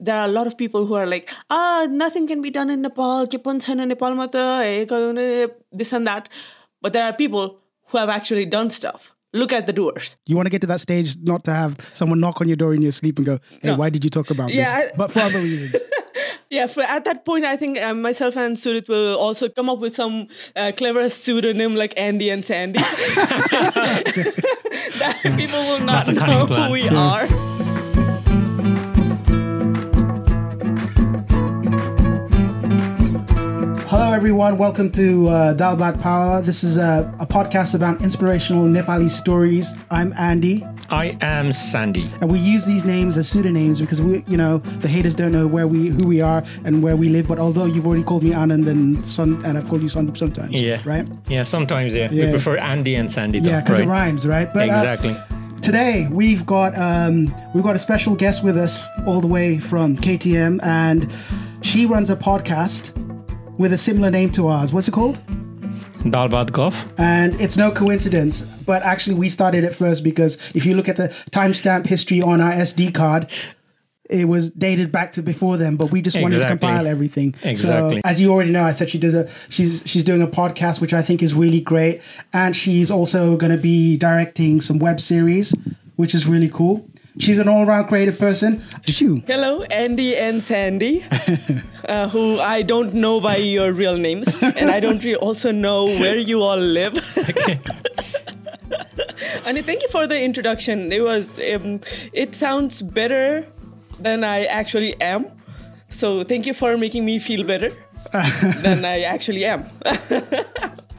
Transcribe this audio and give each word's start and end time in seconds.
there 0.00 0.16
are 0.16 0.24
a 0.24 0.32
lot 0.32 0.46
of 0.46 0.56
people 0.56 0.86
who 0.86 0.94
are 0.94 1.06
like, 1.06 1.30
ah, 1.50 1.86
nothing 1.90 2.26
can 2.26 2.42
be 2.42 2.50
done 2.50 2.70
in 2.70 2.82
Nepal. 2.82 3.26
Nepal 3.26 4.28
eh, 4.34 4.86
eh, 4.90 5.46
this 5.72 5.92
and 5.92 6.06
that. 6.06 6.28
But 6.80 6.92
there 6.92 7.04
are 7.04 7.12
people 7.12 7.60
who 7.86 7.98
have 7.98 8.08
actually 8.08 8.46
done 8.46 8.70
stuff. 8.70 9.12
Look 9.34 9.52
at 9.52 9.66
the 9.66 9.74
doers. 9.74 10.16
You 10.26 10.36
want 10.36 10.46
to 10.46 10.50
get 10.50 10.62
to 10.62 10.66
that 10.68 10.80
stage 10.80 11.16
not 11.18 11.44
to 11.44 11.52
have 11.52 11.76
someone 11.92 12.18
knock 12.18 12.40
on 12.40 12.48
your 12.48 12.56
door 12.56 12.72
in 12.72 12.80
your 12.80 12.92
sleep 12.92 13.18
and 13.18 13.26
go, 13.26 13.38
hey, 13.60 13.68
no. 13.68 13.76
why 13.76 13.90
did 13.90 14.02
you 14.04 14.10
talk 14.10 14.30
about 14.30 14.50
yeah, 14.50 14.64
this? 14.64 14.92
I, 14.92 14.96
but 14.96 15.12
for 15.12 15.20
other 15.20 15.38
reasons. 15.38 15.76
yeah, 16.50 16.66
for, 16.66 16.82
at 16.82 17.04
that 17.04 17.26
point, 17.26 17.44
I 17.44 17.56
think 17.56 17.78
uh, 17.78 17.92
myself 17.92 18.38
and 18.38 18.56
Surit 18.56 18.88
will 18.88 19.18
also 19.18 19.50
come 19.50 19.68
up 19.68 19.80
with 19.80 19.94
some 19.94 20.28
uh, 20.56 20.72
clever 20.76 21.10
pseudonym 21.10 21.74
like 21.76 21.92
Andy 21.98 22.30
and 22.30 22.42
Sandy. 22.42 22.78
that 24.98 25.20
people 25.36 25.60
will 25.60 25.84
not 25.84 26.08
know 26.08 26.46
who 26.46 26.72
we 26.72 26.88
are. 26.88 27.57
Everyone. 34.18 34.58
Welcome 34.58 34.90
to 34.92 35.28
uh, 35.28 35.54
Dalbat 35.54 36.02
Power. 36.02 36.42
This 36.42 36.64
is 36.64 36.76
a, 36.76 37.08
a 37.20 37.26
podcast 37.26 37.76
about 37.76 38.02
inspirational 38.02 38.64
Nepali 38.64 39.08
stories. 39.08 39.72
I'm 39.92 40.12
Andy, 40.14 40.66
I 40.90 41.16
am 41.20 41.52
Sandy. 41.52 42.10
and 42.20 42.28
we 42.28 42.40
use 42.40 42.66
these 42.66 42.84
names 42.84 43.16
as 43.16 43.28
pseudonyms 43.28 43.80
because 43.80 44.02
we, 44.02 44.24
you 44.26 44.36
know, 44.36 44.58
the 44.58 44.88
haters 44.88 45.14
don't 45.14 45.30
know 45.30 45.46
where 45.46 45.68
we, 45.68 45.90
who 45.90 46.04
we 46.04 46.20
are, 46.20 46.42
and 46.64 46.82
where 46.82 46.96
we 46.96 47.08
live. 47.10 47.28
But 47.28 47.38
although 47.38 47.66
you've 47.66 47.86
already 47.86 48.02
called 48.02 48.24
me 48.24 48.30
Anand 48.30 48.68
and 48.68 49.06
Sun, 49.06 49.40
and 49.44 49.56
I've 49.56 49.68
called 49.68 49.82
you 49.82 49.88
Sandeep 49.88 50.16
sometimes, 50.16 50.60
Yeah. 50.60 50.82
right? 50.84 51.06
Yeah, 51.28 51.44
sometimes, 51.44 51.94
yeah. 51.94 52.10
Yeah. 52.10 52.24
We 52.24 52.30
prefer 52.32 52.56
Andy 52.56 52.96
and 52.96 53.12
Sandy, 53.12 53.38
though. 53.38 53.50
Yeah, 53.50 53.60
because 53.60 53.78
right? 53.78 53.86
it 53.86 53.90
rhymes, 53.90 54.26
right? 54.26 54.52
But, 54.52 54.68
uh, 54.68 54.72
exactly. 54.72 55.16
Today 55.62 56.08
we've 56.10 56.44
got 56.44 56.76
um, 56.76 57.32
we've 57.54 57.62
got 57.62 57.76
a 57.76 57.78
special 57.78 58.16
guest 58.16 58.42
with 58.42 58.56
us 58.56 58.84
all 59.06 59.20
the 59.20 59.28
way 59.28 59.60
from 59.60 59.96
KTM, 59.96 60.58
and 60.64 61.08
she 61.60 61.86
runs 61.86 62.10
a 62.10 62.16
podcast 62.16 62.92
with 63.58 63.72
a 63.72 63.78
similar 63.78 64.10
name 64.10 64.30
to 64.30 64.48
ours. 64.48 64.72
What's 64.72 64.88
it 64.88 64.92
called? 64.92 65.20
Dalbat 66.04 66.52
Goff. 66.52 66.88
And 66.96 67.38
it's 67.40 67.56
no 67.56 67.70
coincidence, 67.70 68.42
but 68.64 68.82
actually 68.82 69.16
we 69.16 69.28
started 69.28 69.64
it 69.64 69.74
first 69.74 70.04
because 70.04 70.38
if 70.54 70.64
you 70.64 70.74
look 70.74 70.88
at 70.88 70.96
the 70.96 71.08
timestamp 71.30 71.86
history 71.86 72.22
on 72.22 72.40
our 72.40 72.52
SD 72.52 72.94
card, 72.94 73.28
it 74.08 74.26
was 74.26 74.48
dated 74.50 74.90
back 74.90 75.12
to 75.14 75.22
before 75.22 75.56
then, 75.56 75.76
but 75.76 75.90
we 75.90 76.00
just 76.00 76.18
wanted 76.20 76.38
to 76.38 76.46
compile 76.46 76.86
everything. 76.86 77.34
Exactly. 77.42 77.96
So, 77.96 78.00
as 78.04 78.20
you 78.20 78.30
already 78.30 78.50
know, 78.50 78.64
I 78.64 78.70
said 78.70 78.88
she 78.88 78.98
does 78.98 79.14
a 79.14 79.28
she's 79.50 79.82
she's 79.84 80.02
doing 80.02 80.22
a 80.22 80.26
podcast, 80.26 80.80
which 80.80 80.94
I 80.94 81.02
think 81.02 81.22
is 81.22 81.34
really 81.34 81.60
great, 81.60 82.00
and 82.32 82.56
she's 82.56 82.90
also 82.90 83.36
going 83.36 83.52
to 83.52 83.58
be 83.58 83.98
directing 83.98 84.62
some 84.62 84.78
web 84.78 84.98
series, 84.98 85.54
which 85.96 86.14
is 86.14 86.26
really 86.26 86.48
cool. 86.48 86.88
She's 87.18 87.38
an 87.38 87.48
all-around 87.48 87.88
creative 87.88 88.18
person. 88.18 88.62
Did 88.84 89.00
you? 89.00 89.22
Hello, 89.26 89.62
Andy 89.62 90.16
and 90.16 90.42
Sandy, 90.42 91.04
uh, 91.88 92.08
who 92.08 92.38
I 92.40 92.62
don't 92.62 92.94
know 92.94 93.20
by 93.20 93.36
your 93.36 93.72
real 93.72 93.96
names, 93.96 94.38
and 94.40 94.70
I 94.70 94.80
don't 94.80 95.02
re- 95.02 95.16
also 95.16 95.50
know 95.52 95.86
where 95.86 96.16
you 96.18 96.42
all 96.42 96.58
live. 96.58 96.96
Okay. 97.18 97.60
And 99.44 99.64
thank 99.64 99.82
you 99.82 99.88
for 99.88 100.06
the 100.06 100.20
introduction. 100.22 100.92
It 100.92 101.02
was 101.02 101.32
um, 101.40 101.80
it 102.12 102.34
sounds 102.34 102.82
better 102.82 103.46
than 103.98 104.22
I 104.22 104.44
actually 104.44 105.00
am. 105.00 105.26
So 105.88 106.22
thank 106.22 106.46
you 106.46 106.54
for 106.54 106.76
making 106.76 107.04
me 107.04 107.18
feel 107.18 107.44
better 107.44 107.72
than 108.62 108.84
I 108.84 109.02
actually 109.02 109.44
am. 109.44 109.66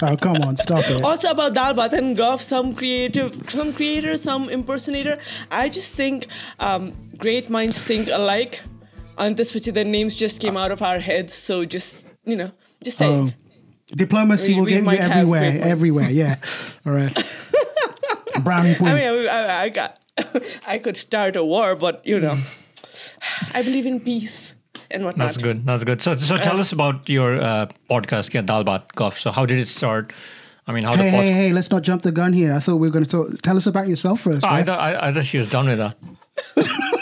Oh, 0.02 0.16
come 0.16 0.38
on, 0.44 0.56
stop 0.56 0.84
it. 0.90 1.04
also 1.04 1.30
about 1.32 1.54
Dal 1.54 1.74
Bhat 1.74 1.92
and 1.94 2.16
Goff, 2.16 2.42
some 2.42 2.74
creative, 2.74 3.36
some 3.50 3.74
creator, 3.74 4.16
some 4.18 4.50
impersonator. 4.50 5.20
I 5.52 5.68
just 5.70 5.94
think 5.94 6.28
um, 6.60 6.94
great 7.18 7.50
minds 7.50 7.80
think 7.80 8.10
alike. 8.10 8.62
And 9.18 9.36
this 9.36 9.54
which 9.54 9.66
the 9.66 9.84
names 9.84 10.16
just 10.16 10.40
came 10.40 10.56
out 10.56 10.72
of 10.72 10.82
our 10.82 11.00
heads. 11.00 11.34
So 11.34 11.66
just 11.66 12.08
you 12.26 12.38
know, 12.38 12.52
just 12.84 12.98
say 12.98 13.08
Oh, 13.08 13.28
diplomacy 13.94 14.54
We- 14.54 14.60
will 14.60 14.66
we 14.66 14.72
get 14.72 14.84
you 14.84 14.92
everywhere, 15.12 15.60
everywhere. 15.62 16.10
Yeah. 16.10 16.38
All 16.86 16.94
right. 16.94 17.14
Brownie 18.44 18.72
I 18.72 18.76
points. 18.76 19.08
mean, 19.08 19.28
I, 19.28 19.36
I, 19.36 19.62
I 19.64 19.70
got, 19.70 20.00
I 20.68 20.78
could 20.78 20.96
start 20.96 21.36
a 21.36 21.44
war, 21.44 21.76
but 21.76 22.06
you 22.08 22.20
know, 22.22 22.38
I 23.54 23.62
believe 23.64 23.86
in 23.86 24.00
peace 24.00 24.54
and 24.92 25.04
whatnot. 25.06 25.28
That's 25.28 25.38
good. 25.38 25.66
That's 25.66 25.84
good. 25.84 26.02
So, 26.02 26.16
so 26.18 26.38
tell 26.38 26.60
us 26.60 26.72
about 26.72 27.10
your 27.10 27.40
uh, 27.42 27.68
podcast, 27.90 28.34
yeah, 28.34 28.42
Dalbat 28.42 28.96
Goff. 28.96 29.18
So, 29.20 29.32
how 29.32 29.46
did 29.46 29.58
it 29.60 29.68
start? 29.68 30.14
I 30.68 30.72
mean, 30.72 30.84
how 30.84 30.96
Hey, 30.96 31.04
the 31.06 31.10
hey, 31.10 31.18
podcast. 31.30 31.34
hey, 31.34 31.52
let's 31.54 31.72
not 31.72 31.82
jump 31.82 32.02
the 32.04 32.12
gun 32.12 32.32
here. 32.34 32.54
I 32.54 32.60
thought 32.60 32.76
we 32.76 32.88
were 32.88 32.92
going 32.94 33.06
to 33.06 33.10
talk. 33.10 33.42
Tell 33.42 33.58
us 33.58 33.66
about 33.68 33.88
yourself 33.88 34.22
first. 34.22 34.46
Oh, 34.46 34.48
I, 34.50 34.52
right? 34.58 34.66
thought, 34.66 34.80
I, 34.80 35.08
I 35.08 35.14
thought 35.14 35.26
she 35.26 35.38
was 35.40 35.50
done 35.50 35.68
with 35.68 35.78
that. 35.80 35.98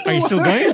Are 0.05 0.13
you 0.13 0.21
still 0.21 0.37
going? 0.43 0.73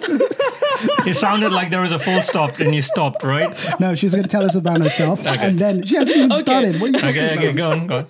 it 1.08 1.16
sounded 1.16 1.52
like 1.52 1.70
there 1.72 1.82
was 1.82 1.92
a 1.92 2.00
full 2.00 2.22
stop 2.22 2.60
and 2.60 2.74
you 2.76 2.82
stopped, 2.82 3.24
right? 3.24 3.58
no, 3.80 3.96
she's 3.96 4.14
going 4.14 4.24
to 4.24 4.30
tell 4.30 4.44
us 4.46 4.56
about 4.56 4.80
herself. 4.82 5.26
And 5.26 5.58
then 5.58 5.84
she 5.86 5.96
hasn't 5.96 6.16
even 6.18 6.32
Okay. 6.32 6.42
started. 6.42 6.80
What 6.82 6.90
are 6.90 6.94
you 6.94 7.00
talking 7.00 7.10
Okay, 7.10 7.36
okay, 7.38 7.46
about? 7.50 7.56
go 7.58 7.72
on, 7.72 7.88
go 7.88 7.98
on. 7.98 8.10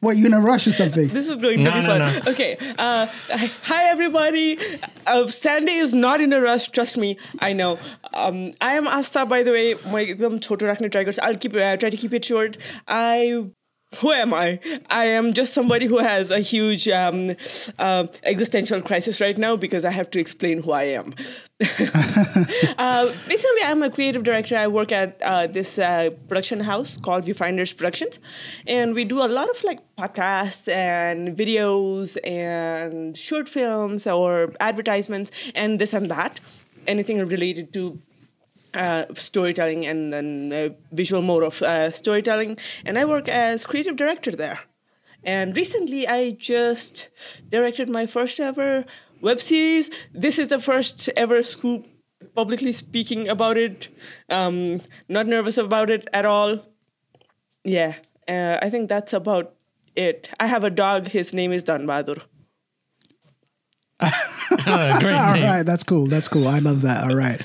What 0.00 0.16
you 0.16 0.28
gonna 0.28 0.40
rush 0.40 0.66
or 0.68 0.72
something? 0.72 1.08
This 1.08 1.28
is 1.28 1.36
going 1.36 1.62
no, 1.62 1.70
to 1.70 1.76
be 1.76 1.82
no, 1.82 1.88
fun. 1.88 1.98
No. 2.24 2.30
Okay. 2.32 2.56
Uh, 2.78 3.06
hi 3.62 3.90
everybody. 3.90 4.58
Uh, 5.06 5.26
Sandy 5.26 5.72
is 5.72 5.92
not 5.92 6.20
in 6.20 6.32
a 6.32 6.40
rush. 6.40 6.68
Trust 6.68 6.96
me. 6.96 7.18
I 7.40 7.52
know. 7.52 7.78
Um, 8.14 8.52
I 8.60 8.74
am 8.74 8.86
Asta, 8.86 9.26
by 9.26 9.42
the 9.42 9.50
way. 9.50 9.74
My 9.90 10.02
um, 10.02 10.38
Choto 10.38 10.72
Rakne 10.72 10.90
Tigers. 10.92 11.18
I'll 11.18 11.36
keep 11.36 11.54
uh, 11.54 11.76
try 11.76 11.90
to 11.90 11.96
keep 11.96 12.14
it 12.14 12.24
short. 12.24 12.56
I 12.86 13.50
who 13.96 14.12
am 14.12 14.34
I? 14.34 14.60
I 14.90 15.06
am 15.06 15.32
just 15.32 15.54
somebody 15.54 15.86
who 15.86 15.96
has 15.96 16.30
a 16.30 16.40
huge 16.40 16.86
um, 16.88 17.34
uh, 17.78 18.06
existential 18.22 18.82
crisis 18.82 19.18
right 19.18 19.36
now 19.38 19.56
because 19.56 19.86
I 19.86 19.90
have 19.90 20.10
to 20.10 20.20
explain 20.20 20.62
who 20.62 20.72
I 20.72 20.84
am. 20.84 21.14
uh, 22.78 23.12
basically, 23.26 23.62
I'm 23.64 23.82
a 23.82 23.88
creative 23.88 24.24
director. 24.24 24.58
I 24.58 24.66
work 24.66 24.92
at 24.92 25.18
uh, 25.22 25.46
this 25.46 25.78
uh, 25.78 26.10
production 26.28 26.60
house 26.60 26.98
called 26.98 27.24
Viewfinders 27.24 27.74
Productions, 27.74 28.18
and 28.66 28.94
we 28.94 29.04
do 29.04 29.24
a 29.24 29.26
lot 29.26 29.48
of 29.48 29.64
like 29.64 29.80
podcasts 29.96 30.70
and 30.70 31.34
videos 31.34 32.18
and 32.24 33.16
short 33.16 33.48
films 33.48 34.06
or 34.06 34.52
advertisements 34.60 35.30
and 35.54 35.78
this 35.78 35.94
and 35.94 36.10
that. 36.10 36.40
Anything 36.86 37.26
related 37.26 37.72
to 37.72 37.98
uh, 38.78 39.04
storytelling 39.14 39.84
and 39.86 40.12
then 40.12 40.52
uh, 40.52 40.68
visual 40.92 41.22
mode 41.22 41.42
of 41.42 41.60
uh, 41.62 41.90
storytelling. 41.90 42.56
And 42.86 42.98
I 42.98 43.04
work 43.04 43.28
as 43.28 43.66
creative 43.66 43.96
director 43.96 44.30
there. 44.30 44.60
And 45.24 45.56
recently, 45.56 46.06
I 46.06 46.30
just 46.30 47.08
directed 47.48 47.90
my 47.90 48.06
first 48.06 48.38
ever 48.38 48.84
web 49.20 49.40
series. 49.40 49.90
This 50.14 50.38
is 50.38 50.48
the 50.48 50.60
first 50.60 51.08
ever 51.16 51.42
scoop 51.42 51.86
publicly 52.34 52.72
speaking 52.72 53.28
about 53.28 53.58
it. 53.58 53.88
Um, 54.28 54.80
not 55.08 55.26
nervous 55.26 55.58
about 55.58 55.90
it 55.90 56.06
at 56.12 56.24
all. 56.24 56.64
Yeah, 57.64 57.94
uh, 58.28 58.58
I 58.62 58.70
think 58.70 58.88
that's 58.88 59.12
about 59.12 59.54
it. 59.96 60.30
I 60.38 60.46
have 60.46 60.62
a 60.62 60.70
dog. 60.70 61.08
His 61.08 61.34
name 61.34 61.52
is 61.52 61.64
Dhan 61.64 61.84
Bahadur. 61.84 62.22
Uh, 64.50 64.98
great 64.98 65.12
name. 65.12 65.44
right, 65.44 65.62
that's 65.62 65.84
cool. 65.84 66.06
That's 66.06 66.26
cool. 66.26 66.48
I 66.48 66.58
love 66.58 66.80
that. 66.82 67.04
All 67.04 67.14
right. 67.16 67.40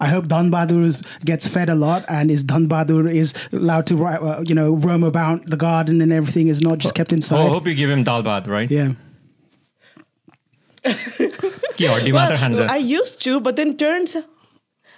I 0.00 0.08
hope 0.08 0.26
Dhan 0.26 0.50
gets 1.24 1.46
fed 1.46 1.68
a 1.68 1.74
lot 1.74 2.04
and 2.08 2.30
is 2.30 2.44
Dhan 2.44 3.12
is 3.12 3.34
allowed 3.52 3.86
to 3.86 4.04
uh, 4.04 4.44
you 4.46 4.54
know 4.54 4.74
roam 4.74 5.02
about 5.02 5.46
the 5.46 5.56
garden 5.56 6.00
and 6.00 6.12
everything 6.12 6.48
is 6.48 6.62
not 6.62 6.78
just 6.78 6.94
kept 6.94 7.12
oh, 7.12 7.16
inside. 7.16 7.40
Oh, 7.40 7.46
I 7.46 7.50
hope 7.50 7.66
you 7.66 7.74
give 7.74 7.90
him 7.90 8.04
dalbhat, 8.04 8.46
right? 8.46 8.70
Yeah. 8.70 8.92
well, 11.78 12.70
I 12.70 12.76
used 12.76 13.22
to, 13.24 13.40
but 13.40 13.56
then 13.56 13.76
turns. 13.76 14.16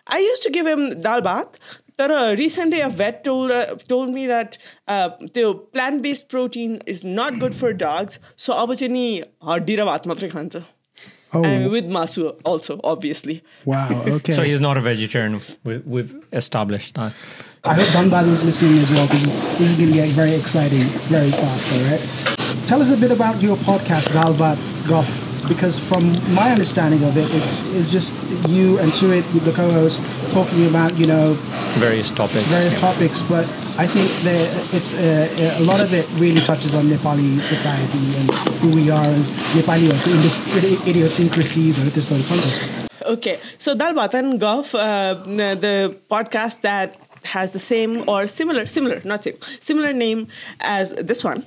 I 0.06 0.18
used 0.18 0.42
to 0.42 0.50
give 0.50 0.66
him 0.66 1.02
dalbhat. 1.02 1.54
But 1.96 2.10
uh, 2.12 2.36
recently, 2.38 2.80
a 2.80 2.88
vet 2.88 3.24
told 3.24 3.50
uh, 3.50 3.74
told 3.88 4.10
me 4.10 4.28
that 4.28 4.56
uh, 4.86 5.10
the 5.34 5.54
plant 5.72 6.02
based 6.02 6.28
protein 6.28 6.78
is 6.86 7.02
not 7.02 7.40
good 7.40 7.54
for 7.56 7.72
dogs. 7.72 8.20
So, 8.36 8.52
I 8.52 8.62
was 8.62 8.82
in 8.82 8.94
a 8.94 9.24
Oh, 11.32 11.44
and 11.44 11.70
with 11.70 11.86
masu 11.88 12.34
also 12.44 12.80
obviously. 12.84 13.42
wow. 13.64 13.88
Okay. 14.18 14.32
So 14.32 14.42
he's 14.42 14.60
not 14.60 14.76
a 14.76 14.80
vegetarian. 14.80 15.40
We, 15.64 15.78
we've 15.78 16.14
established 16.32 16.94
that. 16.94 17.12
I 17.64 17.74
hope 17.74 17.86
Dhan 17.88 18.08
Bahadur 18.08 18.32
is 18.32 18.44
listening 18.44 18.78
as 18.78 18.90
well 18.90 19.06
because 19.06 19.24
this 19.58 19.70
is 19.70 19.76
going 19.76 19.90
to 19.90 19.94
get 19.94 20.08
very 20.10 20.32
exciting 20.34 20.84
very 21.10 21.30
fast. 21.30 21.72
All 21.72 21.80
right. 21.90 22.66
Tell 22.66 22.80
us 22.80 22.90
a 22.90 22.96
bit 22.96 23.10
about 23.10 23.42
your 23.42 23.56
podcast, 23.58 24.08
Dalbat 24.08 24.56
Golf, 24.88 25.08
because 25.48 25.78
from 25.78 26.12
my 26.34 26.50
understanding 26.50 27.02
of 27.04 27.16
it, 27.16 27.32
it's, 27.34 27.72
it's 27.74 27.90
just 27.90 28.12
you 28.48 28.78
and 28.78 28.92
Surit, 28.92 29.24
the 29.44 29.52
co-host, 29.52 30.04
talking 30.30 30.66
about 30.66 30.96
you 30.98 31.06
know 31.06 31.34
Various 31.78 32.10
topics. 32.10 32.46
various 32.46 32.74
topics. 32.74 33.22
But 33.22 33.44
I 33.78 33.86
think 33.86 34.08
that 34.24 34.74
it's 34.74 34.92
uh, 34.94 35.56
a 35.60 35.64
lot 35.64 35.80
of 35.80 35.92
it 35.94 36.06
really 36.14 36.40
touches 36.40 36.74
on 36.74 36.84
Nepali 36.86 37.40
society 37.40 38.04
and 38.18 38.30
who 38.60 38.74
we 38.74 38.90
are 38.90 39.04
as 39.04 39.30
Nepali 39.54 39.88
idiosyncrasies 40.86 41.78
or 41.78 41.84
this 41.90 42.08
sort 42.08 42.20
of 42.20 42.26
something. 42.26 42.88
Okay, 43.06 43.40
so 43.56 43.74
Dal 43.74 43.94
Bhat 43.94 44.38
Golf, 44.38 44.74
uh, 44.74 45.14
the 45.14 45.96
podcast 46.10 46.60
that 46.62 46.96
has 47.24 47.52
the 47.52 47.58
same 47.58 48.08
or 48.08 48.26
similar, 48.28 48.66
similar, 48.66 49.00
not 49.04 49.24
same, 49.24 49.40
similar 49.60 49.92
name 49.92 50.28
as 50.60 50.92
this 50.92 51.24
one. 51.24 51.44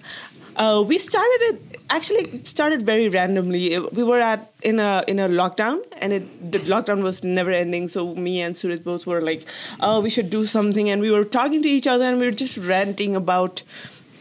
Uh, 0.56 0.84
we 0.86 0.98
started 0.98 1.42
it 1.42 1.71
actually 1.96 2.44
started 2.44 2.86
very 2.86 3.10
randomly. 3.10 3.78
We 3.80 4.04
were 4.04 4.20
at 4.20 4.52
in 4.62 4.80
a 4.80 5.04
in 5.08 5.20
a 5.20 5.28
lockdown, 5.28 5.84
and 6.02 6.14
it 6.14 6.52
the 6.52 6.60
lockdown 6.60 7.04
was 7.04 7.24
never 7.24 7.52
ending. 7.52 7.88
So 7.88 8.16
me 8.16 8.42
and 8.42 8.56
Surit 8.56 8.84
both 8.84 9.06
were 9.06 9.22
like, 9.22 9.46
"Oh, 9.80 10.00
we 10.00 10.10
should 10.10 10.30
do 10.30 10.46
something," 10.46 10.90
and 10.90 11.02
we 11.02 11.12
were 11.12 11.26
talking 11.26 11.62
to 11.62 11.70
each 11.70 11.88
other, 11.88 12.06
and 12.06 12.20
we 12.20 12.26
were 12.26 12.40
just 12.46 12.58
ranting 12.58 13.16
about 13.16 13.64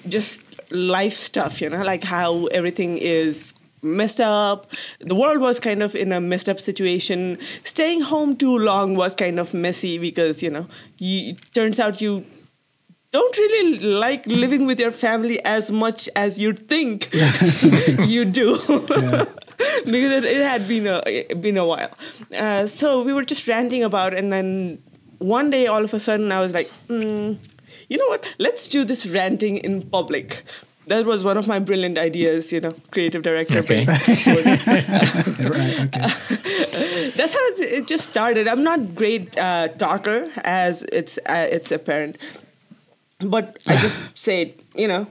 just 0.08 0.40
life 0.70 1.14
stuff, 1.14 1.60
you 1.60 1.68
know, 1.70 1.82
like 1.82 2.04
how 2.04 2.46
everything 2.46 2.98
is 2.98 3.54
messed 3.82 4.20
up. 4.20 4.66
The 5.00 5.14
world 5.14 5.40
was 5.40 5.58
kind 5.60 5.82
of 5.82 5.94
in 5.94 6.12
a 6.12 6.20
messed 6.20 6.48
up 6.48 6.60
situation. 6.60 7.38
Staying 7.64 8.02
home 8.02 8.36
too 8.36 8.56
long 8.58 8.94
was 8.94 9.14
kind 9.14 9.38
of 9.40 9.54
messy 9.54 9.98
because, 9.98 10.42
you 10.42 10.50
know, 10.50 10.66
you, 10.98 11.32
it 11.32 11.54
turns 11.54 11.80
out 11.80 12.00
you 12.00 12.24
don't 13.12 13.36
really 13.36 13.78
like 13.80 14.26
living 14.26 14.66
with 14.66 14.78
your 14.78 14.92
family 14.92 15.44
as 15.44 15.70
much 15.70 16.08
as 16.14 16.38
you 16.38 16.52
think 16.52 17.08
you 18.06 18.24
do. 18.24 18.56
because 19.84 20.24
it, 20.24 20.42
had 20.42 20.66
been 20.68 20.86
a 20.86 21.34
been 21.34 21.56
a 21.56 21.66
while. 21.66 21.90
Uh, 22.36 22.66
so 22.66 23.02
we 23.02 23.12
were 23.12 23.24
just 23.24 23.46
ranting 23.48 23.82
about, 23.82 24.14
it, 24.14 24.18
and 24.18 24.32
then 24.32 24.82
one 25.18 25.50
day, 25.50 25.66
all 25.66 25.84
of 25.84 25.92
a 25.92 25.98
sudden, 25.98 26.32
I 26.32 26.40
was 26.40 26.54
like, 26.54 26.70
mm, 26.88 27.38
you 27.88 27.98
know 27.98 28.06
what? 28.08 28.34
Let's 28.38 28.68
do 28.68 28.84
this 28.84 29.06
ranting 29.06 29.58
in 29.58 29.82
public. 29.82 30.42
That 30.86 31.04
was 31.04 31.22
one 31.22 31.36
of 31.36 31.46
my 31.46 31.58
brilliant 31.58 31.98
ideas, 31.98 32.52
you 32.52 32.60
know, 32.60 32.74
creative 32.90 33.22
director. 33.22 33.58
Okay. 33.58 33.84
right, 33.86 34.00
okay. 35.94 37.10
That's 37.10 37.34
how 37.34 37.46
it 37.58 37.86
just 37.86 38.06
started. 38.06 38.48
I'm 38.48 38.64
not 38.64 38.94
great 38.94 39.36
uh, 39.38 39.68
talker, 39.68 40.28
as 40.42 40.82
it's 40.90 41.18
uh, 41.26 41.48
it's 41.50 41.70
apparent, 41.70 42.16
but 43.22 43.58
I 43.66 43.76
just 43.76 43.96
said, 44.14 44.54
you 44.74 44.88
know, 44.88 45.06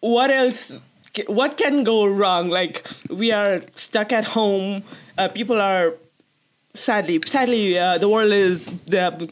what 0.00 0.30
else? 0.30 0.80
What 1.28 1.56
can 1.56 1.84
go 1.84 2.06
wrong? 2.06 2.50
Like 2.50 2.86
we 3.08 3.32
are 3.32 3.62
stuck 3.74 4.12
at 4.12 4.28
home. 4.28 4.82
Uh, 5.16 5.28
people 5.28 5.60
are 5.60 5.94
sadly, 6.76 7.20
sadly, 7.26 7.78
uh, 7.78 7.98
the 7.98 8.08
world 8.08 8.32
is 8.32 8.70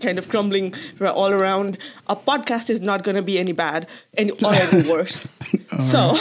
kind 0.00 0.18
of 0.18 0.28
crumbling 0.28 0.74
all 1.00 1.30
around. 1.30 1.78
A 2.08 2.16
podcast 2.16 2.70
is 2.70 2.80
not 2.80 3.04
going 3.04 3.16
to 3.16 3.22
be 3.22 3.38
any 3.38 3.52
bad, 3.52 3.86
any 4.16 4.30
or 4.30 4.54
any 4.54 4.88
worse. 4.88 5.28
so 5.78 6.16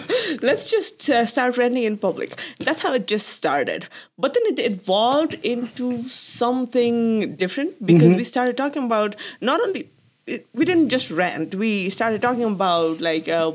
let's 0.42 0.70
just 0.70 1.08
uh, 1.10 1.26
start 1.26 1.56
renting 1.56 1.84
in 1.84 1.96
public. 1.98 2.40
That's 2.60 2.82
how 2.82 2.92
it 2.94 3.06
just 3.06 3.28
started. 3.28 3.86
But 4.18 4.34
then 4.34 4.42
it 4.46 4.58
evolved 4.72 5.34
into 5.42 6.02
something 6.02 7.36
different 7.36 7.84
because 7.84 8.08
mm-hmm. 8.08 8.18
we 8.18 8.24
started 8.24 8.56
talking 8.56 8.84
about 8.84 9.16
not 9.40 9.60
only 9.60 9.88
we 10.26 10.64
didn't 10.64 10.88
just 10.88 11.10
rant. 11.10 11.54
We 11.54 11.90
started 11.90 12.20
talking 12.20 12.44
about 12.44 13.00
like 13.00 13.28
uh, 13.28 13.52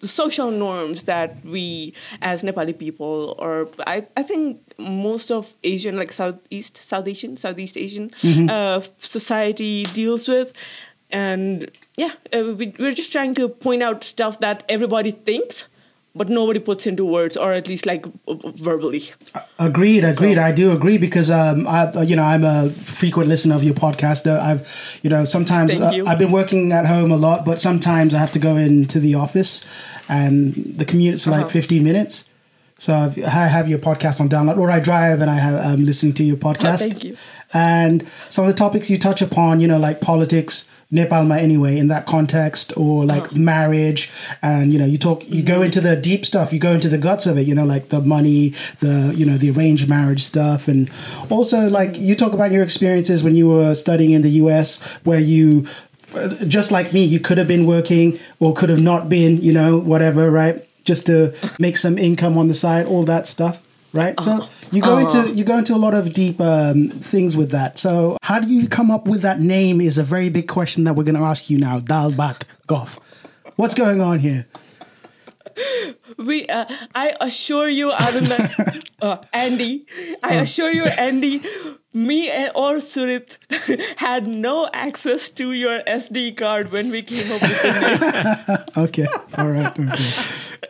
the 0.00 0.08
social 0.08 0.50
norms 0.50 1.02
that 1.04 1.44
we 1.44 1.92
as 2.22 2.42
Nepali 2.42 2.76
people, 2.76 3.36
or 3.38 3.68
I, 3.86 4.06
I 4.16 4.22
think 4.22 4.60
most 4.78 5.30
of 5.30 5.52
Asian, 5.64 5.98
like 5.98 6.12
Southeast, 6.12 6.78
South 6.78 7.06
Asian, 7.06 7.36
Southeast 7.36 7.76
Asian 7.76 8.10
mm-hmm. 8.22 8.48
uh, 8.48 8.82
society 8.98 9.84
deals 9.92 10.28
with. 10.28 10.52
And 11.10 11.70
yeah, 11.96 12.12
uh, 12.34 12.54
we, 12.54 12.74
we're 12.78 12.92
just 12.92 13.12
trying 13.12 13.34
to 13.34 13.48
point 13.48 13.82
out 13.82 14.04
stuff 14.04 14.40
that 14.40 14.62
everybody 14.68 15.10
thinks 15.10 15.68
but 16.14 16.28
nobody 16.28 16.58
puts 16.58 16.86
into 16.86 17.04
words 17.04 17.36
or 17.36 17.52
at 17.52 17.68
least 17.68 17.86
like 17.86 18.06
verbally 18.26 19.04
agreed 19.58 20.04
agreed 20.04 20.36
so. 20.36 20.42
i 20.42 20.52
do 20.52 20.72
agree 20.72 20.98
because 20.98 21.30
um 21.30 21.66
i 21.68 21.90
you 22.02 22.16
know 22.16 22.22
i'm 22.22 22.44
a 22.44 22.70
frequent 22.70 23.28
listener 23.28 23.54
of 23.54 23.62
your 23.62 23.74
podcast 23.74 24.26
uh, 24.26 24.40
i've 24.42 24.98
you 25.02 25.10
know 25.10 25.24
sometimes 25.24 25.74
you. 25.74 26.06
i've 26.06 26.18
been 26.18 26.32
working 26.32 26.72
at 26.72 26.86
home 26.86 27.12
a 27.12 27.16
lot 27.16 27.44
but 27.44 27.60
sometimes 27.60 28.14
i 28.14 28.18
have 28.18 28.32
to 28.32 28.38
go 28.38 28.56
into 28.56 28.98
the 28.98 29.14
office 29.14 29.64
and 30.08 30.54
the 30.54 30.84
commute's 30.84 31.26
uh-huh. 31.26 31.42
like 31.42 31.50
15 31.50 31.84
minutes 31.84 32.24
so 32.78 32.94
I've, 32.94 33.18
i 33.18 33.46
have 33.46 33.68
your 33.68 33.78
podcast 33.78 34.20
on 34.20 34.28
download 34.28 34.58
or 34.58 34.70
i 34.70 34.80
drive 34.80 35.20
and 35.20 35.30
i 35.30 35.36
have 35.36 35.64
i'm 35.64 35.84
listening 35.84 36.14
to 36.14 36.24
your 36.24 36.36
oh, 36.36 36.40
podcast 36.40 36.74
oh, 36.74 36.88
thank 36.88 37.04
you 37.04 37.16
and 37.52 38.06
some 38.28 38.44
of 38.44 38.52
the 38.52 38.58
topics 38.58 38.90
you 38.90 38.98
touch 38.98 39.22
upon 39.22 39.60
you 39.60 39.68
know 39.68 39.78
like 39.78 40.00
politics 40.00 40.68
Nepalma 40.90 41.38
anyway 41.38 41.76
in 41.76 41.88
that 41.88 42.06
context 42.06 42.72
or 42.74 43.04
like 43.04 43.32
oh. 43.32 43.36
marriage 43.36 44.10
and 44.40 44.72
you 44.72 44.78
know 44.78 44.86
you 44.86 44.96
talk 44.96 45.22
you 45.28 45.42
go 45.42 45.56
mm-hmm. 45.56 45.64
into 45.64 45.82
the 45.82 45.94
deep 45.94 46.24
stuff 46.24 46.50
you 46.50 46.58
go 46.58 46.72
into 46.72 46.88
the 46.88 46.96
guts 46.96 47.26
of 47.26 47.36
it 47.36 47.46
you 47.46 47.54
know 47.54 47.66
like 47.66 47.90
the 47.90 48.00
money 48.00 48.54
the 48.80 49.12
you 49.14 49.26
know 49.26 49.36
the 49.36 49.50
arranged 49.50 49.86
marriage 49.86 50.22
stuff 50.22 50.66
and 50.66 50.90
also 51.28 51.68
like 51.68 51.94
you 51.98 52.16
talk 52.16 52.32
about 52.32 52.52
your 52.52 52.62
experiences 52.62 53.22
when 53.22 53.36
you 53.36 53.46
were 53.46 53.74
studying 53.74 54.12
in 54.12 54.22
the 54.22 54.30
US 54.30 54.80
where 55.04 55.20
you 55.20 55.66
just 56.46 56.70
like 56.70 56.94
me 56.94 57.04
you 57.04 57.20
could 57.20 57.36
have 57.36 57.48
been 57.48 57.66
working 57.66 58.18
or 58.40 58.54
could 58.54 58.70
have 58.70 58.80
not 58.80 59.10
been 59.10 59.36
you 59.36 59.52
know 59.52 59.76
whatever 59.76 60.30
right 60.30 60.66
just 60.84 61.04
to 61.04 61.34
make 61.58 61.76
some 61.76 61.98
income 61.98 62.38
on 62.38 62.48
the 62.48 62.54
side 62.54 62.86
all 62.86 63.02
that 63.02 63.26
stuff 63.26 63.62
right 63.92 64.18
so 64.20 64.32
uh-huh. 64.32 64.46
You 64.70 64.82
go 64.82 64.98
uh-huh. 64.98 65.20
into 65.20 65.34
you 65.34 65.44
go 65.44 65.58
into 65.58 65.74
a 65.74 65.78
lot 65.78 65.94
of 65.94 66.12
deep 66.12 66.40
um, 66.40 66.90
things 66.90 67.36
with 67.36 67.50
that. 67.52 67.78
So 67.78 68.18
how 68.22 68.38
do 68.40 68.48
you 68.48 68.68
come 68.68 68.90
up 68.90 69.08
with 69.08 69.22
that 69.22 69.40
name? 69.40 69.80
Is 69.80 69.98
a 69.98 70.04
very 70.04 70.28
big 70.28 70.48
question 70.48 70.84
that 70.84 70.94
we're 70.94 71.04
going 71.04 71.14
to 71.14 71.22
ask 71.22 71.48
you 71.48 71.58
now. 71.58 71.78
Dalbat 71.78 72.42
Golf. 72.66 72.98
What's 73.56 73.74
going 73.74 74.00
on 74.00 74.18
here? 74.18 74.46
We 76.16 76.46
uh, 76.46 76.64
i 76.94 77.14
assure 77.20 77.68
you 77.68 77.90
Aruna, 77.90 78.82
uh, 79.02 79.18
andy. 79.32 79.86
I 80.22 80.38
uh. 80.38 80.42
assure 80.42 80.72
you 80.72 80.84
andy 80.84 81.42
me 81.94 82.28
or 82.54 82.76
surit 82.76 83.38
had 83.96 84.26
no 84.26 84.68
access 84.72 85.28
to 85.30 85.52
your 85.52 85.80
sd 85.80 86.36
card 86.36 86.70
when 86.70 86.90
we 86.90 87.02
came 87.02 87.32
up 87.32 87.40
with 87.40 87.62
the 87.62 87.72
name. 87.80 88.58
Okay. 88.84 89.06
All 89.36 89.48
right 89.48 89.78
okay. 89.78 90.24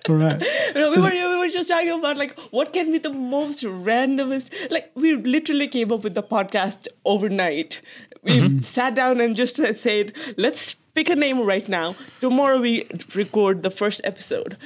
all 0.09 0.15
right. 0.15 0.43
No, 0.75 0.91
we 0.91 0.99
were 0.99 1.11
we 1.11 1.37
were 1.37 1.49
just 1.49 1.69
talking 1.69 1.91
about 1.91 2.17
like 2.17 2.39
what 2.51 2.73
can 2.73 2.93
be 2.93 2.99
the 2.99 3.13
most 3.13 3.65
randomest 3.65 4.71
like 4.71 4.91
we 4.95 5.17
literally 5.17 5.69
came 5.69 5.93
up 5.93 6.05
with 6.05 6.15
the 6.15 6.23
podcast 6.23 6.89
overnight. 7.05 7.81
We 8.23 8.39
mm-hmm. 8.39 8.61
sat 8.61 8.95
down 8.95 9.21
and 9.21 9.37
just 9.37 9.57
said 9.57 10.13
let's 10.37 10.75
pick 10.95 11.11
a 11.11 11.17
name 11.17 11.41
right 11.41 11.69
now. 11.69 11.97
Tomorrow 12.21 12.61
we 12.61 12.85
record 13.15 13.63
the 13.63 13.71
first 13.71 14.01
episode 14.05 14.57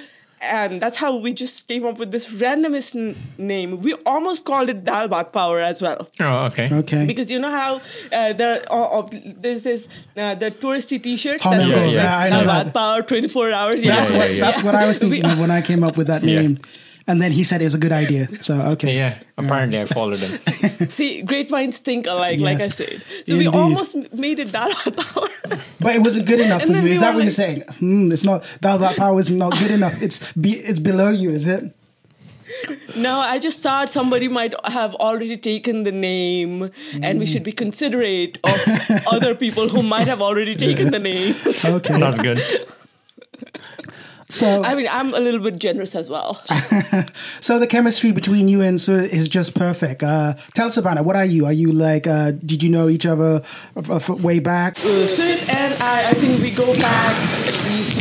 and 0.43 0.83
that's 0.83 0.97
how 0.97 1.17
we 1.17 1.33
just 1.33 1.69
came 1.69 1.87
up 1.87 1.99
with 1.99 2.11
this 2.11 2.27
randomest 2.27 2.97
n- 2.97 3.17
name. 3.39 3.81
We 3.81 3.95
almost 4.05 4.45
called 4.45 4.69
it 4.69 4.85
Dal 4.85 5.09
Bhat 5.09 5.33
Power 5.33 5.61
as 5.61 5.81
well. 5.81 6.09
Oh, 6.21 6.45
okay. 6.47 6.69
Okay. 6.73 7.07
Because 7.07 7.31
you 7.31 7.39
know 7.39 7.51
how 7.51 7.81
uh, 8.13 8.33
there 8.33 8.63
uh, 8.71 9.01
uh, 9.01 9.09
there's 9.13 9.63
this 9.63 9.89
uh, 10.17 10.35
the 10.35 10.51
touristy 10.51 11.03
T-shirts. 11.03 11.45
That's 11.45 11.69
yeah, 11.69 11.85
yeah. 11.85 11.91
yeah, 11.91 12.19
I 12.19 12.31
know 12.31 12.45
Dal 12.45 12.65
Bhat 12.65 12.75
Power, 12.75 13.03
24 13.03 13.53
hours. 13.53 13.85
Yeah, 13.85 13.97
that's 13.97 14.11
yeah, 14.11 14.19
what 14.19 14.35
yeah, 14.35 14.45
that's 14.45 14.63
what 14.63 14.75
I 14.75 14.87
was 14.87 14.99
thinking 15.01 15.23
we, 15.23 15.41
when 15.41 15.51
I 15.51 15.63
came 15.63 15.85
up 15.85 15.97
with 15.97 16.09
that 16.09 16.23
name. 16.23 16.59
And 17.07 17.21
then 17.21 17.33
he 17.33 17.43
said 17.43 17.61
it 17.61 17.65
was 17.65 17.75
a 17.75 17.79
good 17.79 17.93
idea. 17.93 18.29
So 18.43 18.55
okay. 18.73 18.97
Yeah. 18.97 19.19
Apparently, 19.37 19.81
I 19.81 19.87
followed 19.87 20.19
him. 20.19 20.89
See, 20.91 21.23
great 21.23 21.51
minds 21.51 21.79
think 21.79 22.07
alike, 22.07 22.39
yes. 22.39 22.45
like 22.45 22.61
I 22.61 22.69
said. 22.69 23.03
So 23.27 23.35
Indeed. 23.35 23.39
we 23.39 23.47
almost 23.49 23.97
made 24.13 24.39
it 24.39 24.53
that 24.53 24.71
Power. 24.97 25.29
but 25.81 25.97
it 25.97 26.01
wasn't 26.01 26.27
good 26.27 26.41
enough 26.41 26.63
for 26.63 26.73
you. 26.73 26.87
Is 26.87 27.01
that 27.01 27.09
what 27.11 27.17
like, 27.17 27.25
you're 27.25 27.31
saying? 27.31 27.63
Hmm, 27.79 28.13
it's 28.13 28.25
not 28.25 28.45
that 28.61 28.97
Power 28.97 29.19
is 29.19 29.31
not 29.31 29.59
good 29.59 29.71
enough. 29.71 30.01
It's 30.03 30.33
be, 30.35 30.59
it's 30.59 30.79
below 30.79 31.11
you, 31.11 31.31
is 31.31 31.47
it? 31.47 31.75
No, 32.97 33.19
I 33.19 33.39
just 33.39 33.63
thought 33.63 33.89
somebody 33.89 34.29
might 34.29 34.55
have 34.67 34.95
already 34.97 35.37
taken 35.37 35.85
the 35.85 35.93
name, 35.93 36.61
mm. 36.61 37.01
and 37.03 37.19
we 37.19 37.27
should 37.27 37.43
be 37.43 37.53
considerate 37.53 38.39
of 38.45 38.61
other 39.07 39.35
people 39.35 39.69
who 39.69 39.83
might 39.83 40.07
have 40.07 40.21
already 40.21 40.55
taken 40.55 40.91
the 40.91 40.99
name. 40.99 41.35
Okay, 41.65 41.99
that's 41.99 42.19
good. 42.19 42.41
So 44.33 44.65
I 44.65 44.75
mean, 44.75 44.89
I'm 44.91 45.13
a 45.13 45.21
little 45.21 45.41
bit 45.41 45.59
generous 45.59 45.95
as 45.95 46.09
well. 46.09 46.43
so 47.41 47.59
the 47.59 47.67
chemistry 47.67 48.13
between 48.13 48.49
you 48.49 48.63
and 48.63 48.81
Sue 48.81 49.01
is 49.01 49.29
just 49.29 49.55
perfect. 49.55 50.03
Uh, 50.03 50.33
tell 50.55 50.69
us 50.69 50.79
about 50.79 50.97
it. 50.97 51.05
What 51.05 51.17
are 51.17 51.25
you? 51.27 51.45
Are 51.45 51.53
you 51.53 51.71
like? 51.71 52.07
Uh, 52.07 52.31
did 52.31 52.63
you 52.63 52.71
know 52.71 52.89
each 52.89 53.05
other 53.05 53.43
way 54.09 54.39
back? 54.39 54.79
Uh, 54.79 55.07
Sue 55.07 55.23
and 55.23 55.75
I, 55.83 56.09
I 56.09 56.13
think 56.15 56.41
we 56.41 56.51
go 56.51 56.65
back 56.79 57.15
at 57.47 57.65
least 57.65 57.95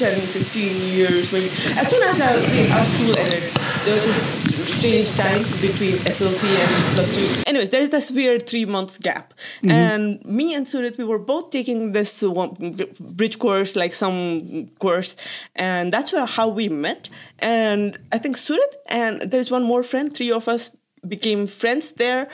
10, 0.00 0.18
15 0.18 0.92
years, 0.92 1.32
maybe. 1.32 1.46
As 1.78 1.88
soon 1.88 2.02
as 2.02 2.20
our, 2.20 2.78
our 2.78 2.84
school 2.84 3.16
ended, 3.16 3.44
there 3.84 3.94
was 3.94 4.06
this 4.06 4.45
strange 4.66 5.10
time 5.12 5.42
between 5.60 5.94
SLC 6.04 6.44
and 6.44 6.94
plus 6.94 7.14
two. 7.14 7.42
Anyways, 7.46 7.70
there's 7.70 7.88
this 7.90 8.10
weird 8.10 8.46
three 8.46 8.64
months 8.64 8.98
gap. 8.98 9.34
Mm-hmm. 9.58 9.70
And 9.70 10.24
me 10.24 10.54
and 10.54 10.66
Surit, 10.66 10.98
we 10.98 11.04
were 11.04 11.18
both 11.18 11.50
taking 11.50 11.92
this 11.92 12.22
one, 12.22 12.78
bridge 13.00 13.38
course, 13.38 13.76
like 13.76 13.94
some 13.94 14.68
course. 14.78 15.16
And 15.54 15.92
that's 15.92 16.12
where 16.12 16.26
how 16.26 16.48
we 16.48 16.68
met. 16.68 17.08
And 17.38 17.98
I 18.12 18.18
think 18.18 18.36
Surit 18.36 18.72
and 18.88 19.22
there's 19.22 19.50
one 19.50 19.62
more 19.62 19.82
friend, 19.82 20.14
three 20.14 20.32
of 20.32 20.48
us 20.48 20.70
became 21.06 21.46
friends 21.46 21.92
there. 21.92 22.28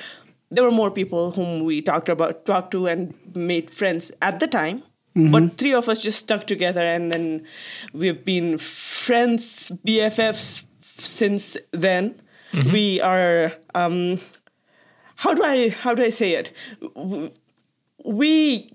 There 0.51 0.65
were 0.65 0.71
more 0.71 0.91
people 0.91 1.31
whom 1.31 1.65
we 1.65 1.81
talked 1.81 2.09
about, 2.09 2.45
talked 2.45 2.73
to, 2.73 2.87
and 2.87 3.15
made 3.35 3.71
friends 3.71 4.13
at 4.21 4.39
the 4.39 4.47
time. 4.47 4.83
Mm-hmm. 5.17 5.31
But 5.31 5.59
three 5.59 5.75
of 5.75 5.89
us 5.89 6.01
just 6.01 6.19
stuck 6.19 6.47
together, 6.47 6.83
and 6.83 7.13
then 7.13 7.45
we've 7.93 8.25
been 8.25 8.59
friends, 8.59 9.71
BFFs 9.87 10.65
since 10.81 11.57
then. 11.71 12.21
Mm-hmm. 12.53 12.73
We 12.73 13.01
are 13.01 13.53
um, 13.75 14.19
how 15.17 15.35
do 15.35 15.43
I 15.45 15.71
how 15.71 15.95
do 15.95 16.03
I 16.03 16.11
say 16.11 16.33
it? 16.33 16.53
We 18.05 18.71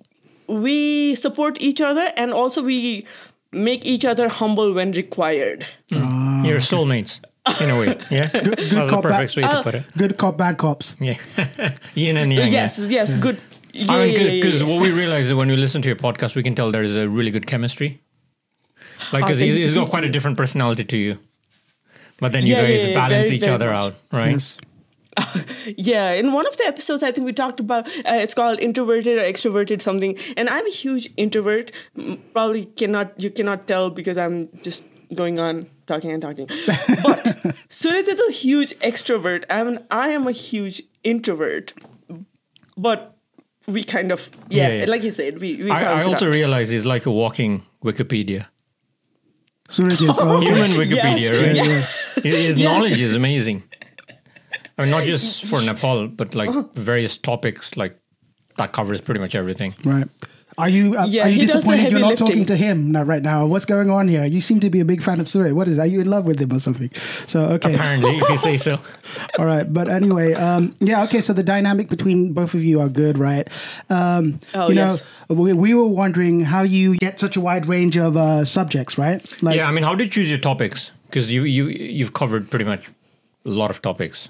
we 0.48 1.16
support 1.16 1.62
each 1.62 1.82
other, 1.82 2.12
and 2.16 2.32
also 2.32 2.64
we 2.64 3.06
make 3.52 3.86
each 3.86 4.06
other 4.06 4.30
humble 4.30 4.74
when 4.74 4.92
required. 4.94 5.66
You're 5.90 6.60
soulmates 6.60 7.20
in 7.62 7.70
a 7.70 7.80
way. 7.80 7.98
Yeah, 8.10 8.28
that's 8.28 8.70
the 8.70 8.88
cop, 8.90 9.04
perfect 9.04 9.36
bad- 9.36 9.44
way 9.44 9.50
to 9.54 9.60
uh, 9.60 9.64
put 9.64 9.76
it. 9.76 9.84
Good 9.98 10.18
cop, 10.18 10.38
bad 10.38 10.58
cops. 10.58 10.96
Yeah, 11.00 11.18
yin 11.96 12.18
and 12.18 12.32
yang. 12.34 12.52
yes, 12.52 12.80
yes, 12.80 13.16
good. 13.18 13.40
Yeah, 13.74 13.92
I 13.94 14.06
mean, 14.06 14.16
yeah, 14.16 14.22
yeah, 14.24 14.32
because 14.42 14.62
yeah. 14.62 14.68
what 14.68 14.82
we 14.82 14.92
realize 14.92 15.28
is 15.28 15.34
when 15.34 15.50
we 15.50 15.58
listen 15.58 15.82
to 15.84 15.88
your 15.88 15.98
podcast, 15.98 16.36
we 16.36 16.42
can 16.44 16.56
tell 16.56 16.72
there 16.72 16.84
is 16.84 16.96
a 16.96 17.08
really 17.08 17.30
good 17.32 17.46
chemistry. 17.46 18.02
Like, 19.14 19.24
Oh, 19.24 19.28
because 19.28 19.40
thank 19.40 19.52
he's, 19.54 19.66
he's 19.66 19.74
you. 19.74 19.82
got 19.82 19.90
quite 19.90 20.04
a 20.06 20.10
different 20.10 20.36
personality 20.38 20.84
to 20.86 20.98
you. 20.98 21.20
But 22.20 22.32
then 22.32 22.46
you 22.46 22.56
Yeah, 22.56 22.62
yeah, 22.64 22.78
guys 22.78 22.88
yeah, 22.88 22.94
balance 22.94 23.12
very, 23.28 23.36
each 23.36 23.42
very 23.42 23.54
other 23.54 23.72
much. 23.74 23.86
out, 23.86 23.96
right? 24.12 24.32
Yes. 24.32 24.58
Yeah, 25.78 26.12
in 26.14 26.32
one 26.32 26.46
of 26.48 26.56
the 26.58 26.66
episodes, 26.66 27.02
I 27.04 27.12
think 27.12 27.26
we 27.26 27.34
talked 27.34 27.60
about 27.60 27.88
uh, 27.88 28.22
it's 28.24 28.34
called 28.34 28.60
introverted 28.60 29.18
or 29.18 29.24
extroverted 29.24 29.82
something, 29.82 30.16
and 30.38 30.48
I'm 30.50 30.66
a 30.66 30.70
huge 30.70 31.10
introvert. 31.18 31.72
Probably 32.34 32.66
cannot 32.66 33.20
you 33.20 33.30
cannot 33.32 33.68
tell 33.68 33.90
because 33.90 34.18
I'm 34.18 34.48
just 34.62 34.86
going 35.14 35.40
on 35.40 35.68
talking 35.88 36.12
and 36.12 36.22
talking. 36.22 36.48
But 37.04 37.24
Surit 37.70 38.08
is 38.08 38.20
a 38.28 38.32
huge 38.32 38.74
extrovert. 38.80 39.44
I 39.50 39.64
mean, 39.64 39.80
I 39.90 40.10
am 40.10 40.28
a 40.28 40.32
huge 40.32 40.84
introvert. 41.04 41.74
But 42.78 43.16
we 43.68 43.84
kind 43.84 44.12
of 44.12 44.30
yeah, 44.50 44.68
Yeah, 44.68 44.74
yeah. 44.84 44.86
like 44.86 45.04
you 45.04 45.12
said, 45.12 45.42
we 45.42 45.56
we 45.64 45.72
I, 45.72 46.02
I 46.02 46.04
also 46.04 46.30
realize 46.30 46.70
he's 46.70 46.86
like 46.86 47.06
a 47.06 47.12
walking 47.12 47.64
Wikipedia. 47.84 48.48
Suraj 49.70 50.02
is. 50.02 50.20
Oh, 50.20 50.38
okay. 50.38 50.46
Human 50.48 50.72
Wikipedia, 50.72 51.20
Yes. 51.20 51.42
right? 51.42 51.56
Yeah. 51.56 51.64
His 52.24 52.48
his 52.48 52.58
Yes. 52.58 52.70
knowledge 52.70 53.00
is 53.00 53.14
amazing. 53.14 53.64
I 54.78 54.84
mean, 54.84 54.92
not 54.92 55.04
just 55.04 55.46
for 55.46 55.62
Nepal, 55.62 56.08
but 56.08 56.36
like 56.36 56.50
various 56.76 57.18
topics, 57.18 57.76
like 57.78 58.00
that 58.58 58.72
covers 58.74 59.02
pretty 59.02 59.20
much 59.20 59.36
everything. 59.36 59.74
Right. 59.84 60.08
Are 60.60 60.68
you 60.70 60.98
uh, 60.98 61.06
Yeah, 61.06 61.26
are 61.26 61.30
you 61.30 61.42
he 61.42 61.46
does 61.46 61.50
the 61.50 61.54
disappointed 61.70 61.92
you're 61.92 62.00
not 62.00 62.10
lifting. 62.10 62.28
talking 62.28 62.46
to 62.48 62.56
him 62.58 62.92
now, 62.92 63.04
right 63.04 63.22
now? 63.22 63.46
What's 63.46 63.66
going 63.66 63.92
on 63.92 64.08
here? 64.08 64.26
You 64.26 64.42
seem 64.42 64.60
to 64.62 64.72
be 64.72 64.80
a 64.80 64.86
big 64.86 65.04
fan 65.04 65.20
of 65.20 65.30
Suraj. 65.30 65.52
What 65.52 65.68
is? 65.68 65.78
Are 65.78 65.86
you 65.86 66.02
in 66.02 66.10
love 66.10 66.26
with 66.26 66.40
him 66.42 66.52
or 66.52 66.58
something? 66.58 66.90
So 67.28 67.42
okay, 67.42 67.76
Apparently, 67.76 68.18
if 68.18 68.28
you 68.28 68.38
say 68.38 68.58
so. 68.58 68.80
all 69.40 69.46
right. 69.46 69.72
But 69.72 69.88
anyway, 69.88 70.34
um, 70.34 70.76
yeah, 70.80 71.04
okay. 71.04 71.22
So 71.22 71.34
the 71.34 71.44
dynamic 71.44 71.90
between 71.90 72.34
both 72.34 72.56
of 72.56 72.64
you 72.64 72.82
are 72.82 72.90
good, 72.90 73.20
right? 73.20 73.48
Um, 73.92 74.40
Oh, 74.56 74.70
you 74.70 74.76
know, 74.76 74.88
yes. 74.88 75.04
we, 75.30 75.54
we 75.54 75.74
were 75.76 75.86
wondering 75.88 76.42
how 76.42 76.64
you 76.64 76.96
get 76.98 77.20
such 77.20 77.36
a 77.38 77.42
wide 77.42 77.68
range 77.68 77.96
of 77.98 78.18
uh, 78.18 78.44
subjects, 78.44 78.98
right? 78.98 79.22
Like, 79.44 79.58
Yeah, 79.58 79.68
I 79.68 79.72
mean, 79.72 79.84
how 79.84 79.94
did 79.94 80.06
you 80.06 80.10
choose 80.10 80.30
your 80.30 80.40
topics? 80.40 80.90
Because 81.06 81.32
you 81.32 81.44
you 81.44 81.68
you've 81.68 82.14
covered 82.14 82.50
pretty 82.50 82.66
much 82.66 82.90
a 83.46 83.50
lot 83.50 83.70
of 83.70 83.82
topics. 83.84 84.30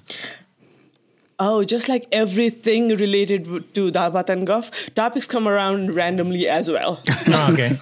Oh, 1.39 1.63
just 1.63 1.87
like 1.87 2.07
everything 2.11 2.89
related 2.97 3.45
to 3.75 3.91
Dalbat 3.91 4.29
and 4.29 4.47
Gulf, 4.47 4.71
topics 4.95 5.27
come 5.27 5.47
around 5.47 5.95
randomly 5.95 6.47
as 6.47 6.69
well. 6.69 6.99
Oh, 7.27 7.49
okay. 7.53 7.77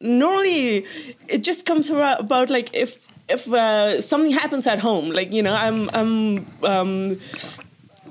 normally 0.00 0.86
it 1.26 1.42
just 1.42 1.66
comes 1.66 1.90
about, 1.90 2.20
about 2.20 2.50
like 2.50 2.72
if 2.74 2.98
if 3.28 3.52
uh, 3.52 4.00
something 4.00 4.30
happens 4.30 4.66
at 4.66 4.78
home 4.78 5.10
like 5.10 5.32
you 5.32 5.42
know 5.42 5.54
i'm 5.54 5.90
i'm 5.92 6.46
um 6.62 7.20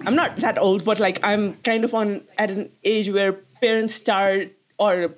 i'm 0.06 0.16
not 0.16 0.36
that 0.38 0.60
old 0.60 0.86
but 0.86 1.00
like 1.00 1.20
i'm 1.24 1.56
kind 1.64 1.84
of 1.84 1.94
on 1.96 2.22
at 2.38 2.52
an 2.52 2.70
age 2.84 3.10
where 3.10 3.34
parents 3.62 3.96
start 3.96 4.52
or 4.78 5.16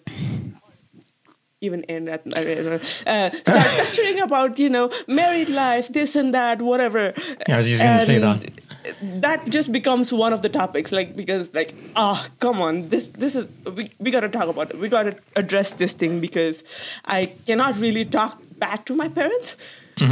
even 1.62 1.84
end 1.86 2.08
at 2.08 2.22
I 2.38 2.54
uh, 2.56 3.32
start 3.32 3.68
pestering 3.76 4.22
about 4.22 4.60
you 4.60 4.70
know 4.70 4.90
married 5.08 5.50
life 5.50 5.92
this 5.92 6.16
and 6.16 6.34
that 6.34 6.62
whatever 6.62 7.14
Yeah, 7.48 7.56
I 7.56 7.58
was 7.58 7.66
just 7.66 7.82
gonna 7.84 8.00
say 8.00 8.20
that. 8.20 8.69
That 9.02 9.48
just 9.50 9.72
becomes 9.72 10.12
one 10.12 10.34
of 10.34 10.42
the 10.42 10.50
topics 10.50 10.92
like 10.92 11.16
because 11.16 11.54
like 11.54 11.74
ah 11.96 12.28
come 12.40 12.62
on 12.62 12.90
this 12.90 13.08
this 13.10 13.36
is 13.36 13.48
we, 13.74 13.90
we 14.00 14.12
got 14.12 14.22
to 14.22 14.30
talk 14.30 14.48
about 14.48 14.72
it. 14.72 14.80
We 14.80 14.90
got 14.90 15.04
to 15.04 15.16
address 15.36 15.72
this 15.72 15.94
thing 15.94 16.20
because 16.20 16.64
i 17.06 17.26
cannot 17.46 17.78
really 17.78 18.06
talk 18.06 18.42
back 18.58 18.86
to 18.86 18.96
my 18.96 19.10
parents. 19.10 19.56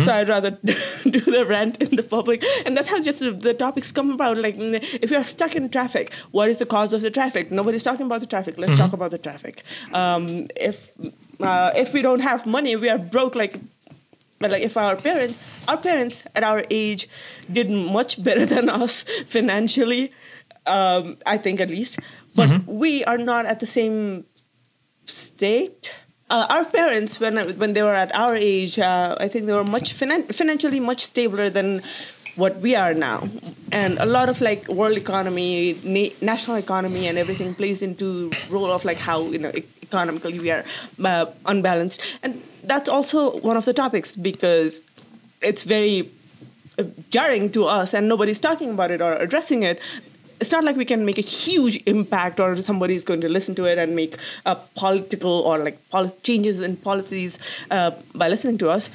So 0.03 0.11
i'd 0.11 0.27
rather 0.27 0.51
do 1.03 1.21
the 1.21 1.45
rant 1.47 1.81
in 1.81 1.95
the 1.95 2.03
public. 2.03 2.43
And 2.65 2.75
that's 2.75 2.89
how 2.89 3.01
just 3.01 3.19
the, 3.19 3.53
topics 3.53 3.89
come 3.91 4.11
about. 4.11 4.37
Like 4.37 4.57
mm, 4.57 4.83
if 5.01 5.09
you're 5.09 5.23
stuck 5.23 5.55
in 5.55 5.69
traffic 5.69 6.13
what 6.31 6.49
is 6.49 6.57
the 6.57 6.65
cause 6.65 6.93
of 6.93 7.01
the 7.01 7.11
traffic? 7.11 7.51
Nobody's 7.51 7.83
talking 7.83 8.05
about 8.05 8.19
the 8.19 8.27
traffic. 8.27 8.57
Let's 8.57 8.77
talk 8.77 8.91
about 8.91 9.11
the 9.11 9.17
traffic. 9.17 9.63
Um, 9.93 10.47
if 10.57 10.91
uh, 11.39 11.71
if 11.75 11.93
we 11.93 12.01
don't 12.01 12.19
have 12.19 12.45
money 12.45 12.75
we 12.75 12.89
are 12.89 12.97
broke 12.97 13.35
like 13.35 13.61
but 14.39 14.51
like 14.51 14.61
if 14.63 14.77
our 14.77 14.95
parents 14.95 15.37
our 15.67 15.77
parents 15.77 16.23
at 16.35 16.43
our 16.43 16.63
age 16.69 17.07
did 17.51 17.69
much 17.71 18.21
better 18.23 18.45
than 18.55 18.69
us 18.69 19.03
financially 19.25 20.11
um, 20.65 21.17
i 21.25 21.37
think 21.37 21.59
at 21.59 21.69
least. 21.69 21.99
But 22.35 22.67
we 22.67 23.03
are 23.05 23.17
not 23.17 23.47
at 23.47 23.59
the 23.61 23.65
same 23.65 24.25
state. 25.05 25.93
Uh, 26.29 26.45
our 26.49 26.65
parents 26.65 27.19
when 27.19 27.37
when 27.57 27.73
they 27.73 27.81
were 27.81 27.95
at 27.95 28.13
our 28.13 28.35
age 28.35 28.77
uh, 28.77 29.15
i 29.19 29.27
think 29.29 29.45
they 29.47 29.53
were 29.53 29.63
much 29.63 29.95
finan- 29.95 30.27
financially 30.35 30.79
much 30.79 31.05
stabler 31.05 31.49
than 31.49 31.81
what 32.35 32.57
we 32.61 32.75
are 32.75 32.93
now. 32.93 33.27
And 33.71 33.97
a 33.97 34.05
lot 34.05 34.29
of 34.29 34.41
like 34.41 34.67
world 34.67 34.97
economy 34.97 35.79
na- 35.83 36.13
national 36.21 36.57
economy 36.57 37.07
and 37.07 37.17
everything 37.17 37.55
plays 37.55 37.81
into 37.81 38.29
role 38.49 38.69
of 38.69 38.85
like 38.85 38.99
how 38.99 39.23
you 39.33 39.39
know 39.39 39.51
e- 39.55 39.63
economically 39.87 40.39
we 40.39 40.51
are 40.51 40.63
uh, 41.03 41.25
unbalanced. 41.45 42.01
And 42.23 42.41
that's 42.63 42.89
also 42.89 43.39
one 43.39 43.57
of 43.57 43.65
the 43.65 43.73
topics 43.73 44.15
because 44.15 44.81
it's 45.41 45.63
very 45.63 46.09
uh, 46.77 46.83
jarring 47.09 47.51
to 47.53 47.65
us 47.65 47.93
and 47.93 48.07
nobody's 48.07 48.39
talking 48.39 48.71
about 48.71 48.91
it 48.91 49.01
or 49.01 49.13
addressing 49.13 49.63
it. 49.63 49.81
It's 50.39 50.51
not 50.51 50.63
like 50.63 50.75
we 50.75 50.85
can 50.85 51.03
make 51.03 51.17
a 51.17 51.21
huge 51.21 51.81
impact 51.87 52.39
or 52.39 52.55
somebody's 52.57 53.03
going 53.03 53.21
to 53.21 53.29
listen 53.29 53.55
to 53.55 53.65
it 53.65 53.79
and 53.79 53.95
make 53.95 54.17
a 54.45 54.55
political 54.75 55.31
or 55.31 55.57
like 55.57 55.77
poli- 55.89 56.11
changes 56.21 56.59
in 56.59 56.77
policies 56.77 57.39
uh, 57.71 57.91
by 58.13 58.27
listening 58.27 58.59
to 58.59 58.69
us. 58.69 58.91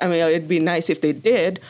I 0.00 0.06
mean 0.06 0.20
it'd 0.20 0.48
be 0.48 0.60
nice 0.60 0.88
if 0.88 1.00
they 1.00 1.12
did 1.12 1.60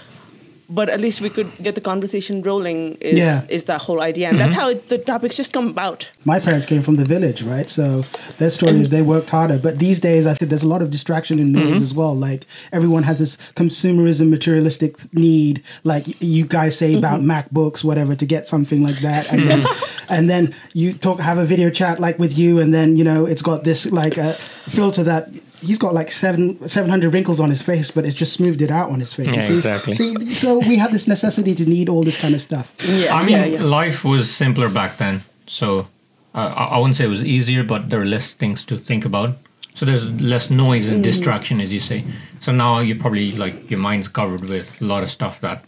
but 0.68 0.88
at 0.88 1.00
least 1.00 1.20
we 1.20 1.30
could 1.30 1.50
get 1.62 1.74
the 1.74 1.80
conversation 1.80 2.42
rolling 2.42 2.96
is, 3.00 3.18
Yeah. 3.18 3.40
is 3.48 3.64
the 3.64 3.78
whole 3.78 4.00
idea 4.02 4.28
and 4.28 4.38
that's 4.38 4.54
mm-hmm. 4.54 4.60
how 4.60 4.70
it, 4.70 4.88
the 4.88 4.98
topics 4.98 5.36
just 5.36 5.52
come 5.52 5.68
about 5.68 6.08
my 6.24 6.38
parents 6.38 6.66
came 6.66 6.82
from 6.82 6.96
the 6.96 7.04
village, 7.04 7.42
right? 7.42 7.68
So 7.70 8.04
their 8.38 8.50
story 8.50 8.80
is 8.80 8.90
they 8.90 9.02
worked 9.02 9.30
harder. 9.30 9.58
But 9.58 9.78
these 9.78 9.98
days, 10.00 10.26
I 10.26 10.34
think 10.34 10.50
there's 10.50 10.62
a 10.62 10.68
lot 10.68 10.82
of 10.82 10.90
distraction 10.90 11.38
and 11.38 11.52
noise 11.52 11.64
mm-hmm. 11.64 11.82
as 11.82 11.94
well. 11.94 12.14
Like 12.14 12.46
everyone 12.72 13.02
has 13.04 13.18
this 13.18 13.36
consumerism, 13.54 14.28
materialistic 14.28 14.92
need, 15.14 15.62
like 15.84 16.04
you 16.20 16.44
guys 16.44 16.76
say 16.76 16.96
about 16.96 17.20
mm-hmm. 17.20 17.30
MacBooks, 17.30 17.82
whatever, 17.82 18.14
to 18.14 18.26
get 18.26 18.48
something 18.48 18.82
like 18.82 18.98
that, 18.98 19.32
and 19.32 19.40
then 19.48 19.66
and 20.08 20.30
then 20.30 20.54
you 20.74 20.92
talk, 20.92 21.20
have 21.20 21.38
a 21.38 21.44
video 21.44 21.70
chat 21.70 21.98
like 21.98 22.18
with 22.18 22.36
you, 22.38 22.60
and 22.60 22.74
then 22.74 22.96
you 22.96 23.04
know 23.04 23.26
it's 23.26 23.42
got 23.42 23.64
this 23.64 23.86
like 23.86 24.18
uh, 24.18 24.34
filter 24.68 25.02
that. 25.04 25.30
He's 25.60 25.78
got 25.78 25.94
like 25.94 26.12
seven 26.12 26.68
seven 26.68 26.90
hundred 26.90 27.12
wrinkles 27.14 27.40
on 27.40 27.50
his 27.50 27.62
face, 27.62 27.90
but 27.90 28.04
it's 28.04 28.14
just 28.14 28.32
smoothed 28.32 28.62
it 28.62 28.70
out 28.70 28.90
on 28.90 29.00
his 29.00 29.12
face. 29.14 29.28
Yeah, 29.34 29.46
see? 29.46 29.54
exactly. 29.54 29.92
See, 29.94 30.34
so 30.34 30.58
we 30.58 30.76
have 30.76 30.92
this 30.92 31.06
necessity 31.08 31.54
to 31.54 31.64
need 31.64 31.88
all 31.88 32.04
this 32.04 32.16
kind 32.16 32.34
of 32.34 32.40
stuff. 32.40 32.72
yeah 32.84 33.14
I 33.14 33.24
mean, 33.24 33.36
yeah, 33.36 33.44
yeah. 33.46 33.62
life 33.62 34.04
was 34.04 34.30
simpler 34.30 34.68
back 34.68 34.98
then. 34.98 35.24
So 35.46 35.88
uh, 36.34 36.52
I 36.56 36.64
I 36.64 36.78
wouldn't 36.78 36.96
say 36.96 37.04
it 37.04 37.08
was 37.08 37.24
easier, 37.24 37.64
but 37.64 37.90
there 37.90 37.98
were 37.98 38.04
less 38.06 38.34
things 38.34 38.64
to 38.66 38.76
think 38.76 39.04
about. 39.04 39.30
So 39.74 39.86
there's 39.86 40.10
less 40.20 40.50
noise 40.50 40.88
and 40.88 41.04
distraction, 41.04 41.60
as 41.60 41.72
you 41.72 41.78
say. 41.80 42.04
So 42.40 42.50
now 42.52 42.80
you're 42.80 42.98
probably 42.98 43.30
like 43.32 43.70
your 43.70 43.78
mind's 43.78 44.08
covered 44.08 44.44
with 44.44 44.80
a 44.80 44.84
lot 44.84 45.02
of 45.04 45.10
stuff 45.10 45.40
that 45.40 45.64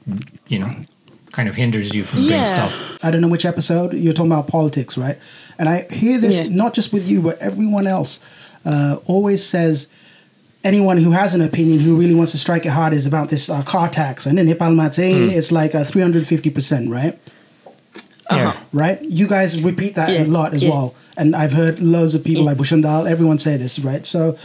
you 0.48 0.58
know 0.58 0.74
kind 1.32 1.48
of 1.48 1.54
hinders 1.54 1.94
you 1.94 2.04
from 2.04 2.18
doing 2.26 2.44
stuff. 2.44 2.72
I 3.02 3.10
don't 3.10 3.20
know 3.20 3.28
which 3.28 3.44
episode 3.44 3.92
you're 3.94 4.12
talking 4.12 4.32
about 4.32 4.48
politics, 4.48 4.98
right? 4.98 5.16
And 5.58 5.68
I 5.68 5.82
hear 5.90 6.18
this 6.18 6.42
Yeah. 6.42 6.48
not 6.56 6.74
just 6.74 6.92
with 6.92 7.06
you, 7.08 7.20
but 7.22 7.38
everyone 7.38 7.86
else 7.86 8.18
uh, 8.64 8.96
always 9.06 9.44
says 9.44 9.88
anyone 10.64 10.98
who 10.98 11.12
has 11.12 11.34
an 11.34 11.40
opinion 11.40 11.80
who 11.80 11.96
really 11.96 12.14
wants 12.14 12.32
to 12.32 12.38
strike 12.38 12.66
it 12.66 12.70
hard 12.70 12.92
is 12.92 13.06
about 13.06 13.30
this 13.30 13.48
uh, 13.48 13.62
car 13.62 13.88
tax. 13.88 14.26
And 14.26 14.38
in 14.38 14.46
Nepal 14.46 14.72
Matse, 14.74 14.98
it's 14.98 15.50
like 15.50 15.74
a 15.74 15.78
350%, 15.78 16.90
right? 16.90 17.18
Yeah. 18.30 18.56
Right? 18.72 19.02
You 19.02 19.26
guys 19.26 19.60
repeat 19.62 19.94
that 19.96 20.10
Yeah, 20.10 20.24
a 20.24 20.26
lot 20.26 20.54
as 20.54 20.62
yeah. 20.62 20.70
well. 20.70 20.94
And 21.16 21.34
I've 21.34 21.52
heard 21.52 21.80
loads 21.80 22.14
of 22.14 22.22
people 22.24 22.44
like 22.44 22.56
Bushandal, 22.56 23.10
everyone 23.10 23.38
say 23.38 23.56
this, 23.56 23.78
right? 23.80 24.06
So 24.06 24.36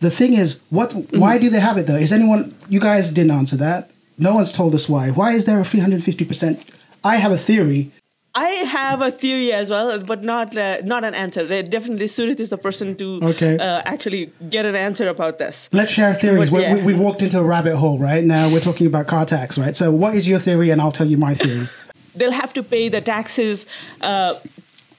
the 0.00 0.10
thing 0.10 0.34
is, 0.34 0.60
what? 0.70 0.90
Mm. 0.90 1.18
why 1.18 1.38
do 1.38 1.50
they 1.50 1.60
have 1.60 1.76
it 1.76 1.86
though? 1.86 1.96
Is 1.96 2.12
anyone, 2.12 2.54
you 2.68 2.80
guys 2.80 3.10
didn't 3.10 3.30
answer 3.32 3.56
that. 3.56 3.90
No 4.16 4.34
one's 4.34 4.52
told 4.52 4.74
us 4.74 4.88
why. 4.88 5.10
Why 5.10 5.32
is 5.32 5.44
there 5.44 5.58
a 5.60 5.64
350%? 5.64 6.64
I 7.02 7.16
have 7.16 7.32
a 7.32 7.38
theory 7.38 7.90
I 8.36 8.48
have 8.66 9.00
a 9.00 9.10
theory 9.12 9.52
as 9.52 9.70
well, 9.70 9.96
but 10.00 10.24
not 10.24 10.56
uh, 10.58 10.78
not 10.82 11.04
an 11.04 11.14
answer. 11.14 11.42
Uh, 11.42 11.62
Definitely, 11.62 12.06
Surit 12.06 12.40
is 12.40 12.50
the 12.50 12.58
person 12.58 12.96
to 12.96 13.20
Okay. 13.22 13.56
uh, 13.58 13.82
actually 13.84 14.32
get 14.50 14.66
an 14.66 14.74
answer 14.74 15.08
about 15.08 15.38
this. 15.38 15.68
Let's 15.72 15.92
share 15.92 16.12
theories. 16.14 16.50
But, 16.50 16.56
We- 16.56 16.62
yeah. 16.62 16.74
we, 16.74 16.82
we 16.82 16.94
walked 16.94 17.22
into 17.22 17.38
a 17.38 17.44
rabbit 17.44 17.76
hole, 17.76 17.98
right? 17.98 18.24
Now 18.24 18.48
we're 18.48 18.60
talking 18.60 18.88
about 18.88 19.06
car 19.06 19.24
tax, 19.24 19.56
right? 19.56 19.76
So, 19.76 19.92
what 19.92 20.16
is 20.16 20.26
your 20.26 20.40
theory? 20.40 20.70
And 20.70 20.80
I'll 20.80 20.92
tell 20.92 21.06
you 21.06 21.16
my 21.16 21.34
theory. 21.34 21.68
They'll 22.16 22.32
have 22.32 22.52
to 22.54 22.62
pay 22.62 22.88
the 22.88 23.00
taxes 23.00 23.66
uh, 24.00 24.34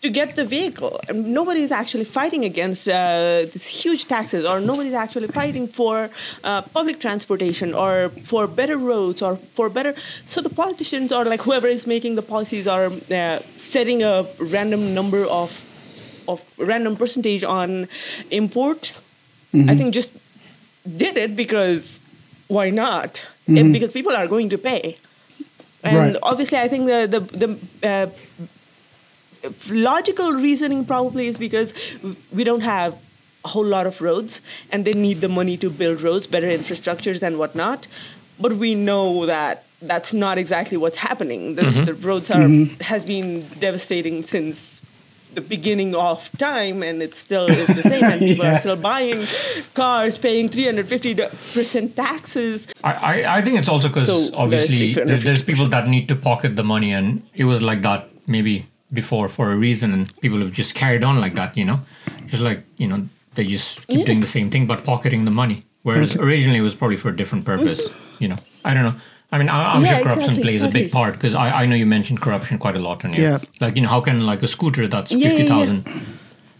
to 0.02 0.10
get 0.10 0.36
the 0.36 0.46
vehicle. 0.46 1.00
And 1.10 1.34
nobody's 1.34 1.72
actually 1.72 2.04
fighting 2.06 2.46
against 2.46 2.88
uh, 2.88 3.46
these 3.52 3.68
huge 3.68 4.06
taxes, 4.06 4.46
or 4.46 4.60
nobody's 4.60 4.94
actually 4.94 5.28
fighting 5.28 5.68
for 5.68 6.10
uh, 6.44 6.62
public 6.62 7.00
transportation, 7.00 7.74
or 7.74 8.10
for 8.24 8.48
better 8.48 8.78
roads, 8.78 9.22
or 9.22 9.38
for 9.56 9.70
better. 9.70 9.94
So 10.26 10.42
the 10.42 10.50
politicians, 10.50 11.12
or 11.12 11.26
like 11.26 11.42
whoever 11.42 11.68
is 11.68 11.88
making 11.88 12.16
the 12.16 12.22
policies, 12.22 12.68
are 12.68 12.86
uh, 13.12 13.40
setting 13.58 14.04
a 14.04 14.26
random 14.40 14.94
number 14.94 15.24
of 15.26 15.64
of 16.28 16.42
random 16.58 16.96
percentage 16.96 17.44
on 17.44 17.88
imports. 18.32 18.98
I 19.54 19.76
think 19.76 19.94
just 19.94 20.12
did 20.98 21.16
it 21.18 21.36
because 21.36 22.02
why 22.48 22.70
not? 22.70 23.22
It- 23.48 23.72
because 23.72 23.92
people 23.92 24.16
are 24.16 24.28
going 24.28 24.50
to 24.50 24.58
pay. 24.58 24.98
And 25.84 25.96
Right. 25.98 26.16
obviously, 26.24 26.58
I 26.58 26.68
think 26.68 26.88
the 26.88 27.08
the 27.16 27.20
the 27.46 27.50
uh, 27.88 28.08
logical 29.70 30.34
reasoning 30.34 30.86
probably 30.86 31.28
is 31.28 31.38
because 31.38 31.74
we 32.32 32.44
don't 32.44 32.62
have 32.62 32.98
a 33.44 33.48
whole 33.50 33.66
lot 33.66 33.86
of 33.88 34.02
roads, 34.02 34.42
and 34.72 34.86
they 34.86 34.94
need 34.94 35.22
the 35.22 35.30
money 35.30 35.58
to 35.58 35.70
build 35.70 36.02
roads, 36.02 36.28
better 36.28 36.48
infrastructures, 36.48 37.22
and 37.22 37.38
whatnot. 37.38 37.88
But 38.40 38.54
we 38.54 38.76
know 38.76 39.26
that 39.26 39.64
that's 39.82 40.14
not 40.14 40.38
exactly 40.38 40.78
what's 40.78 40.98
happening. 40.98 41.56
The, 41.56 41.62
mm-hmm. 41.62 41.86
the 41.86 41.94
roads 41.94 42.32
are 42.32 42.42
mm-hmm. 42.42 42.82
has 42.84 43.06
been 43.06 43.48
devastating 43.60 44.24
since 44.24 44.82
the 45.36 45.42
beginning 45.42 45.96
of 45.96 46.32
time, 46.38 46.82
and 46.82 47.02
it 47.02 47.14
still 47.14 47.48
is 47.48 47.68
the 47.68 47.84
same. 47.84 48.04
And 48.04 48.20
people 48.20 48.46
Yeah. 48.50 48.56
are 48.56 48.58
still 48.58 48.76
buying 48.76 49.26
cars, 49.74 50.18
paying 50.18 50.50
three 50.50 50.66
hundred 50.66 50.88
fifty 50.88 51.14
percent 51.54 51.96
taxes. 51.96 52.68
I, 52.84 52.94
I, 52.94 53.38
I 53.38 53.42
think 53.42 53.60
it's 53.60 53.70
also 53.70 53.90
because 53.90 54.08
So, 54.08 54.30
obviously 54.34 54.94
there's, 54.94 55.24
there's 55.24 55.44
people 55.44 55.68
that 55.68 55.88
need 55.88 56.08
to 56.08 56.16
pocket 56.16 56.56
the 56.56 56.64
money, 56.64 56.92
and 56.92 57.22
it 57.34 57.46
was 57.46 57.62
like 57.62 57.82
that 57.84 58.10
maybe 58.28 58.66
before 58.96 59.28
for 59.30 59.52
a 59.52 59.56
reason, 59.56 59.94
and 59.94 60.04
people 60.22 60.40
have 60.40 60.52
just 60.52 60.74
carried 60.76 61.04
on 61.04 61.20
like 61.20 61.36
that, 61.36 61.56
you 61.58 61.66
know, 61.66 61.80
just 62.28 62.42
like 62.42 62.60
you 62.78 62.88
know 62.88 63.00
they 63.36 63.46
just 63.46 63.86
keep 63.88 64.00
Yeah. 64.00 64.06
doing 64.06 64.22
the 64.22 64.28
same 64.38 64.50
thing 64.50 64.66
but 64.68 64.84
pocketing 64.84 65.26
the 65.26 65.32
money, 65.32 65.58
whereas 65.84 66.16
originally 66.16 66.58
it 66.60 66.64
was 66.70 66.76
probably 66.76 66.98
for 66.98 67.10
a 67.10 67.16
different 67.16 67.46
purpose, 67.46 67.82
you 68.20 68.28
know. 68.30 68.38
I 68.64 68.74
don't 68.74 68.84
know. 68.84 68.96
I 69.32 69.38
mean, 69.40 69.50
I, 69.50 69.74
I'm 69.74 69.84
Yeah, 69.84 69.96
sure 69.96 70.04
corruption 70.04 70.30
exactly, 70.32 70.44
plays 70.44 70.62
a 70.64 70.68
big 70.70 70.92
part 70.92 71.14
because 71.14 71.36
I, 71.36 71.64
I 71.64 71.66
know 71.68 71.76
you 71.76 71.86
mentioned 71.86 72.22
corruption 72.22 72.58
quite 72.58 72.76
a 72.78 72.80
lot 72.80 73.04
on 73.06 73.14
here. 73.14 73.24
Yeah. 73.30 73.40
Like 73.60 73.76
you 73.76 73.82
know, 73.84 73.90
how 73.90 74.02
can 74.02 74.22
like 74.22 74.42
a 74.44 74.48
scooter 74.48 74.88
that's 74.88 75.12
Yeah, 75.12 75.18
yeah, 75.18 75.30
fifty 75.30 75.44
yeah. 75.44 75.82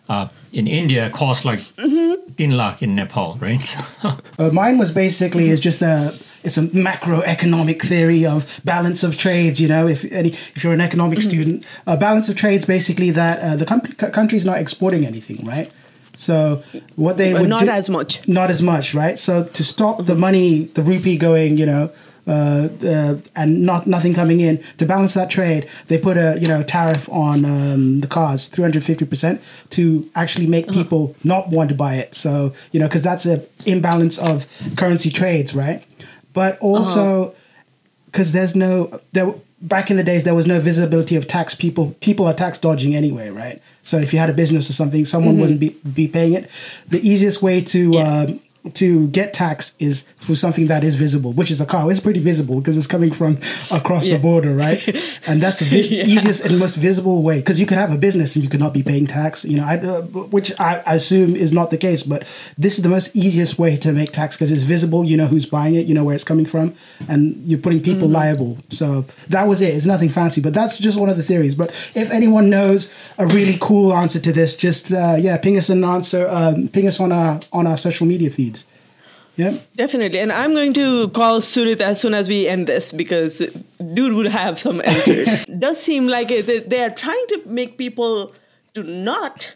uh, 0.10 0.28
in 0.52 0.68
India 0.68 1.10
cost 1.10 1.46
like 1.46 1.60
Mm-hmm. 1.78 2.12
10 2.38 2.52
lakh 2.58 2.82
in 2.84 2.96
Nepal, 2.96 3.38
right? 3.40 3.66
Uh, 4.38 4.50
mine 4.52 4.78
was 4.78 4.92
basically 4.92 5.50
is 5.50 5.60
just 5.62 5.82
a 5.82 6.14
it's 6.46 6.58
a 6.58 6.62
macroeconomic 6.64 7.82
theory 7.82 8.26
of 8.26 8.60
balance 8.64 9.04
of 9.04 9.18
trades. 9.18 9.60
You 9.60 9.68
know, 9.68 9.88
if 9.88 10.04
any 10.12 10.30
if 10.56 10.64
you're 10.64 10.74
an 10.74 10.82
economic 10.82 11.20
Mm-hmm. 11.20 11.30
student, 11.30 11.66
uh, 11.88 11.96
balance 11.98 12.28
of 12.30 12.36
trades 12.36 12.66
basically 12.66 13.12
that 13.12 13.40
uh, 13.40 13.56
the 13.56 13.66
com- 13.66 13.82
country's 14.20 14.46
not 14.46 14.58
exporting 14.58 15.06
anything, 15.06 15.46
right? 15.46 15.72
So 16.14 16.64
what 16.96 17.18
they 17.18 17.34
would 17.34 17.50
not 17.50 17.62
do- 17.62 17.70
as 17.70 17.90
much. 17.90 18.26
not 18.28 18.50
as 18.50 18.62
much, 18.62 18.94
right? 18.94 19.18
So 19.20 19.44
to 19.44 19.64
stop 19.64 20.06
the 20.06 20.16
money, 20.16 20.66
the 20.76 20.82
rupee 20.84 21.18
going, 21.18 21.58
you 21.58 21.66
know, 21.66 21.90
uh, 22.28 22.70
uh, 22.84 23.18
and 23.36 23.62
not 23.66 23.86
nothing 23.86 24.14
coming 24.16 24.40
in 24.40 24.64
to 24.78 24.86
balance 24.86 25.14
that 25.14 25.30
trade, 25.30 25.70
they 25.90 25.98
put 25.98 26.18
a 26.18 26.38
you 26.42 26.48
know 26.48 26.64
tariff 26.64 27.08
on 27.10 27.46
um, 27.46 28.02
the 28.02 28.08
cars, 28.08 28.48
three 28.48 28.64
hundred 28.64 28.84
fifty 28.84 29.06
percent, 29.06 29.42
to 29.72 30.10
actually 30.16 30.48
make 30.48 30.68
people 30.70 31.16
not 31.24 31.50
want 31.50 31.70
to 31.70 31.76
buy 31.76 31.96
it. 31.96 32.16
So 32.16 32.52
you 32.72 32.80
know, 32.80 32.88
because 32.88 33.04
that's 33.04 33.26
a 33.26 33.46
imbalance 33.66 34.18
of 34.18 34.46
currency 34.76 35.10
trades, 35.12 35.54
right? 35.54 35.84
But 36.36 36.60
also 36.60 37.34
because 38.06 38.32
there's 38.32 38.56
no 38.56 39.00
there 39.14 39.34
back 39.62 39.90
in 39.90 39.98
the 39.98 40.04
days 40.04 40.24
there 40.24 40.36
was 40.36 40.46
no 40.46 40.60
visibility 40.60 41.16
of 41.16 41.28
tax 41.28 41.56
people. 41.56 41.96
People 42.02 42.28
are 42.28 42.34
tax 42.34 42.58
dodging 42.60 42.96
anyway 42.96 43.30
right? 43.30 43.62
So 43.82 43.98
if 43.98 44.14
you 44.14 44.20
had 44.20 44.30
a 44.30 44.34
business 44.34 44.70
or 44.70 44.74
something 44.74 45.06
someone 45.06 45.40
wouldn't 45.40 45.60
be, 45.60 45.70
be 46.02 46.08
paying 46.08 46.34
it. 46.34 46.50
The 46.90 47.00
easiest 47.12 47.42
way 47.42 47.62
to 47.62 47.92
Yeah. 47.94 48.20
um, 48.20 48.40
to 48.74 49.08
get 49.10 49.34
tax 49.34 49.74
is 49.80 50.06
for 50.18 50.36
something 50.36 50.68
that 50.68 50.84
is 50.84 50.96
visible 50.96 51.34
which 51.34 51.52
is 51.52 51.62
a 51.62 51.66
car. 51.66 51.90
It's 51.92 52.00
pretty 52.00 52.20
visible 52.20 52.60
because 52.60 52.78
it's 52.78 52.88
coming 52.88 53.12
from 53.14 53.38
across 53.72 54.06
Yeah. 54.06 54.16
the 54.18 54.22
border 54.22 54.54
right? 54.54 54.82
And 55.28 55.42
that's 55.42 55.60
the 55.60 55.66
vi- 55.66 55.82
Yeah. 55.98 56.06
easiest 56.06 56.42
and 56.46 56.58
most 56.60 56.76
visible 56.76 57.22
way 57.24 57.38
because 57.40 57.60
you 57.60 57.66
could 57.66 57.78
have 57.78 57.92
a 57.92 57.98
business 57.98 58.36
and 58.36 58.44
you 58.44 58.50
could 58.50 58.60
not 58.60 58.74
be 58.74 58.84
paying 58.84 59.08
tax 59.08 59.46
you 59.46 59.58
know 59.58 59.66
I, 59.66 59.78
uh, 59.78 60.02
which 60.36 60.52
I 60.60 60.82
assume 60.88 61.36
is 61.36 61.52
not 61.52 61.70
the 61.70 61.78
case 61.78 62.04
but 62.04 62.24
this 62.58 62.78
is 62.78 62.84
the 62.84 62.90
most 62.90 63.16
easiest 63.16 63.60
way 63.60 63.76
to 63.78 63.92
make 63.92 64.12
tax 64.12 64.36
because 64.36 64.52
it's 64.52 64.64
visible. 64.64 65.06
You 65.06 65.18
know 65.18 65.28
who's 65.28 65.46
buying 65.46 65.76
it. 65.76 65.86
You 65.88 65.94
know 65.94 66.04
where 66.04 66.16
it's 66.16 66.24
coming 66.24 66.46
from. 66.46 66.74
And 67.08 67.22
you're 67.48 67.60
putting 67.60 67.82
people 67.82 68.08
liable. 68.08 68.58
So 68.70 69.06
that 69.30 69.48
was 69.48 69.62
it. 69.62 69.74
It's 69.76 69.86
nothing 69.86 70.10
fancy 70.10 70.42
but 70.42 70.54
that's 70.54 70.78
just 70.78 71.00
one 71.00 71.10
of 71.10 71.18
the 71.18 71.24
theories. 71.24 71.56
But 71.56 71.70
if 71.94 72.10
anyone 72.12 72.50
knows 72.50 72.92
a 73.18 73.26
really 73.28 73.58
cool 73.62 73.94
answer 73.94 74.20
to 74.20 74.32
this 74.32 74.56
just 74.56 74.92
uh, 74.92 75.16
yeah 75.20 75.38
ping 75.38 75.58
us 75.58 75.70
an 75.70 75.84
answer 75.84 76.28
um, 76.30 76.68
ping 76.70 76.88
us 76.88 77.00
on 77.00 77.12
our 77.12 77.40
on 77.52 77.68
our 77.68 77.78
social 77.78 78.06
media 78.08 78.30
feeds 78.30 78.55
yeah 79.38 79.58
Definitely. 79.76 80.20
And 80.20 80.32
I'm 80.32 80.54
going 80.54 80.74
to 80.74 81.10
call 81.10 81.42
Surit 81.42 81.82
as 81.82 82.00
soon 82.00 82.14
as 82.14 82.28
we 82.30 82.48
end 82.48 82.68
this 82.68 82.92
because 82.94 83.40
dude 83.94 84.14
would 84.14 84.28
have 84.28 84.58
some 84.60 84.82
answers. 84.86 85.46
Does 85.60 85.82
seem 85.82 86.08
like 86.08 86.32
it, 86.32 86.70
they- 86.70 86.84
are 86.84 86.90
trying 86.90 87.26
to 87.30 87.42
make 87.46 87.78
people 87.78 88.34
to 88.74 88.84
not 88.84 89.56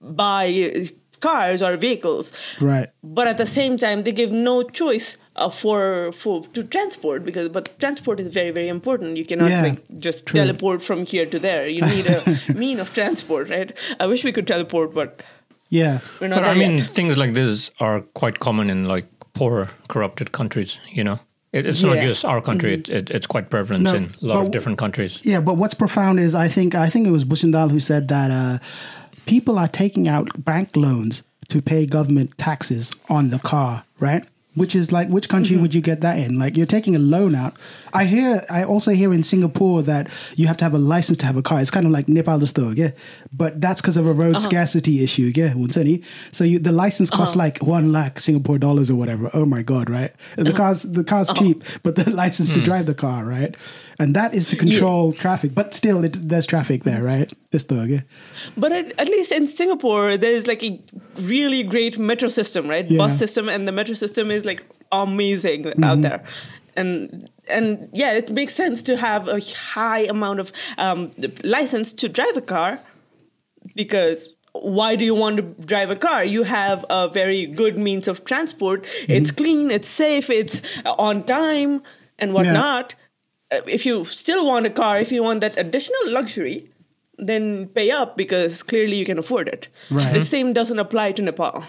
buy 0.00 0.86
cars 1.20 1.62
or 1.62 1.76
vehicles. 1.76 2.32
right 2.60 2.88
But 3.02 3.28
at 3.28 3.36
the 3.36 3.46
same 3.46 3.76
time, 3.76 4.04
they 4.04 4.12
give 4.12 4.32
no 4.32 4.62
choice 4.62 5.18
uh, 5.36 5.50
for 5.50 6.12
for 6.12 6.44
to 6.54 6.62
transport 6.64 7.24
because 7.24 7.48
but 7.50 7.78
transport 7.78 8.20
is 8.20 8.28
very 8.28 8.50
very 8.50 8.68
important. 8.68 9.16
You 9.18 9.26
cannot 9.26 9.50
Yeah, 9.50 9.62
like 9.62 9.82
just 9.98 10.24
true. 10.26 10.40
teleport 10.40 10.82
from 10.82 11.04
here 11.04 11.26
to 11.26 11.38
there. 11.38 11.66
You 11.66 11.82
need 11.86 12.06
a 12.06 12.22
mean 12.54 12.80
of 12.80 12.92
transport, 12.94 13.50
right? 13.50 13.76
I 13.98 14.06
wish 14.06 14.24
we 14.24 14.32
could 14.32 14.46
teleport, 14.46 14.94
but 14.94 15.22
yeah 15.70 16.00
we're 16.20 16.28
not 16.28 16.42
But 16.42 16.50
I 16.50 16.54
mean, 16.54 16.78
yet. 16.78 16.90
things 16.90 17.16
like 17.16 17.32
this 17.34 17.70
are 17.80 18.00
quite 18.14 18.38
common 18.38 18.70
in 18.70 18.84
like 18.84 19.06
poor, 19.32 19.68
corrupted 19.88 20.32
countries. 20.32 20.78
You 20.92 21.04
know, 21.04 21.18
it, 21.52 21.64
it's 21.66 21.82
not 21.82 21.98
just 21.98 22.24
our 22.24 22.40
country; 22.42 22.74
it, 22.74 22.88
it, 22.88 23.10
it's 23.10 23.26
quite 23.26 23.48
prevalent 23.50 23.84
No, 23.84 23.94
in 23.94 24.04
a 24.04 24.26
lot 24.26 24.34
but- 24.34 24.46
of 24.46 24.50
different 24.50 24.78
countries. 24.78 25.18
Yeah, 25.22 25.40
but 25.40 25.54
what's 25.56 25.74
profound 25.74 26.20
is 26.20 26.34
I 26.34 26.48
think 26.48 26.74
I 26.74 26.90
think 26.90 27.06
it 27.06 27.10
was 27.12 27.24
Bushendal 27.24 27.70
who 27.70 27.80
said 27.80 28.08
that 28.08 28.30
uh, 28.30 28.58
people 29.26 29.58
are 29.58 29.68
taking 29.68 30.08
out 30.08 30.28
bank 30.44 30.76
loans 30.76 31.22
to 31.48 31.62
pay 31.62 31.86
government 31.86 32.36
taxes 32.38 32.92
on 33.08 33.30
the 33.30 33.38
car, 33.38 33.84
right? 33.98 34.24
Which 34.54 34.74
is 34.74 34.90
like, 34.92 35.08
which 35.08 35.28
country 35.28 35.56
would 35.56 35.74
you 35.74 35.80
get 35.80 36.00
that 36.00 36.18
in? 36.18 36.36
Like, 36.38 36.56
you're 36.56 36.66
taking 36.66 36.96
a 36.96 36.98
loan 36.98 37.34
out. 37.36 37.54
I 37.92 38.04
hear, 38.04 38.44
I 38.50 38.64
also 38.64 38.92
hear 38.92 39.12
in 39.12 39.22
Singapore 39.22 39.82
that 39.82 40.08
you 40.36 40.46
have 40.46 40.56
to 40.58 40.64
have 40.64 40.74
a 40.74 40.78
license 40.78 41.18
to 41.18 41.26
have 41.26 41.36
a 41.36 41.42
car. 41.42 41.60
It's 41.60 41.70
kind 41.70 41.86
of 41.86 41.92
like 41.92 42.08
Nepal 42.08 42.40
store, 42.46 42.72
yeah. 42.72 42.90
But 43.32 43.60
that's 43.60 43.80
because 43.80 43.96
of 43.96 44.06
a 44.06 44.12
road 44.12 44.36
uh-huh. 44.36 44.48
scarcity 44.48 45.02
issue, 45.02 45.32
yeah. 45.34 45.50
Wunsani. 45.50 46.04
So 46.32 46.44
you, 46.44 46.58
the 46.58 46.72
license 46.72 47.10
costs 47.10 47.36
uh-huh. 47.36 47.44
like 47.44 47.58
one 47.58 47.92
lakh 47.92 48.20
Singapore 48.20 48.58
dollars 48.58 48.90
or 48.90 48.96
whatever. 48.96 49.30
Oh 49.34 49.44
my 49.44 49.62
god, 49.62 49.90
right? 49.90 50.12
The 50.36 50.50
uh-huh. 50.50 50.56
car's 50.56 50.82
the 50.82 51.04
car's 51.04 51.30
cheap, 51.32 51.64
but 51.82 51.96
the 51.96 52.08
license 52.22 52.50
to 52.50 52.60
hmm. 52.60 52.64
drive 52.64 52.86
the 52.86 52.94
car, 52.94 53.24
right? 53.24 53.56
And 53.98 54.14
that 54.16 54.34
is 54.34 54.46
to 54.46 54.56
control 54.56 55.12
traffic. 55.12 55.54
But 55.54 55.74
still, 55.74 56.04
it, 56.04 56.16
there's 56.28 56.46
traffic 56.46 56.84
there, 56.84 57.02
right? 57.02 57.30
This 57.50 57.64
though, 57.64 57.82
yeah. 57.82 58.00
But 58.56 58.72
at, 58.72 58.98
at 58.98 59.08
least 59.08 59.30
in 59.30 59.46
Singapore, 59.46 60.16
there 60.16 60.32
is 60.32 60.46
like 60.46 60.62
a 60.64 60.80
really 61.16 61.62
great 61.62 61.98
metro 61.98 62.28
system, 62.28 62.66
right? 62.66 62.86
Yeah. 62.86 62.98
Bus 62.98 63.18
system, 63.18 63.48
and 63.48 63.68
the 63.68 63.72
metro 63.72 63.94
system 63.94 64.30
is 64.30 64.44
like 64.44 64.64
amazing 64.92 65.50
Mm-hmm. 65.80 65.84
out 65.84 66.02
there. 66.02 66.24
And 66.76 67.30
and 67.48 67.88
yeah, 67.92 68.12
it 68.12 68.30
makes 68.30 68.54
sense 68.54 68.82
to 68.82 68.96
have 68.96 69.28
a 69.28 69.40
high 69.40 70.00
amount 70.00 70.40
of 70.40 70.52
um, 70.78 71.12
license 71.44 71.92
to 71.94 72.08
drive 72.08 72.36
a 72.36 72.40
car 72.40 72.80
because 73.74 74.36
why 74.52 74.96
do 74.96 75.04
you 75.04 75.14
want 75.14 75.36
to 75.36 75.42
drive 75.42 75.90
a 75.90 75.96
car? 75.96 76.24
You 76.24 76.42
have 76.42 76.84
a 76.90 77.08
very 77.08 77.46
good 77.46 77.78
means 77.78 78.08
of 78.08 78.24
transport. 78.24 78.84
Mm-hmm. 78.84 79.12
It's 79.12 79.30
clean, 79.30 79.70
it's 79.70 79.88
safe, 79.88 80.28
it's 80.28 80.62
on 80.84 81.24
time, 81.24 81.82
and 82.18 82.34
whatnot. 82.34 82.94
Uh, 83.52 83.60
If 83.66 83.86
you 83.86 84.04
still 84.04 84.46
want 84.46 84.66
a 84.66 84.70
car, 84.70 84.98
if 84.98 85.12
you 85.12 85.22
want 85.22 85.40
that 85.40 85.58
additional 85.58 86.10
luxury, 86.10 86.70
then 87.18 87.68
pay 87.68 87.90
up 87.90 88.16
because 88.16 88.62
clearly 88.62 88.96
you 88.96 89.04
can 89.04 89.18
afford 89.18 89.48
it. 89.48 89.68
Right. 89.90 90.12
The 90.14 90.24
same 90.24 90.52
doesn't 90.52 90.78
apply 90.78 91.12
to 91.12 91.22
Nepal. 91.22 91.64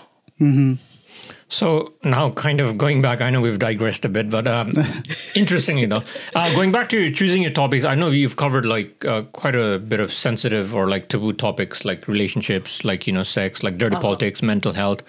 So 1.52 1.92
now, 2.02 2.30
kind 2.32 2.62
of 2.62 2.78
going 2.78 3.02
back, 3.02 3.20
I 3.20 3.30
know 3.30 3.42
we've 3.42 3.60
digressed 3.60 4.06
a 4.06 4.10
bit, 4.10 4.30
but 4.30 4.48
um, 4.48 4.74
interestingly 5.36 5.86
though, 5.86 6.02
uh, 6.34 6.56
going 6.56 6.72
back 6.72 6.88
to 6.90 7.12
choosing 7.12 7.42
your 7.42 7.52
topics, 7.52 7.84
I 7.84 7.94
know 7.94 8.10
you've 8.10 8.38
covered 8.38 8.66
like 8.66 9.04
uh, 9.04 9.24
quite 9.34 9.54
a 9.54 9.78
bit 9.78 10.00
of 10.00 10.14
sensitive 10.14 10.74
or 10.74 10.88
like 10.88 11.10
taboo 11.10 11.34
topics, 11.34 11.84
like 11.84 12.08
relationships, 12.08 12.86
like 12.86 13.06
you 13.06 13.12
know, 13.12 13.24
sex, 13.24 13.64
like 13.64 13.78
dirty 13.78 13.98
politics, 13.98 14.42
mental 14.42 14.72
health. 14.72 15.04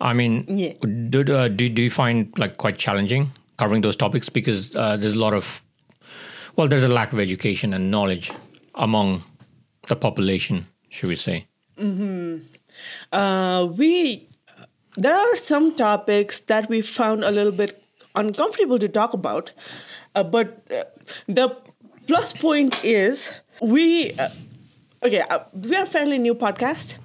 I 0.00 0.12
mean, 0.12 0.44
Yeah. 0.48 0.72
do, 1.08 1.20
uh, 1.32 1.46
do 1.46 1.68
do 1.68 1.82
you 1.82 1.90
find 1.90 2.36
like 2.36 2.56
quite 2.56 2.78
challenging 2.78 3.30
covering 3.56 3.80
those 3.82 3.96
topics 3.96 4.28
because 4.28 4.74
uh, 4.74 4.96
there's 4.96 5.14
a 5.14 5.18
lot 5.20 5.34
of 5.34 5.62
well, 6.56 6.66
there's 6.66 6.84
a 6.84 6.88
lack 6.88 7.12
of 7.12 7.20
education 7.20 7.72
and 7.72 7.92
knowledge 7.92 8.32
among 8.74 9.22
the 9.86 9.94
population, 9.94 10.66
should 10.88 11.10
we 11.10 11.16
say? 11.16 11.46
Uh, 13.12 13.68
we 13.76 14.28
there 14.96 15.16
are 15.16 15.36
some 15.36 15.74
topics 15.76 16.40
that 16.40 16.68
we 16.68 16.82
found 16.82 17.24
a 17.24 17.30
little 17.30 17.52
bit 17.52 17.82
uncomfortable 18.14 18.78
to 18.78 18.88
talk 18.88 19.12
about, 19.12 19.52
uh, 20.14 20.22
but 20.22 20.62
uh, 20.70 20.84
the 21.26 21.56
plus 22.06 22.32
point 22.32 22.82
is 22.84 23.32
we 23.60 24.12
uh, 24.12 24.28
okay 25.02 25.20
uh, 25.20 25.40
we 25.52 25.76
are 25.76 25.84
a 25.84 25.86
fairly 25.86 26.18
new 26.18 26.34
podcast. 26.34 26.98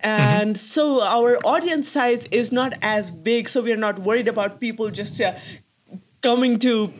And 0.00 0.58
so 0.58 1.02
our 1.02 1.38
audience 1.46 1.88
size 1.88 2.26
is 2.26 2.52
not 2.52 2.74
as 2.82 3.10
big, 3.10 3.48
so 3.48 3.62
we 3.62 3.72
are 3.72 3.76
not 3.76 4.00
worried 4.00 4.28
about 4.28 4.60
people 4.60 4.90
just 4.90 5.18
uh, 5.18 5.34
coming 6.20 6.58
to 6.58 6.92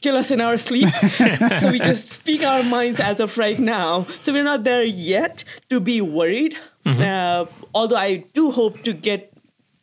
kill 0.00 0.16
us 0.16 0.30
in 0.30 0.40
our 0.40 0.56
sleep. 0.56 0.88
so 1.60 1.70
we 1.70 1.78
just 1.78 2.08
speak 2.08 2.42
our 2.42 2.62
minds 2.62 3.00
as 3.00 3.20
of 3.20 3.36
right 3.36 3.58
now. 3.58 4.06
So 4.20 4.32
we're 4.32 4.44
not 4.44 4.64
there 4.64 4.82
yet 4.82 5.44
to 5.68 5.78
be 5.78 6.00
worried. 6.00 6.56
Uh, 6.86 7.44
although 7.74 7.96
I 7.96 8.24
do 8.32 8.50
hope 8.50 8.82
to 8.84 8.94
get 8.94 9.37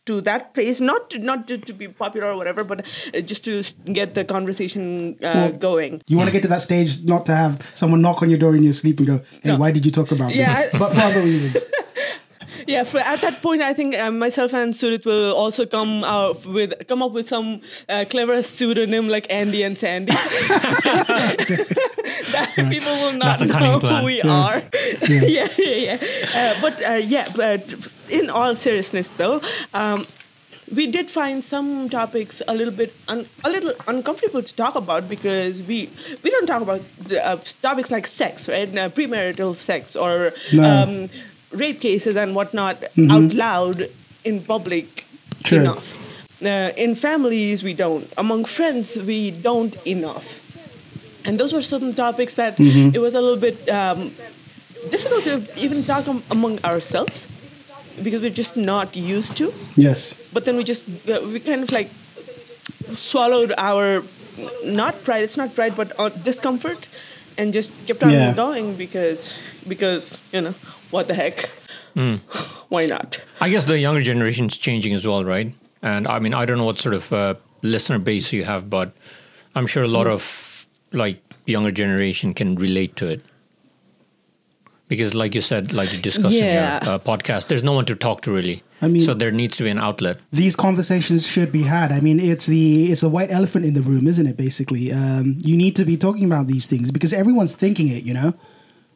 to 0.06 0.22
that 0.22 0.54
place, 0.54 0.80
not 0.82 1.10
to, 1.12 1.20
not 1.20 1.48
to, 1.48 1.58
to 1.58 1.74
be 1.74 1.88
popular 1.88 2.28
or 2.28 2.38
whatever, 2.38 2.64
but 2.64 2.86
uh, 3.14 3.22
just 3.22 3.44
to 3.46 3.64
get 3.94 4.14
the 4.16 4.24
conversation 4.24 5.16
uh, 5.24 5.32
Well, 5.36 5.52
going. 5.54 6.02
You 6.08 6.18
want 6.18 6.28
to 6.28 6.32
get 6.32 6.42
to 6.44 6.48
that 6.50 6.62
stage, 6.62 7.04
not 7.04 7.26
to 7.28 7.36
have 7.36 7.72
someone 7.76 8.02
knock 8.02 8.22
on 8.22 8.30
your 8.30 8.40
door 8.40 8.56
in 8.56 8.64
your 8.64 8.74
sleep 8.74 9.00
and 9.00 9.08
go, 9.08 9.18
"Hey, 9.42 9.50
No. 9.52 9.58
why 9.58 9.72
did 9.72 9.86
you 9.86 9.92
talk 9.92 10.12
about 10.12 10.34
Yeah, 10.36 10.46
this?" 10.46 10.74
I- 10.74 10.78
but 10.78 10.94
for 10.94 11.02
other 11.02 11.22
reasons. 11.22 11.58
Yeah, 12.68 12.84
for, 12.84 12.98
at 13.00 13.22
that 13.22 13.42
point, 13.44 13.62
I 13.62 13.74
think 13.74 13.96
uh, 13.96 14.10
myself 14.10 14.54
and 14.54 14.74
Surit 14.74 15.06
will 15.06 15.36
also 15.36 15.66
come 15.68 16.04
out 16.04 16.46
with 16.48 16.74
come 16.88 17.04
up 17.04 17.12
with 17.12 17.28
some 17.28 17.62
uh, 17.90 18.06
clever 18.10 18.42
pseudonym 18.42 19.08
like 19.08 19.28
Andy 19.30 19.62
and 19.62 19.78
Sandy. 19.78 20.14
that 22.32 22.54
people 22.70 22.94
will 22.96 23.14
not 23.14 23.40
That's 23.40 23.42
a 23.44 23.48
cunning 23.50 23.72
know 23.72 23.80
plan. 23.80 24.00
who 24.00 24.06
we 24.06 24.18
Yeah. 24.18 24.30
are. 24.32 24.62
Yeah, 25.10 25.48
yeah, 25.58 25.76
yeah. 25.88 25.98
Uh, 26.34 26.62
but 26.62 26.82
uh, 26.84 26.94
yeah, 26.94 27.28
but 27.36 27.62
in 28.10 28.30
all 28.30 28.56
seriousness, 28.56 29.10
though. 29.18 29.42
Um, 29.74 30.08
we 30.76 30.88
did 30.88 31.12
find 31.12 31.44
some 31.44 31.90
topics 31.90 32.42
a 32.48 32.56
little 32.56 32.74
bit 32.74 32.92
un- 33.08 33.28
a 33.44 33.50
little 33.50 33.74
uncomfortable 33.88 34.42
to 34.42 34.54
talk 34.56 34.76
about 34.76 35.08
because 35.08 35.62
we 35.62 35.90
we 36.24 36.30
don't 36.32 36.48
talk 36.48 36.62
about 36.64 36.82
the, 37.08 37.24
uh, 37.24 37.38
topics 37.62 37.92
like 37.92 38.08
sex, 38.08 38.50
right? 38.50 38.68
Uh, 38.70 38.90
premarital 38.90 39.54
sex 39.54 39.96
or 39.96 40.34
No. 40.52 40.64
um, 40.64 41.10
rape 41.52 41.80
cases 41.82 42.16
and 42.18 42.34
whatnot 42.36 42.78
out 43.12 43.34
loud 43.34 43.90
in 44.24 44.42
public 44.42 45.06
True. 45.44 45.60
enough. 45.60 45.94
Uh, 46.44 46.72
in 46.76 46.96
families, 46.96 47.64
we 47.64 47.74
don't. 47.74 48.12
Among 48.18 48.44
friends, 48.46 48.98
we 48.98 49.30
don't 49.32 49.76
enough. 49.86 50.42
And 51.26 51.40
those 51.40 51.54
were 51.54 51.62
certain 51.62 51.94
topics 51.94 52.34
that 52.36 52.60
it 52.60 53.00
was 53.00 53.14
a 53.14 53.22
little 53.22 53.38
bit 53.40 53.70
um, 53.70 54.12
difficult 54.90 55.24
to 55.26 55.42
even 55.58 55.84
talk 55.84 56.08
am- 56.08 56.24
among 56.32 56.60
ourselves 56.66 57.28
because 58.04 58.22
we're 58.22 58.30
just 58.44 58.56
not 58.58 58.96
used 58.96 59.36
to. 59.38 59.54
Yes. 59.76 60.14
But 60.34 60.46
then 60.46 60.58
we 60.58 60.64
just 60.64 60.86
uh, 61.10 61.22
we 61.24 61.40
kind 61.40 61.64
of 61.64 61.72
like 61.72 61.90
swallowed 62.88 63.54
our 63.58 64.04
not 64.64 65.04
pride. 65.04 65.24
It's 65.24 65.38
not 65.38 65.56
pride, 65.56 65.76
but 65.76 65.92
uh, 66.00 66.10
discomfort, 66.10 66.88
and 67.38 67.54
just 67.54 67.72
kept 67.88 68.04
on 68.04 68.12
Yeah. 68.12 68.34
going 68.34 68.76
because 68.76 69.38
because 69.68 70.18
you 70.32 70.42
know 70.42 70.54
what 70.92 71.08
the 71.08 71.14
heck, 71.14 71.50
why 72.70 72.86
not? 72.86 73.22
I 73.42 73.50
guess 73.50 73.66
the 73.66 73.78
younger 73.80 74.02
generation 74.04 74.46
is 74.48 74.58
changing 74.58 74.94
as 74.94 75.06
well, 75.08 75.24
right? 75.24 75.54
And 75.82 76.08
I 76.08 76.20
mean, 76.20 76.34
I 76.34 76.46
don't 76.46 76.58
know 76.58 76.66
what 76.66 76.80
sort 76.80 76.96
of 76.96 77.12
uh, 77.14 77.36
listener 77.62 78.00
base 78.00 78.34
you 78.34 78.44
have, 78.44 78.70
but 78.70 78.92
I'm 79.56 79.68
sure 79.68 79.84
a 79.84 79.88
lot 79.88 80.08
of 80.08 80.66
like 80.92 81.22
younger 81.46 81.72
generation 81.72 82.34
can 82.34 82.56
relate 82.56 82.96
to 82.98 83.08
it. 83.08 83.22
Because, 84.88 85.16
like 85.16 85.34
you 85.34 85.42
said, 85.42 85.74
like 85.74 85.92
you 85.94 86.00
discussed 86.00 86.32
Yeah. 86.36 86.78
in 86.78 86.86
your 86.86 86.94
uh, 86.96 87.00
podcast, 87.00 87.48
there's 87.48 87.64
no 87.64 87.74
one 87.74 87.86
to 87.86 87.96
talk 87.96 88.22
to 88.22 88.32
really. 88.32 88.62
I 88.84 88.88
mean- 88.88 89.02
so 89.04 89.16
there 89.16 89.32
needs 89.32 89.58
to 89.58 89.64
be 89.64 89.70
an 89.70 89.80
outlet. 89.80 90.18
These 90.32 90.56
conversations 90.56 91.26
should 91.26 91.52
be 91.52 91.64
had. 91.64 91.92
I 91.92 92.00
mean, 92.02 92.20
it's 92.20 92.46
the 92.46 92.92
it's 92.92 93.02
the 93.02 93.10
white 93.10 93.32
elephant 93.32 93.66
in 93.66 93.74
the 93.74 93.82
room, 93.82 94.08
isn't 94.08 94.28
it? 94.28 94.38
Basically, 94.38 94.92
um, 94.92 95.40
you 95.44 95.58
need 95.58 95.76
to 95.78 95.86
be 95.86 95.98
talking 95.98 96.26
about 96.26 96.46
these 96.48 96.68
things 96.68 96.92
because 96.92 97.14
everyone's 97.14 97.56
thinking 97.56 97.88
it. 97.88 98.04
You 98.04 98.14
know, 98.14 98.34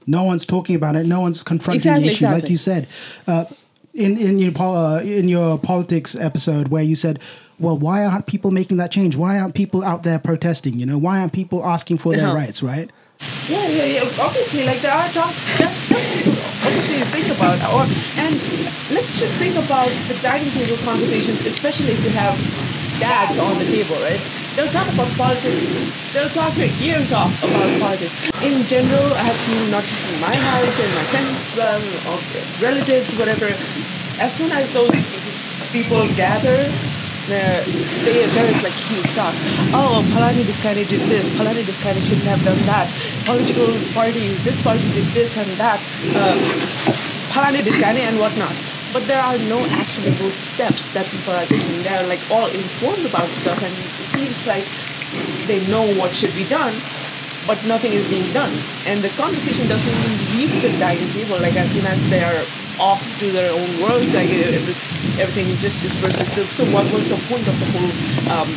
no 0.05 0.23
one's 0.23 0.45
talking 0.45 0.75
about 0.75 0.95
it. 0.95 1.05
No 1.07 1.21
one's 1.21 1.41
confronting 1.41 1.77
Exactly, 1.79 2.09
the 2.09 2.13
issue, 2.13 2.25
like 2.27 2.49
you 2.51 2.57
said. 2.57 2.87
Uh, 3.27 3.45
in 3.95 4.15
in 4.17 4.37
your 4.37 4.51
uh, 4.61 4.99
in 5.01 5.27
your 5.27 5.57
politics 5.57 6.15
episode, 6.15 6.67
where 6.67 6.83
you 6.83 6.93
said, 6.93 7.17
"Well, 7.57 7.77
why 7.79 8.05
aren't 8.05 8.27
people 8.27 8.51
making 8.51 8.77
that 8.77 8.91
change? 8.91 9.15
Why 9.15 9.39
aren't 9.39 9.55
people 9.55 9.83
out 9.83 10.03
there 10.03 10.19
protesting? 10.19 10.79
You 10.79 10.85
know, 10.85 10.99
why 10.99 11.19
aren't 11.19 11.33
people 11.33 11.65
asking 11.65 11.97
for 11.97 12.13
their 12.13 12.27
Uh-huh. 12.27 12.35
rights? 12.35 12.61
Right? 12.61 12.91
Yeah, 13.49 13.65
yeah, 13.65 13.85
yeah. 13.97 14.21
Obviously, 14.21 14.61
like 14.63 14.77
there 14.85 14.93
are 14.93 15.09
talk, 15.09 15.33
that's 15.57 15.81
stuff 15.89 15.97
to 15.97 16.29
obviously 16.69 17.01
think 17.09 17.33
about. 17.33 17.57
Or 17.73 17.81
and 18.21 18.37
let's 18.93 19.17
just 19.17 19.33
think 19.41 19.57
about 19.57 19.89
the 20.05 20.13
dining 20.21 20.53
table 20.53 20.77
conversations, 20.85 21.41
especially 21.49 21.97
if 21.97 22.03
you 22.05 22.13
have 22.13 22.37
dads 23.01 23.41
on 23.41 23.57
the 23.57 23.65
table, 23.65 23.97
right? 24.05 24.21
They'll 24.53 24.69
talk 24.69 24.85
about 24.93 25.09
politics. 25.17 25.65
They'll 26.13 26.29
talk 26.29 26.53
their 26.61 26.69
ears 26.77 27.09
off 27.09 27.33
about 27.41 27.73
politics. 27.81 28.13
In 28.45 28.61
general, 28.69 29.09
I 29.17 29.25
have 29.25 29.39
seen 29.49 29.71
not 29.73 29.81
just 29.81 30.03
in 30.13 30.21
my 30.21 30.35
house 30.45 30.75
and 30.77 30.91
my 30.93 31.05
friends, 31.09 31.41
or 32.05 32.21
relatives, 32.61 33.17
whatever. 33.17 33.49
As 34.21 34.29
soon 34.29 34.53
as 34.53 34.69
those 34.77 34.93
people 35.73 36.05
gather, 36.13 36.69
there, 37.29 37.63
there 37.63 38.49
is 38.49 38.61
like 38.65 38.73
huge 38.89 39.07
talk. 39.13 39.33
Oh, 39.71 40.01
Palani 40.11 40.43
this 40.43 40.57
did 40.61 41.01
this. 41.07 41.27
Palani 41.37 41.63
this 41.63 41.79
shouldn't 41.79 42.25
have 42.25 42.43
done 42.43 42.57
that. 42.65 42.89
Political 43.25 43.69
parties, 43.93 44.43
this 44.43 44.61
party 44.61 44.83
did 44.93 45.05
this 45.13 45.37
and 45.37 45.49
that. 45.61 45.79
Uh, 46.17 46.35
Palani 47.31 47.63
this 47.63 47.77
and 47.81 48.19
whatnot. 48.19 48.53
But 48.91 49.05
there 49.05 49.21
are 49.21 49.37
no 49.45 49.61
actionable 49.77 50.33
steps 50.33 50.91
that 50.97 51.05
people 51.05 51.33
are 51.33 51.45
taking. 51.45 51.83
They're 51.85 52.07
like 52.09 52.21
all 52.33 52.49
informed 52.49 53.05
about 53.05 53.29
stuff, 53.37 53.61
and 53.61 53.69
it 53.69 54.09
feels 54.17 54.47
like 54.49 54.65
they 55.45 55.61
know 55.69 55.85
what 55.93 56.09
should 56.09 56.33
be 56.33 56.45
done, 56.49 56.73
but 57.45 57.61
nothing 57.69 57.93
is 57.93 58.09
being 58.09 58.25
done. 58.33 58.51
And 58.89 59.01
the 59.05 59.13
conversation 59.13 59.69
doesn't 59.69 59.93
even 59.93 60.13
leave 60.33 60.53
the 60.65 60.73
dining 60.81 61.09
table. 61.13 61.37
Like 61.37 61.55
as 61.55 61.69
soon 61.69 61.85
as 61.85 61.97
they 62.09 62.25
are 62.25 62.41
off 62.79 63.03
to 63.19 63.31
their 63.31 63.51
own 63.51 63.69
worlds, 63.81 64.13
like 64.13 64.29
every, 64.29 64.73
everything 65.21 65.47
just 65.57 65.81
disperses. 65.81 66.31
So, 66.31 66.43
so 66.43 66.63
what 66.73 66.85
was 66.93 67.09
the 67.09 67.19
point 67.27 67.47
of 67.47 67.55
the 67.59 67.67
whole 67.75 67.91
um, 68.31 68.49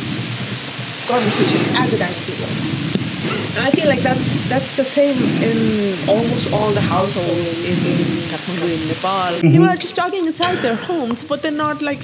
conversation 1.06 1.60
at 1.76 1.90
the 1.90 1.98
dining 1.98 2.22
table? 2.24 3.01
And 3.56 3.66
I 3.66 3.70
feel 3.70 3.88
like 3.88 4.00
that's 4.00 4.48
that's 4.48 4.76
the 4.76 4.84
same 4.84 5.16
in 5.42 5.58
almost 6.08 6.52
all 6.52 6.70
the 6.72 6.80
households 6.80 7.64
in, 7.64 7.76
in 7.92 7.98
Kathmandu, 8.30 8.68
in 8.82 8.88
Nepal. 8.88 9.40
People 9.40 9.68
are 9.68 9.76
just 9.76 9.94
talking 9.94 10.26
inside 10.26 10.56
their 10.58 10.76
homes, 10.76 11.22
but 11.24 11.42
they're 11.42 11.50
not 11.66 11.82
like 11.82 12.00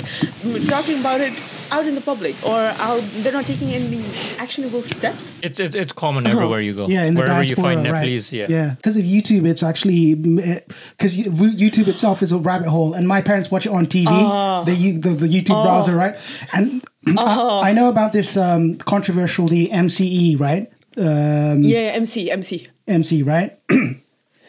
talking 0.69 1.01
about 1.01 1.21
it 1.21 1.33
out 1.71 1.87
in 1.87 1.95
the 1.95 2.01
public 2.01 2.35
or 2.45 2.59
out. 2.59 3.03
They're 3.23 3.33
not 3.33 3.45
taking 3.47 3.71
any 3.73 4.05
actionable 4.38 4.83
steps. 4.83 5.33
It's 5.43 5.59
it's, 5.59 5.75
it's 5.75 5.93
common 5.93 6.27
everywhere 6.27 6.61
you 6.61 6.75
go. 6.75 6.85
Uh-huh. 6.85 6.93
Yeah, 6.93 7.05
in 7.05 7.14
the 7.14 7.21
Wherever 7.21 7.37
diaspora, 7.43 7.57
you 7.57 7.62
find 7.77 7.85
right. 7.85 7.93
Nepalese, 8.01 8.33
yeah. 8.33 8.47
yeah. 8.49 8.75
Because 8.77 8.97
of 8.97 9.05
YouTube, 9.05 9.47
it's 9.47 9.62
actually 9.62 10.14
because 10.14 11.17
YouTube 11.17 11.88
itself 11.88 12.23
is 12.23 12.33
a 12.33 12.38
rabbit 12.38 12.69
hole, 12.69 12.93
and 12.95 13.07
my 13.09 13.21
parents 13.23 13.51
watch 13.51 13.64
it 13.67 13.73
on 13.73 13.87
TV, 13.87 14.07
Ah. 14.09 14.64
the, 14.64 14.75
the 14.99 15.11
the 15.11 15.29
YouTube 15.29 15.62
browser, 15.64 15.95
right? 15.97 16.17
And 16.53 16.85
Uh-huh. 17.09 17.61
I, 17.61 17.71
I 17.71 17.73
know 17.73 17.88
about 17.88 18.12
this 18.12 18.37
um, 18.37 18.77
controversial 18.77 19.49
the 19.49 19.71
MCC, 19.73 20.38
right? 20.38 20.71
Um, 20.98 21.62
Yeah, 21.62 21.92
MC, 21.94 22.30
MC. 22.30 22.66
MC, 22.87 23.22
right? 23.22 23.58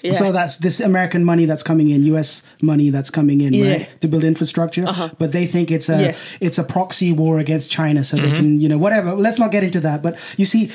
Yeah. 0.01 0.13
So 0.13 0.31
that's 0.31 0.55
this 0.55 0.79
American 0.79 1.25
money 1.25 1.43
that's 1.43 1.62
coming 1.62 1.89
in, 1.89 2.05
U.S. 2.05 2.41
money 2.62 2.89
that's 2.89 3.09
coming 3.09 3.41
in, 3.41 3.51
Yeah. 3.53 3.65
Uh-huh. 3.65 3.73
right, 3.79 4.01
to 4.01 4.07
build 4.07 4.23
infrastructure. 4.23 4.85
But 5.17 5.33
they 5.33 5.45
think 5.45 5.71
it's 5.71 5.89
a 5.89 6.01
Yeah. 6.01 6.15
it's 6.39 6.57
a 6.57 6.63
proxy 6.63 7.12
war 7.12 7.38
against 7.38 7.69
China, 7.69 8.01
so 8.05 8.15
Mm-hmm. 8.15 8.29
they 8.29 8.35
can, 8.38 8.62
you 8.62 8.69
know, 8.69 8.77
whatever. 8.77 9.13
Let's 9.15 9.39
not 9.39 9.51
get 9.51 9.62
into 9.65 9.81
that. 9.81 10.01
But 10.01 10.17
you 10.38 10.45
see, 10.45 10.71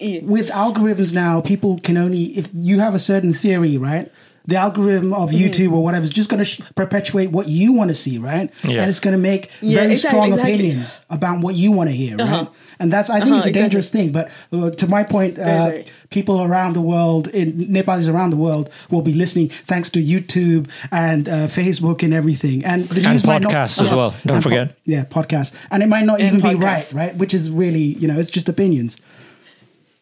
Yeah. 0.00 0.22
with 0.24 0.48
algorithms 0.50 1.14
now, 1.14 1.40
people 1.40 1.78
can 1.84 1.96
only 1.96 2.36
if 2.36 2.50
you 2.52 2.80
have 2.80 2.96
a 2.96 2.98
certain 2.98 3.32
theory, 3.32 3.78
right? 3.78 4.10
The 4.46 4.56
algorithm 4.56 5.14
of 5.14 5.30
Mm-hmm. 5.30 5.44
YouTube 5.44 5.72
or 5.72 5.82
whatever 5.82 6.02
is 6.04 6.10
just 6.10 6.28
going 6.28 6.38
to 6.38 6.44
sh- 6.44 6.60
perpetuate 6.74 7.30
what 7.30 7.48
you 7.48 7.72
want 7.72 7.88
to 7.88 7.94
see, 7.94 8.18
right? 8.18 8.50
Yeah. 8.62 8.80
And 8.82 8.90
it's 8.90 9.00
going 9.00 9.16
to 9.16 9.20
make 9.20 9.50
Yeah, 9.62 9.80
very 9.80 9.92
exactly, 9.92 10.10
strong 10.10 10.28
exactly. 10.28 10.54
opinions 10.54 11.00
about 11.08 11.40
what 11.40 11.54
you 11.54 11.72
want 11.72 11.88
to 11.90 11.96
hear, 11.96 12.16
right? 12.16 12.28
Uh-huh. 12.28 12.46
And 12.78 12.92
that's 12.92 13.08
I 13.08 13.20
think 13.20 13.30
Uh-huh, 13.32 13.36
it's 13.38 13.46
a 13.46 13.48
exactly. 13.48 13.62
dangerous 13.62 13.90
thing. 13.90 14.12
But 14.12 14.30
uh, 14.52 14.70
to 14.70 14.86
my 14.86 15.02
point, 15.02 15.38
uh, 15.38 15.44
very. 15.44 15.84
people 16.10 16.42
around 16.42 16.74
the 16.74 16.82
world, 16.82 17.28
in 17.28 17.52
Nepalis 17.72 18.06
around 18.08 18.30
the 18.30 18.36
world, 18.36 18.68
will 18.90 19.00
be 19.02 19.14
listening 19.14 19.48
thanks 19.48 19.88
to 19.90 19.98
YouTube 20.02 20.68
and 20.90 21.26
uh, 21.28 21.32
Facebook 21.48 22.02
and 22.02 22.12
everything, 22.12 22.64
and 22.66 22.86
the 22.88 23.00
And 23.02 23.12
news 23.14 23.24
might 23.24 23.42
not- 23.42 23.50
podcasts 23.52 23.80
as 23.82 23.90
well, 23.92 24.10
don't 24.26 24.36
And 24.36 24.44
po- 24.44 24.50
forget. 24.50 24.76
yeah, 24.84 25.04
podcasts, 25.04 25.52
and 25.70 25.82
it 25.82 25.88
might 25.88 26.04
not 26.04 26.20
And 26.20 26.36
even 26.36 26.50
be 26.50 26.54
right, 26.62 26.92
right? 26.92 27.16
Which 27.16 27.32
is 27.32 27.50
really, 27.50 27.96
you 28.00 28.06
know, 28.08 28.18
it's 28.18 28.30
just 28.30 28.48
opinions. 28.48 28.96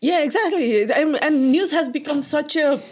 Yeah, 0.03 0.19
exactly. 0.23 0.83
And, 0.83 1.17
and 1.23 1.53
news 1.53 1.71
has 1.71 1.88
become 1.88 2.23
such 2.23 2.57
a, 2.57 2.83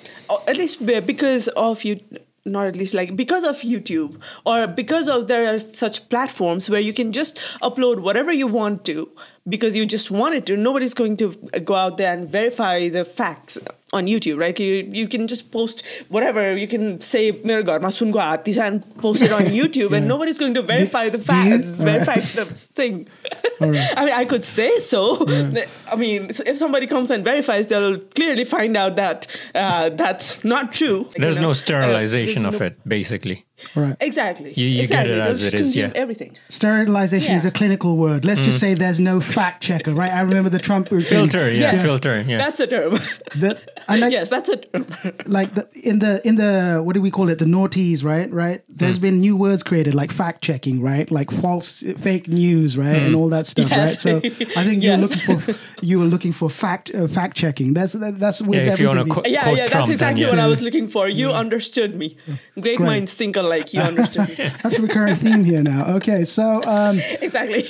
at 0.46 0.57
least 0.57 0.87
because 0.87 1.49
of 1.49 1.83
you, 1.83 1.99
not 2.44 2.68
at 2.68 2.77
least 2.77 2.94
like 2.94 3.16
because 3.16 3.44
of 3.44 3.57
YouTube 3.57 4.18
or 4.46 4.68
because 4.68 5.09
of 5.09 5.27
there 5.27 5.53
are 5.53 5.59
such 5.59 6.09
platforms 6.09 6.70
where 6.70 6.81
you 6.81 6.92
can 6.92 7.12
just 7.12 7.37
upload 7.62 8.01
whatever 8.01 8.33
you 8.33 8.46
want 8.46 8.85
to 8.87 9.11
because 9.48 9.76
you 9.76 9.87
just 9.87 10.11
wanted 10.11 10.46
to. 10.46 10.57
Nobody's 10.57 10.94
going 10.94 11.16
to 11.18 11.31
go 11.64 11.74
out 11.74 11.98
there 11.98 12.12
and 12.12 12.29
verify 12.29 12.88
the 12.88 13.05
facts 13.05 13.59
on 13.92 14.07
YouTube, 14.07 14.38
right? 14.38 14.59
You 14.59 14.88
you 14.92 15.09
can 15.09 15.26
just 15.26 15.50
post 15.50 15.85
whatever. 16.09 16.57
You 16.57 16.68
can 16.68 17.00
say 17.00 17.33
"Mere 17.33 17.62
ghar 17.62 17.81
sunko 17.81 18.20
hati" 18.20 18.59
and 18.61 18.85
post 18.98 19.22
it 19.22 19.33
on 19.33 19.42
YouTube, 19.61 19.96
and 19.96 20.07
nobody's 20.07 20.38
going 20.38 20.55
to 20.55 20.62
verify 20.62 21.09
the 21.09 21.18
fact, 21.18 21.50
you? 21.64 21.72
verify 21.72 22.20
the 22.38 22.44
thing. 22.74 23.09
All 23.61 23.70
right. 23.70 23.88
I 23.96 24.05
mean, 24.05 24.14
I 24.14 24.24
could 24.24 24.44
say 24.44 24.79
so. 24.79 25.26
I 25.90 25.96
mean, 25.96 26.31
if 26.46 26.57
somebody 26.57 26.87
comes 26.87 27.11
and 27.11 27.24
verifies, 27.24 27.66
they'll 27.66 27.98
clearly 27.98 28.44
find 28.44 28.76
out 28.76 28.96
that 28.96 29.26
uh, 29.55 29.88
that's 29.90 30.44
not 30.44 30.72
true. 30.72 31.09
There's 31.16 31.37
you 31.37 31.40
know, 31.40 31.48
no 31.48 31.50
uh, 31.50 31.55
sterilization 31.55 32.42
there's 32.42 32.55
of 32.55 32.61
no- 32.61 32.66
it, 32.66 32.88
basically. 32.88 33.44
All 33.77 33.83
right. 33.83 33.96
Exactly. 34.01 34.53
You- 34.55 34.66
you 34.66 34.77
get 34.77 34.83
exactly. 34.83 35.11
it 35.12 35.14
They'll 35.16 35.23
as 35.27 35.44
it 35.44 35.55
is, 35.61 35.77
yeah. 35.77 35.92
Everything. 35.94 36.37
Sterilization 36.49 37.35
is 37.35 37.44
a 37.44 37.51
clinical 37.51 37.96
word. 37.96 38.25
Let's 38.25 38.40
just 38.40 38.59
say 38.61 38.75
there's 38.75 39.01
no 39.01 39.20
fact 39.20 39.62
checker, 39.62 39.94
right? 39.94 40.12
I 40.12 40.20
remember 40.20 40.51
the 40.51 40.59
Trump 40.59 40.88
thing. 40.88 41.01
Filter, 41.01 41.51
yeah, 41.51 41.73
Yes. 41.73 41.83
filter, 41.83 42.23
yeah. 42.27 42.38
That's 42.38 42.61
a 42.61 42.66
term. 42.66 42.92
The, 43.37 43.61
like, 43.88 44.12
yes, 44.12 44.29
that's 44.31 44.49
a 44.49 44.57
term. 44.57 44.87
like 45.27 45.55
the, 45.55 45.68
in 45.83 45.99
the 46.01 46.20
in 46.27 46.37
the 46.37 46.81
what 46.85 46.94
do 46.94 47.01
we 47.01 47.11
call 47.11 47.29
it? 47.29 47.38
The 47.38 47.44
noughties, 47.44 48.05
right? 48.05 48.31
Right. 48.33 48.62
There's 48.68 48.96
Hmm. 48.96 49.03
been 49.03 49.20
new 49.20 49.37
words 49.37 49.62
created 49.62 49.94
like 49.94 50.12
fact 50.12 50.42
checking, 50.42 50.81
right? 50.81 51.11
Like 51.11 51.31
false, 51.31 51.83
fake 51.99 52.29
news, 52.29 52.77
right, 52.77 52.96
and 53.03 53.14
all 53.14 53.29
that 53.31 53.46
stuff, 53.46 53.70
Yes. 53.70 54.05
right? 54.07 54.23
So 54.23 54.49
I 54.61 54.64
think 54.64 54.83
you're 54.83 54.96
Yes. 55.01 55.11
looking 55.27 55.38
for 55.38 55.55
you 55.83 55.99
were 56.01 56.07
looking 56.14 56.33
for 56.33 56.49
fact 56.51 56.90
uh, 56.94 57.09
fact 57.09 57.37
checking. 57.37 57.75
That's 57.75 57.94
that, 57.94 58.18
that's 58.20 58.40
with 58.42 58.59
Yeah, 58.59 58.73
if 58.73 58.81
you 58.81 58.87
wanna 58.88 59.01
everything. 59.01 59.23
co- 59.25 59.29
yeah, 59.31 59.42
quote 59.44 59.57
yeah, 59.59 59.66
Trump, 59.66 59.87
that's 59.87 59.88
then 59.88 59.94
exactly 59.94 60.23
yeah. 60.25 60.31
what 60.31 60.38
I 60.38 60.46
was 60.46 60.62
looking 60.62 60.87
for. 60.88 61.09
You 61.09 61.31
understood 61.33 61.94
me. 61.94 62.16
Great, 62.61 62.77
Great. 62.79 62.81
minds 62.81 63.14
think 63.14 63.37
alike. 63.37 63.49
Like 63.50 63.74
you 63.74 63.80
understood 63.80 64.28
that's 64.62 64.78
a 64.78 64.82
recurring 64.82 65.16
theme 65.16 65.44
here 65.44 65.62
now. 65.62 65.96
Okay, 65.96 66.24
so 66.24 66.62
um, 66.64 67.00
exactly. 67.20 67.66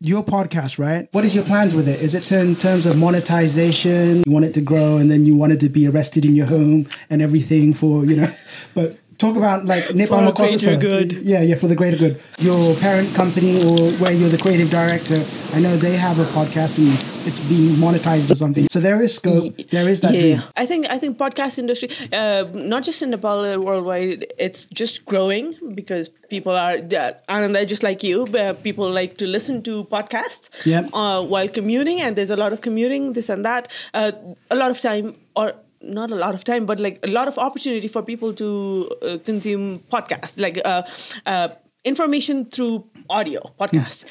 your 0.00 0.22
podcast, 0.22 0.78
right? 0.78 1.08
What 1.12 1.24
is 1.24 1.34
your 1.34 1.44
plans 1.44 1.74
with 1.74 1.88
it? 1.88 2.00
Is 2.00 2.14
it 2.14 2.30
in 2.30 2.54
terms 2.56 2.84
of 2.84 2.98
monetization? 2.98 4.22
You 4.26 4.30
want 4.30 4.44
it 4.44 4.52
to 4.54 4.60
grow, 4.60 4.98
and 4.98 5.10
then 5.10 5.24
you 5.24 5.34
want 5.34 5.52
it 5.52 5.60
to 5.60 5.70
be 5.70 5.88
arrested 5.88 6.26
in 6.26 6.36
your 6.36 6.44
home 6.44 6.88
and 7.08 7.22
everything 7.22 7.72
for 7.72 8.04
you 8.04 8.16
know. 8.16 8.34
But 8.74 8.98
talk 9.18 9.36
about 9.36 9.64
like 9.66 9.94
Nippon 9.94 10.24
the 10.24 10.32
Makoto. 10.32 10.36
greater 10.62 10.76
good. 10.76 11.12
Yeah, 11.24 11.40
yeah, 11.42 11.56
for 11.56 11.66
the 11.68 11.74
greater 11.74 11.96
good. 11.96 12.20
Your 12.38 12.74
parent 12.76 13.12
company 13.14 13.56
or 13.64 13.90
where 14.00 14.12
you're 14.12 14.28
the 14.28 14.38
creative 14.38 14.70
director, 14.70 15.24
I 15.54 15.60
know 15.60 15.76
they 15.76 15.96
have 15.96 16.18
a 16.18 16.24
podcast 16.26 16.78
and 16.78 16.92
it's 17.26 17.40
being 17.40 17.72
monetized 17.76 18.30
or 18.32 18.36
something. 18.36 18.68
So 18.70 18.80
there 18.80 19.02
is 19.02 19.14
scope. 19.14 19.56
There 19.70 19.88
is 19.88 20.00
that. 20.02 20.14
yeah, 20.14 20.20
dream. 20.20 20.42
I 20.56 20.66
think 20.66 20.86
I 20.90 20.98
think 20.98 21.18
podcast 21.18 21.58
industry, 21.58 21.90
uh, 22.12 22.44
not 22.54 22.82
just 22.84 23.02
in 23.02 23.10
Nepal, 23.10 23.40
uh, 23.44 23.58
worldwide, 23.58 24.26
it's 24.38 24.64
just 24.66 25.04
growing 25.04 25.54
because 25.74 26.08
people 26.30 26.52
are 26.56 26.76
uh, 26.78 27.12
Ananda, 27.28 27.66
just 27.66 27.82
like 27.82 28.02
you. 28.02 28.26
Uh, 28.28 28.54
people 28.54 28.88
like 28.90 29.16
to 29.18 29.26
listen 29.26 29.62
to 29.64 29.84
podcasts 29.84 30.48
Yep. 30.64 30.90
uh, 30.92 31.22
while 31.24 31.48
commuting, 31.48 32.00
and 32.00 32.14
there's 32.16 32.30
a 32.30 32.36
lot 32.36 32.52
of 32.52 32.60
commuting, 32.60 33.12
this 33.14 33.28
and 33.28 33.44
that. 33.44 33.68
Uh, 33.94 34.12
a 34.50 34.56
lot 34.56 34.70
of 34.70 34.80
time, 34.80 35.16
or 35.34 35.54
not 35.80 36.10
a 36.10 36.14
lot 36.16 36.34
of 36.34 36.44
time, 36.44 36.66
but 36.66 36.80
like 36.80 36.98
a 37.04 37.08
lot 37.10 37.28
of 37.28 37.38
opportunity 37.38 37.88
for 37.88 38.02
people 38.02 38.32
to 38.34 38.90
uh, 39.02 39.18
consume 39.24 39.80
podcasts, 39.90 40.40
like 40.40 40.60
uh, 40.64 40.82
uh, 41.26 41.48
information 41.84 42.44
through 42.46 42.84
audio 43.08 43.40
podcasts. 43.60 44.04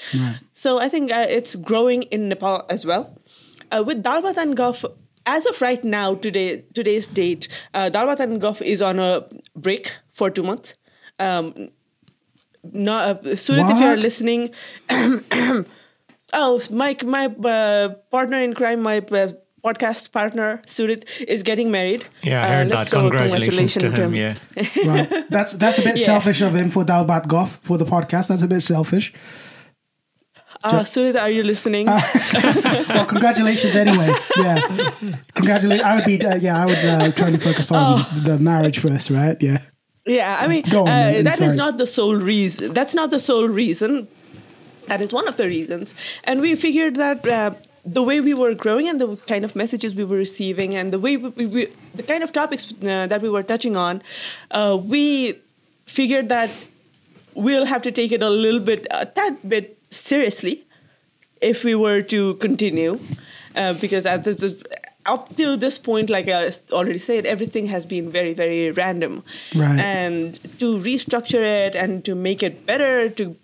So 0.53 0.79
I 0.79 0.89
think 0.89 1.11
uh, 1.11 1.25
it's 1.29 1.55
growing 1.55 2.03
in 2.03 2.29
Nepal 2.29 2.65
as 2.69 2.85
well. 2.85 3.17
Uh, 3.71 3.83
with 3.85 4.01
Dalbat 4.03 4.37
and 4.37 4.55
Gulf, 4.55 4.85
as 5.25 5.45
of 5.45 5.61
right 5.61 5.83
now, 5.83 6.15
today 6.15 6.63
today's 6.73 7.07
date, 7.07 7.49
uh, 7.73 7.89
Dalbat 7.91 8.19
and 8.21 8.39
Gulf 8.39 8.61
is 8.61 8.81
on 8.81 8.97
a 8.99 9.27
break 9.55 9.97
for 10.13 10.29
two 10.29 10.43
months. 10.43 10.73
Um, 11.19 11.69
no, 12.63 12.95
uh, 12.97 13.15
Surit, 13.35 13.69
if 13.71 13.79
you 13.79 13.85
are 13.87 13.97
listening, 13.97 14.49
oh, 16.33 16.61
Mike, 16.71 17.03
my 17.05 17.25
uh, 17.25 17.89
partner 18.11 18.39
in 18.39 18.53
crime, 18.53 18.81
my 18.81 18.99
uh, 18.99 19.31
podcast 19.67 20.11
partner, 20.11 20.61
Surit, 20.65 21.01
is 21.27 21.43
getting 21.43 21.69
married. 21.71 22.05
Yeah, 22.23 22.41
I 22.41 22.45
Uh, 22.45 22.49
heard 22.55 22.67
let's 22.69 22.89
that. 22.89 22.97
show 22.97 23.09
Congratulations 23.09 23.73
to 23.73 23.89
him. 23.91 24.13
congratulations 24.13 24.39
Yeah. 24.55 24.91
Right. 24.91 25.29
That's 25.29 25.53
that's 25.63 25.79
a 25.79 25.83
bit 25.89 25.97
Yeah. 26.01 26.05
selfish 26.11 26.41
of 26.47 26.53
him 26.55 26.69
for 26.71 26.83
Dalbat 26.85 27.27
Goff 27.27 27.51
for 27.67 27.77
the 27.77 27.85
podcast. 27.85 28.27
That's 28.29 28.43
a 28.43 28.47
bit 28.55 28.61
selfish. 28.61 29.13
Uh, 30.63 30.79
Surit, 30.83 31.15
are 31.21 31.29
you 31.29 31.43
listening? 31.43 31.85
Well, 32.89 33.05
congratulations 33.05 33.75
anyway. 33.75 34.11
Yeah, 34.39 34.59
congratulations. 35.35 35.85
I 35.89 35.95
would 35.95 36.05
be. 36.05 36.15
Uh, 36.25 36.35
yeah, 36.35 36.61
I 36.63 36.65
would 36.65 36.83
uh, 36.93 37.11
try 37.11 37.29
to 37.31 37.37
focus 37.37 37.71
on 37.71 37.77
Oh. 37.99 38.19
the 38.29 38.37
marriage 38.39 38.79
first, 38.79 39.09
right? 39.09 39.37
Yeah. 39.41 39.59
Yeah, 40.05 40.37
I 40.43 40.47
mean, 40.47 40.63
on, 40.71 40.87
uh, 40.87 41.21
that 41.29 41.39
is 41.41 41.55
not 41.55 41.77
the 41.77 41.85
sole 41.85 42.15
reason. 42.15 42.73
That's 42.73 42.95
not 42.95 43.09
the 43.11 43.19
sole 43.19 43.47
reason. 43.63 44.07
That 44.87 45.01
is 45.01 45.11
one 45.11 45.27
of 45.27 45.35
the 45.35 45.45
reasons. 45.47 45.93
And 46.23 46.39
we 46.41 46.55
figured 46.55 46.95
that 46.95 47.27
uh, 47.27 47.51
the 47.87 48.03
way 48.03 48.19
we 48.19 48.33
were 48.33 48.53
growing 48.53 48.89
and 48.89 48.99
the 48.99 49.15
kind 49.27 49.45
of 49.45 49.55
messages 49.55 49.95
we 49.95 50.03
were 50.03 50.17
receiving 50.17 50.75
and 50.75 50.91
the 50.91 50.99
way 50.99 51.15
we, 51.15 51.29
we, 51.29 51.45
we 51.45 51.67
the 51.95 52.03
kind 52.03 52.21
of 52.21 52.33
topics 52.33 52.73
uh, 52.83 53.07
that 53.07 53.21
we 53.21 53.29
were 53.29 53.43
touching 53.43 53.77
on, 53.77 54.01
uh, 54.51 54.77
we 54.83 55.39
figured 55.85 56.27
that 56.27 56.49
we'll 57.33 57.65
have 57.65 57.81
to 57.81 57.91
take 57.91 58.11
it 58.11 58.21
a 58.21 58.29
little 58.29 58.59
bit, 58.59 58.85
a 58.91 59.05
tad 59.05 59.37
bit 59.47 59.77
seriously 59.89 60.65
if 61.39 61.63
we 61.63 61.75
were 61.75 62.01
to 62.01 62.33
continue, 62.35 62.99
uh, 63.55 63.73
because 63.73 64.05
at 64.05 64.25
this, 64.25 64.63
up 65.05 65.33
to 65.37 65.55
this 65.55 65.77
point, 65.77 66.09
like 66.09 66.27
I 66.27 66.51
already 66.73 66.97
said, 66.97 67.25
everything 67.25 67.67
has 67.67 67.85
been 67.85 68.11
very, 68.11 68.33
very 68.33 68.71
random. 68.71 69.23
Right. 69.55 69.79
And 69.79 70.35
to 70.59 70.77
restructure 70.79 71.67
it 71.67 71.75
and 71.75 72.03
to 72.03 72.15
make 72.15 72.43
it 72.43 72.65
better, 72.65 73.07
to 73.11 73.37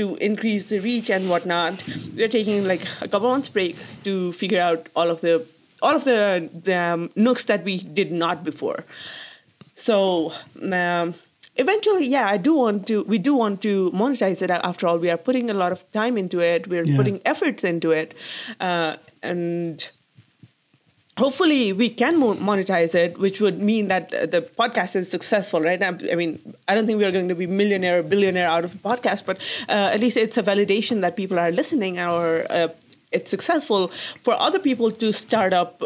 to 0.00 0.16
increase 0.16 0.64
the 0.72 0.80
reach 0.80 1.10
and 1.10 1.28
whatnot, 1.30 1.82
we're 2.16 2.28
taking 2.36 2.64
like 2.72 2.84
a 3.00 3.08
couple 3.08 3.28
months 3.28 3.48
break 3.48 3.76
to 4.04 4.32
figure 4.42 4.60
out 4.68 4.88
all 4.96 5.10
of 5.14 5.20
the 5.20 5.34
all 5.82 5.96
of 5.96 6.04
the 6.04 6.50
um, 6.76 7.10
nooks 7.16 7.44
that 7.44 7.64
we 7.64 7.78
did 8.00 8.12
not 8.12 8.44
before. 8.44 8.84
So 9.74 10.32
um, 10.60 11.14
eventually, 11.56 12.06
yeah, 12.06 12.26
I 12.28 12.36
do 12.36 12.54
want 12.54 12.86
to. 12.88 13.02
We 13.04 13.18
do 13.18 13.34
want 13.34 13.62
to 13.62 13.90
monetize 13.92 14.42
it. 14.42 14.50
After 14.50 14.86
all, 14.86 14.98
we 14.98 15.08
are 15.10 15.16
putting 15.16 15.48
a 15.50 15.54
lot 15.54 15.72
of 15.72 15.84
time 15.92 16.18
into 16.18 16.40
it. 16.40 16.68
We're 16.68 16.84
Yeah. 16.84 16.96
putting 16.96 17.20
efforts 17.24 17.64
into 17.64 17.92
it, 17.92 18.14
uh, 18.60 18.96
and 19.22 19.88
hopefully 21.22 21.72
we 21.80 21.88
can 22.02 22.14
monetize 22.20 22.94
it, 23.04 23.18
which 23.24 23.38
would 23.44 23.58
mean 23.70 23.88
that 23.92 24.04
uh, 24.14 24.26
the 24.34 24.40
podcast 24.60 24.96
is 25.00 25.10
successful, 25.16 25.60
right? 25.68 25.82
I 25.88 25.88
I 26.12 26.16
mean, 26.22 26.32
I 26.68 26.74
don't 26.74 26.86
think 26.86 26.98
we 27.02 27.04
are 27.08 27.12
going 27.18 27.28
to 27.34 27.38
be 27.42 27.46
millionaire 27.62 27.98
or 28.00 28.02
billionaire 28.14 28.48
out 28.54 28.64
of 28.68 28.72
the 28.76 28.82
podcast, 28.90 29.24
but 29.30 29.36
uh, 29.68 29.94
at 29.94 30.00
least 30.00 30.16
it's 30.24 30.38
a 30.42 30.42
validation 30.52 31.00
that 31.06 31.16
people 31.22 31.38
are 31.44 31.50
listening 31.60 31.98
or 32.00 32.46
uh, 32.50 32.68
it's 33.18 33.30
successful 33.36 33.88
for 34.28 34.34
other 34.48 34.58
people 34.68 34.90
to 35.02 35.12
start 35.12 35.52
up 35.62 35.82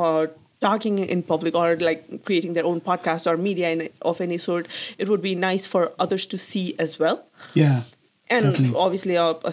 or 0.00 0.30
talking 0.60 0.98
in 1.14 1.22
public 1.22 1.54
or 1.54 1.76
like 1.88 2.00
creating 2.24 2.54
their 2.54 2.64
own 2.64 2.80
podcast 2.80 3.26
or 3.30 3.36
media 3.36 3.70
in, 3.74 3.88
of 4.02 4.20
any 4.20 4.38
sort. 4.38 4.66
It 4.98 5.06
would 5.08 5.22
be 5.22 5.34
nice 5.34 5.66
for 5.66 5.92
others 6.04 6.24
to 6.32 6.38
see 6.38 6.74
as 6.78 6.98
well 6.98 7.18
Yeah. 7.54 7.82
and 8.30 8.44
Definitely. 8.46 8.76
obviously 8.86 9.14
a, 9.16 9.26
a, 9.50 9.52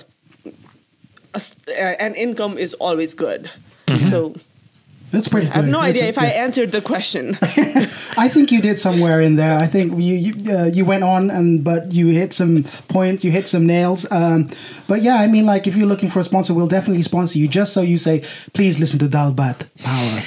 a 1.33 1.41
s- 1.43 1.55
uh, 1.67 1.95
an 2.07 2.15
income 2.15 2.57
is 2.57 2.73
always 2.87 3.13
good 3.13 3.49
so 4.09 4.33
That's 5.13 5.27
pretty 5.29 5.45
good. 5.47 5.53
i 5.53 5.61
have 5.61 5.67
no 5.69 5.79
That's 5.81 5.89
idea 5.95 6.05
a- 6.05 6.09
if 6.09 6.17
i 6.17 6.25
answered 6.45 6.71
the 6.73 6.81
question 6.81 7.37
I 8.23 8.29
think 8.29 8.51
you 8.51 8.61
did 8.61 8.77
somewhere 8.79 9.19
in 9.21 9.35
there. 9.41 9.57
I 9.57 9.65
think 9.67 9.93
you 9.97 10.15
you, 10.25 10.33
uh, 10.55 10.65
you 10.77 10.85
went 10.85 11.03
on 11.03 11.31
and 11.31 11.63
but 11.63 11.91
you 11.91 12.07
hit 12.09 12.31
some 12.33 12.63
points, 12.87 13.25
you 13.25 13.31
hit 13.31 13.47
some 13.49 13.65
nails. 13.65 14.05
Um, 14.11 14.49
but 14.87 15.01
yeah, 15.01 15.15
I 15.15 15.25
mean, 15.27 15.45
like 15.47 15.65
if 15.65 15.75
you're 15.75 15.87
looking 15.93 16.09
for 16.13 16.19
a 16.19 16.23
sponsor, 16.23 16.53
we'll 16.53 16.67
definitely 16.77 17.01
sponsor 17.01 17.39
you. 17.39 17.47
Just 17.47 17.73
so 17.73 17.81
you 17.81 17.97
say, 17.97 18.21
please 18.53 18.77
listen 18.79 18.99
to 18.99 19.07
Dalbat 19.09 19.65
Power. 19.81 20.17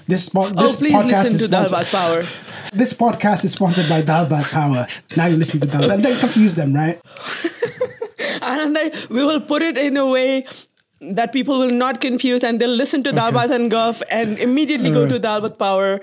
this 0.06 0.28
spo- 0.28 0.52
oh 0.56 0.74
please 0.76 0.92
podcast 1.00 1.06
listen 1.06 1.32
is 1.32 1.38
to 1.42 1.48
sponsored- 1.48 1.78
dalbat 1.78 1.90
power 1.90 2.22
This 2.80 2.92
podcast 2.92 3.44
is 3.44 3.52
sponsored 3.52 3.88
by 3.88 4.02
Dalbat 4.02 4.44
Power. 4.50 4.86
Now 5.16 5.26
you 5.26 5.36
listen 5.38 5.60
to 5.60 5.66
Dalbat. 5.66 6.02
Don't 6.02 6.20
confuse 6.20 6.54
them, 6.54 6.74
right? 6.74 7.00
and 8.42 8.76
I, 8.78 8.90
we 9.10 9.24
will 9.24 9.40
put 9.40 9.62
it 9.62 9.78
in 9.78 9.96
a 9.96 10.06
way 10.06 10.44
that 11.12 11.32
people 11.32 11.58
will 11.58 11.70
not 11.70 12.00
confuse 12.00 12.42
and 12.44 12.60
they'll 12.60 12.68
listen 12.74 13.02
to 13.02 13.12
dalbat 13.12 13.50
and 13.50 13.70
golf 13.70 14.02
and 14.10 14.38
immediately 14.38 14.90
go 14.90 15.06
to 15.06 15.18
dalbat 15.20 15.58
power 15.58 16.00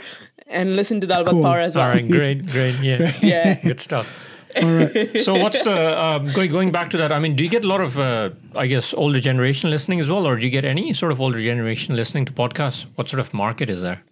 and 0.48 0.76
listen 0.76 1.02
to 1.02 1.08
dalbat 1.08 1.32
Cool. 1.32 1.44
power 1.44 1.60
as 1.60 1.76
well 1.76 1.86
All 1.86 1.92
right, 1.92 2.08
great, 2.08 2.46
great, 2.48 2.76
yeah, 2.82 3.14
yeah 3.22 3.54
good 3.64 3.80
stuff. 3.80 4.12
So, 4.54 5.36
what's 5.36 5.62
the 5.64 5.98
um, 5.98 6.26
going 6.34 6.52
going 6.52 6.72
back 6.72 6.90
to 6.90 6.98
that? 6.98 7.14
I 7.14 7.20
mean, 7.20 7.38
do 7.38 7.44
you 7.44 7.50
get 7.50 7.64
a 7.64 7.68
lot 7.70 7.80
of, 7.80 7.98
uh, 7.98 8.32
I 8.54 8.68
guess, 8.68 8.94
older 8.94 9.22
generation 9.22 9.70
listening 9.70 10.02
as 10.02 10.10
well, 10.10 10.28
or 10.28 10.36
do 10.36 10.46
you 10.46 10.52
get 10.52 10.66
any 10.66 10.92
sort 10.92 11.14
of 11.14 11.22
older 11.22 11.42
generation 11.42 11.96
listening 11.96 12.26
to 12.26 12.34
podcasts? 12.34 12.86
What 12.96 13.08
sort 13.08 13.22
of 13.22 13.34
market 13.34 13.70
is 13.70 13.82
there? 13.82 14.04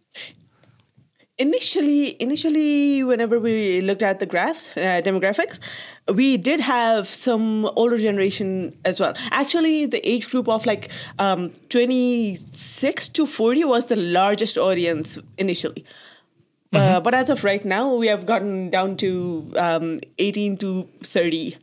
initially 1.40 2.22
initially 2.22 3.02
whenever 3.02 3.40
we 3.40 3.80
looked 3.82 4.04
at 4.04 4.20
the 4.20 4.26
graphs 4.26 4.76
uh, 4.76 5.02
demographics 5.04 5.60
we 6.14 6.38
did 6.38 6.60
have 6.60 7.08
some 7.08 7.66
older 7.76 7.98
generation 7.98 8.78
as 8.86 9.00
well. 9.00 9.14
Actually 9.32 9.86
the 9.86 10.08
age 10.08 10.30
group 10.30 10.48
of 10.48 10.66
like 10.66 10.90
um, 11.20 11.52
26 11.70 13.10
to 13.10 13.26
40 13.26 13.66
was 13.66 13.88
the 13.88 13.96
largest 13.96 14.58
audience 14.58 15.18
initially. 15.38 15.86
Uh, 16.72 17.00
but 17.00 17.16
as 17.16 17.32
of 17.32 17.44
right 17.44 17.66
now 17.66 17.96
we 17.96 18.06
have 18.08 18.28
gotten 18.28 18.70
down 18.70 18.96
to 18.96 19.52
um, 19.58 20.00
18 20.20 20.58
to 20.58 20.88
30 21.04 21.58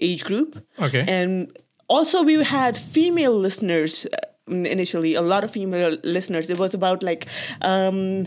age 0.00 0.24
group. 0.24 0.64
Okay. 0.80 1.04
and 1.06 1.56
also 1.88 2.22
we 2.22 2.42
had 2.42 2.76
female 2.76 3.38
listeners 3.38 4.06
uh, 4.06 4.16
initially 4.52 5.14
a 5.14 5.22
lot 5.22 5.44
of 5.44 5.50
female 5.50 5.96
listeners. 6.02 6.50
It 6.50 6.58
was 6.58 6.74
about 6.74 7.02
like 7.02 7.26
um, 7.60 8.26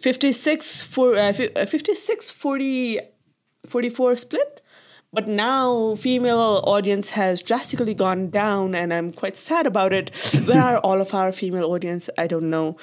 56 0.00 0.82
for 0.82 1.14
uh, 1.14 1.32
uh, 1.56 1.66
56 1.66 2.30
40 2.30 3.00
44 3.66 4.16
split 4.16 4.61
but 5.12 5.28
now 5.28 5.94
female 5.96 6.62
audience 6.64 7.10
has 7.10 7.42
drastically 7.42 7.94
gone 7.94 8.30
down, 8.30 8.74
and 8.74 8.92
I'm 8.92 9.12
quite 9.12 9.36
sad 9.36 9.66
about 9.66 9.92
it. 9.92 10.10
Where 10.46 10.60
are 10.62 10.78
all 10.78 11.00
of 11.00 11.14
our 11.14 11.32
female 11.32 11.70
audience? 11.72 12.08
I 12.18 12.26
don't 12.26 12.50
know, 12.50 12.76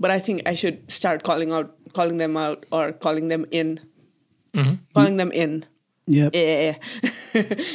but 0.00 0.10
I 0.10 0.18
think 0.18 0.42
I 0.46 0.54
should 0.54 0.90
start 0.90 1.22
calling 1.22 1.52
out, 1.52 1.74
calling 1.94 2.18
them 2.18 2.36
out, 2.36 2.66
or 2.72 2.92
calling 2.92 3.28
them 3.28 3.46
in, 3.50 3.80
calling 4.94 5.16
them 5.16 5.30
in. 5.32 5.64
Yep. 6.06 6.34
Yeah, 6.34 6.74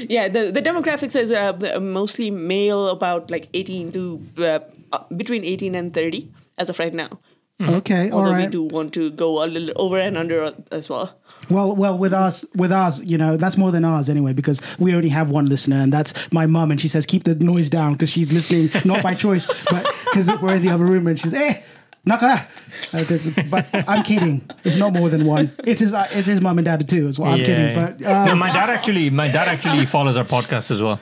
yeah. 0.10 0.28
The 0.28 0.52
the 0.52 0.62
demographics 0.62 1.15
is 1.15 1.32
uh, 1.32 1.80
mostly 1.80 2.30
male, 2.30 2.89
about 2.89 3.32
like 3.32 3.47
eighteen 3.54 3.91
to 3.93 4.21
uh, 4.38 4.60
uh, 4.91 5.04
between 5.15 5.45
eighteen 5.45 5.76
and 5.76 5.93
thirty 5.93 6.30
as 6.58 6.69
of 6.69 6.78
right 6.80 6.93
now. 6.93 7.19
Okay. 7.59 8.11
All 8.11 8.19
Although 8.19 8.37
we 8.37 8.47
do 8.47 8.63
want 8.63 8.93
to 8.93 9.09
go 9.11 9.43
a 9.43 9.47
little 9.47 9.71
over 9.77 9.97
and 9.99 10.15
under 10.17 10.53
as 10.71 10.89
well. 10.89 11.17
Well, 11.49 11.75
well, 11.75 11.97
with 11.97 12.13
us, 12.13 12.45
with 12.55 12.71
us, 12.71 13.01
you 13.03 13.17
know, 13.17 13.35
that's 13.37 13.57
more 13.57 13.71
than 13.71 13.83
ours 13.83 14.09
anyway, 14.09 14.33
because 14.33 14.61
we 14.77 14.93
only 14.93 15.09
have 15.09 15.29
one 15.31 15.47
listener, 15.47 15.77
and 15.81 15.91
that's 15.91 16.13
my 16.31 16.45
mum, 16.45 16.69
and 16.71 16.79
she 16.79 16.87
says 16.87 17.05
keep 17.05 17.23
the 17.23 17.33
noise 17.35 17.69
down 17.69 17.93
because 17.93 18.11
she's 18.11 18.31
listening 18.31 18.69
not 18.85 19.01
by 19.01 19.15
choice, 19.15 19.47
but 19.71 19.91
because 20.05 20.29
we're 20.41 20.55
in 20.55 20.61
the 20.61 20.69
other 20.69 20.85
room, 20.85 21.07
and 21.07 21.19
she's 21.19 21.33
eh. 21.33 21.61
Naka. 22.05 22.47
Uh, 22.93 23.03
that's- 23.03 23.27
but 23.49 23.67
I'm 23.73 24.03
kidding. 24.03 24.47
It's 24.63 24.77
not 24.77 24.93
more 24.93 25.09
than 25.09 25.25
one. 25.25 25.51
It's 25.65 25.81
his. 25.81 25.93
uh, 25.93 26.07
It's 26.11 26.27
his 26.27 26.39
mum 26.39 26.57
and 26.59 26.65
dad 26.65 26.87
too. 26.87 27.07
As 27.07 27.19
well. 27.19 27.33
I'm 27.33 27.39
kidding. 27.39 27.75
But 27.75 28.01
uh, 28.01 28.25
no, 28.25 28.35
my 28.35 28.51
dad 28.53 28.69
actually, 28.69 29.09
my 29.09 29.27
dad 29.27 29.47
actually 29.47 29.85
follows 29.85 30.15
our 30.15 30.23
podcast 30.23 30.71
as 30.71 30.81
well. 30.81 30.99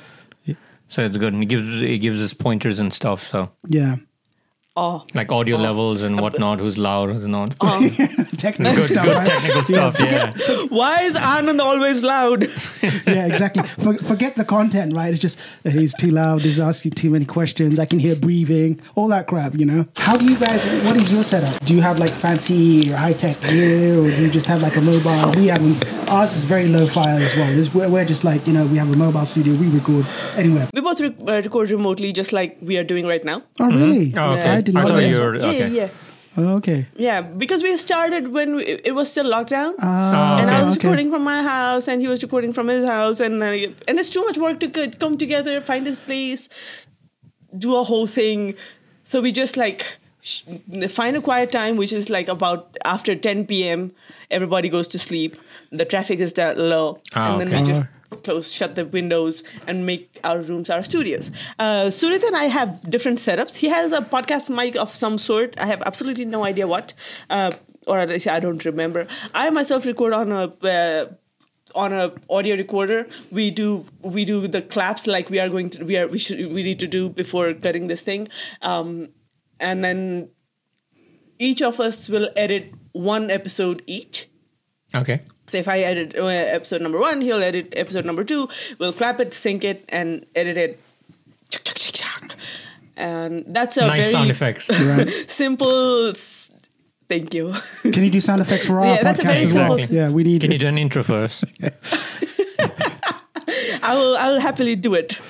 So 0.88 1.02
it's 1.04 1.18
good, 1.18 1.34
and 1.34 1.42
he 1.42 1.48
gives 1.48 1.66
he 1.82 1.98
gives 2.00 2.22
us 2.24 2.34
pointers 2.34 2.80
and 2.80 2.92
stuff. 2.94 3.28
So 3.28 3.52
yeah, 3.68 3.96
Oh, 4.78 5.06
like 5.14 5.32
audio 5.32 5.56
levels 5.56 6.02
and 6.02 6.20
whatnot, 6.20 6.60
who's 6.60 6.78
loud, 6.78 7.10
who's 7.10 7.26
not. 7.26 7.52
technical 8.38 8.76
good, 8.76 8.86
stuff. 8.86 9.06
good 9.06 9.16
right? 9.16 9.26
technical 9.26 9.64
stuff. 9.64 9.96
Yeah, 10.02 10.34
why 10.68 11.04
is 11.04 11.16
Anand 11.16 11.62
always 11.62 12.04
loud? 12.04 12.44
yeah, 12.84 13.26
exactly. 13.26 13.64
For, 13.64 13.98
forget 14.00 14.36
the 14.36 14.44
content, 14.44 14.94
right? 14.94 15.12
It's 15.12 15.20
just 15.20 15.40
uh, 15.66 15.70
he's 15.70 15.94
too 15.94 16.12
loud. 16.12 16.42
He's 16.42 16.60
asking 16.60 16.92
too 16.92 17.10
many 17.10 17.24
questions. 17.24 17.80
I 17.80 17.86
can 17.86 18.00
hear 18.00 18.18
breathing, 18.18 18.82
all 18.96 19.08
that 19.08 19.28
crap. 19.28 19.56
You 19.56 19.66
know. 19.66 19.88
How 19.96 20.18
do 20.18 20.26
you 20.26 20.38
guys? 20.38 20.66
What 20.84 20.98
is 20.98 21.10
your 21.10 21.24
setup? 21.24 21.58
Do 21.64 21.74
you 21.74 21.80
have 21.82 21.98
like 21.98 22.12
fancy 22.12 22.92
or 22.92 22.98
high 22.98 23.14
tech 23.14 23.40
gear, 23.44 23.98
or 23.98 24.12
do 24.12 24.24
you 24.24 24.30
just 24.30 24.46
have 24.48 24.62
like 24.62 24.76
a 24.76 24.82
mobile? 24.82 25.40
We 25.40 25.48
have 25.48 26.10
ours 26.10 26.36
is 26.36 26.44
very 26.44 26.68
low 26.68 26.86
fi 26.86 27.22
as 27.22 27.34
well. 27.34 27.48
This 27.56 27.74
we're, 27.74 27.88
we're 27.88 28.04
just 28.04 28.26
like 28.26 28.46
you 28.46 28.52
know 28.52 28.66
we 28.66 28.78
have 28.78 28.94
a 28.94 28.98
mobile 28.98 29.26
studio. 29.26 29.54
We 29.56 29.70
record 29.70 30.06
anywhere. 30.36 30.66
we 30.74 30.82
both 30.82 31.00
re- 31.00 31.16
uh, 31.22 31.42
record 31.42 31.72
remotely, 31.72 32.12
just 32.12 32.34
like 32.34 32.58
we 32.62 32.78
are 32.78 32.84
doing 32.84 33.08
right 33.08 33.24
now. 33.24 33.42
Oh 33.62 33.68
really? 33.68 34.14
Oh, 34.18 34.34
okay. 34.34 34.52
I 34.52 34.65
did 34.66 34.76
I 34.78 34.84
thought 34.84 35.04
you 35.04 35.20
were 35.20 35.36
Yeah, 35.36 35.48
okay. 35.54 35.70
yeah, 35.80 35.90
Oh, 36.38 36.56
okay. 36.58 36.80
yeah. 36.98 37.22
Because 37.44 37.64
we 37.64 37.76
started 37.78 38.28
when 38.38 38.56
we, 38.58 38.64
it 38.90 38.94
was 38.94 39.10
still 39.12 39.26
lockdown. 39.34 39.74
Ah, 39.80 40.40
and 40.40 40.50
okay, 40.50 40.58
I 40.60 40.64
was 40.64 40.76
okay. 40.78 40.88
recording 40.88 41.10
from 41.12 41.24
my 41.24 41.42
house, 41.44 41.88
and 41.88 42.02
he 42.02 42.10
was 42.14 42.22
recording 42.28 42.52
from 42.58 42.68
his 42.68 42.88
house, 42.90 43.20
and 43.28 43.42
uh, 43.42 43.52
and 43.88 44.00
it's 44.04 44.10
too 44.10 44.24
much 44.30 44.38
work 44.38 44.60
to 44.66 44.68
co- 44.80 44.90
come 45.06 45.18
together, 45.18 45.62
find 45.62 45.88
his 45.88 45.96
place, 46.10 46.50
do 47.58 47.76
a 47.76 47.84
whole 47.84 48.08
thing. 48.08 48.56
So 49.04 49.22
we 49.22 49.32
just 49.32 49.56
like 49.56 49.98
sh- 50.22 50.42
find 50.90 51.16
a 51.16 51.22
quiet 51.22 51.52
time, 51.52 51.78
which 51.78 51.94
is 51.94 52.10
like 52.10 52.28
about 52.28 52.78
after 52.84 53.16
10 53.16 53.46
p.m. 53.48 53.92
Everybody 54.32 54.70
goes 54.70 54.88
to 54.88 55.00
sleep. 55.00 55.38
The 55.72 55.86
traffic 55.86 56.20
is 56.20 56.34
that 56.34 56.58
low, 56.58 57.00
Ah, 57.14 57.32
and 57.32 57.42
then 57.42 57.48
okay. 57.48 57.60
we 57.62 57.66
just 57.74 57.88
close, 58.16 58.52
shut 58.52 58.76
the 58.76 58.86
windows, 58.86 59.44
and 59.68 59.86
make 59.86 60.20
our 60.24 60.42
rooms 60.42 60.70
our 60.70 60.84
studios. 60.84 61.32
Uh, 61.60 61.86
Surit 61.86 62.24
and 62.24 62.36
I 62.36 62.46
have 62.46 62.90
different 62.90 63.20
setups. 63.20 63.58
He 63.58 63.68
has 63.68 63.92
a 63.92 64.02
podcast 64.02 64.50
mic 64.50 64.76
of 64.76 64.94
some 64.96 65.18
sort. 65.18 65.56
I 65.60 65.66
have 65.66 65.82
absolutely 65.84 66.26
no 66.26 66.44
idea 66.44 66.68
what, 66.68 66.94
uh, 67.30 67.52
or 67.88 68.00
at 68.00 68.10
least 68.10 68.28
I 68.28 68.40
don't 68.40 68.64
remember. 68.66 69.08
I 69.34 69.50
myself 69.50 69.86
record 69.86 70.14
on 70.14 70.32
a. 70.32 70.54
Uh, 70.64 71.06
on 71.74 71.92
a 71.92 72.14
audio 72.30 72.56
recorder 72.56 73.06
we 73.32 73.52
do 73.52 73.86
we 74.02 74.24
do 74.24 74.48
the 74.48 74.62
claps 74.62 75.08
like 75.08 75.30
we 75.30 75.40
are 75.40 75.50
going 75.50 75.70
to 75.70 75.84
we 75.84 75.98
are 75.98 76.08
we 76.08 76.18
should 76.18 76.54
we 76.54 76.64
need 76.64 76.80
to 76.80 76.88
do 76.88 77.10
before 77.10 77.54
cutting 77.54 77.88
this 77.88 78.02
thing 78.02 78.30
um 78.62 79.10
and 79.60 79.84
then 79.84 80.30
each 81.38 81.62
of 81.62 81.82
us 81.82 82.08
will 82.08 82.30
edit 82.38 82.72
one 82.94 83.30
episode 83.30 83.82
each 83.88 84.30
Okay. 84.96 85.22
So 85.48 85.58
if 85.58 85.68
I 85.68 85.80
edit 85.80 86.16
uh, 86.18 86.26
episode 86.28 86.82
number 86.82 87.00
one, 87.00 87.22
he'll 87.22 87.42
edit 87.44 87.74
episode 87.76 88.06
number 88.06 88.24
two. 88.24 88.50
We'll 88.80 88.94
clap 88.94 89.20
it, 89.20 89.34
sync 89.34 89.64
it, 89.64 89.86
and 89.90 90.26
edit 90.36 90.58
it. 90.58 90.80
And 92.98 93.44
that's 93.48 93.76
a 93.78 93.88
Nice 93.88 94.00
very 94.00 94.12
sound 94.12 94.30
effects. 94.32 94.70
simple. 95.32 96.08
s- 96.10 96.50
Thank 97.08 97.34
you. 97.36 97.54
Can 97.84 98.04
you 98.04 98.10
do 98.10 98.20
sound 98.22 98.42
effects 98.42 98.66
for 98.66 98.80
our 98.80 98.86
Yeah, 98.96 99.04
that's 99.04 99.20
a 99.20 99.24
podcast 99.24 99.26
very 99.26 99.40
as 99.46 99.54
well? 99.54 99.78
simple- 99.78 99.96
Yeah, 99.96 100.10
we 100.10 100.24
need. 100.24 100.42
Can 100.42 100.52
you 100.52 100.58
do 100.58 100.68
an 100.68 100.78
intro 100.78 101.04
first? 101.04 101.44
I 103.84 103.94
will. 103.96 104.18
I 104.18 104.32
will 104.32 104.40
happily 104.40 104.76
do 104.76 104.96
it. 104.96 105.20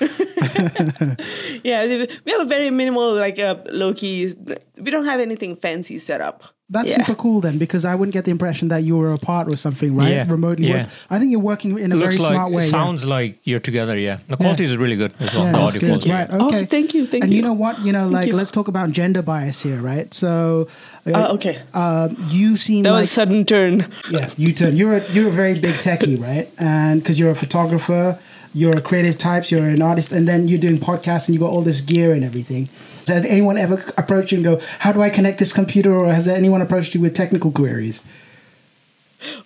yeah, 1.64 1.84
we 2.24 2.32
have 2.32 2.40
a 2.40 2.44
very 2.46 2.70
minimal, 2.70 3.14
like 3.14 3.38
uh, 3.38 3.56
low 3.70 3.92
key. 3.92 4.32
We 4.78 4.90
don't 4.90 5.04
have 5.04 5.20
anything 5.20 5.56
fancy 5.56 5.98
set 5.98 6.20
up. 6.22 6.44
That's 6.68 6.90
Yeah. 6.90 6.96
super 7.06 7.14
cool 7.14 7.40
then, 7.40 7.58
because 7.58 7.84
I 7.84 7.94
wouldn't 7.94 8.12
get 8.12 8.24
the 8.24 8.32
impression 8.32 8.66
that 8.68 8.82
you 8.82 8.96
were 8.96 9.12
apart 9.12 9.48
or 9.48 9.56
something, 9.56 9.94
right? 9.94 10.10
Yeah, 10.10 10.24
Remotely. 10.28 10.66
yeah. 10.66 10.78
work. 10.82 10.88
I 11.10 11.18
think 11.20 11.30
you're 11.30 11.38
working 11.52 11.78
in 11.78 11.92
a 11.92 11.96
very 11.96 12.16
like 12.18 12.32
smart 12.32 12.50
way. 12.50 12.62
it 12.62 12.64
yeah. 12.64 12.70
sounds 12.70 13.04
like 13.04 13.38
you're 13.44 13.60
together. 13.60 13.96
Yeah, 13.96 14.18
the 14.28 14.36
quality 14.36 14.64
is 14.64 14.76
really 14.76 14.96
good 14.96 15.12
as 15.20 15.32
well. 15.32 15.44
Yeah, 15.44 15.52
the 15.52 15.58
that's 15.58 15.68
audio 15.76 15.80
good. 15.80 15.86
quality. 15.90 16.10
Right. 16.10 16.28
Oh, 16.32 16.48
Okay. 16.48 16.64
thank 16.64 16.92
you, 16.92 17.06
thank 17.06 17.22
you. 17.22 17.26
and 17.26 17.30
you 17.30 17.36
you. 17.36 17.42
know 17.42 17.52
what? 17.52 17.78
You 17.86 17.92
know, 17.92 18.08
like 18.08 18.26
you. 18.26 18.34
let's 18.34 18.50
talk 18.50 18.66
about 18.66 18.90
gender 18.90 19.22
bias 19.22 19.62
here, 19.62 19.80
right? 19.80 20.12
So, 20.12 20.66
uh, 21.06 21.12
Uh, 21.12 21.34
okay, 21.34 21.58
uh, 21.72 22.08
you 22.30 22.56
seem 22.56 22.82
that 22.82 22.90
like 22.90 23.02
was 23.02 23.10
a 23.10 23.14
sudden 23.14 23.44
turn. 23.44 23.86
yeah, 24.10 24.28
you 24.36 24.52
turn. 24.52 24.74
You're 24.76 24.96
a, 24.96 25.12
you're 25.12 25.28
a 25.28 25.36
very 25.42 25.54
big 25.66 25.76
techie, 25.76 26.20
right? 26.20 26.50
And 26.58 27.00
because 27.00 27.16
you're 27.20 27.30
a 27.30 27.36
photographer, 27.36 28.18
you're 28.54 28.76
a 28.76 28.80
creative 28.80 29.18
type, 29.18 29.52
you're 29.52 29.68
an 29.68 29.82
artist, 29.82 30.10
and 30.10 30.26
then 30.26 30.48
you're 30.48 30.58
doing 30.66 30.78
podcasts 30.78 31.28
and 31.28 31.34
you 31.36 31.38
got 31.46 31.50
all 31.50 31.62
this 31.62 31.80
gear 31.80 32.12
and 32.12 32.24
everything. 32.24 32.68
Has 33.06 33.24
anyone 33.24 33.56
ever 33.56 33.82
approached 33.96 34.32
you 34.32 34.38
and 34.38 34.44
go, 34.44 34.60
"How 34.80 34.92
do 34.92 35.00
I 35.00 35.10
connect 35.10 35.38
this 35.38 35.52
computer?" 35.52 35.94
Or 35.94 36.12
has 36.12 36.26
anyone 36.26 36.60
approached 36.60 36.94
you 36.94 37.00
with 37.00 37.14
technical 37.14 37.50
queries? 37.50 38.02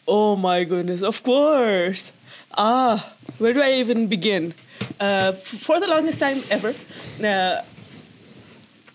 Oh 0.09 0.37
my 0.37 0.65
goodness, 0.65 1.03
of 1.03 1.23
course. 1.23 2.13
Ah, 2.57 3.15
where 3.39 3.53
do 3.53 3.63
I 3.63 3.73
even 3.75 4.07
begin? 4.09 4.55
Uh, 4.99 5.33
for 5.33 5.79
the 5.79 5.87
longest 5.87 6.19
time 6.19 6.43
ever, 6.51 6.75
uh, 7.23 7.63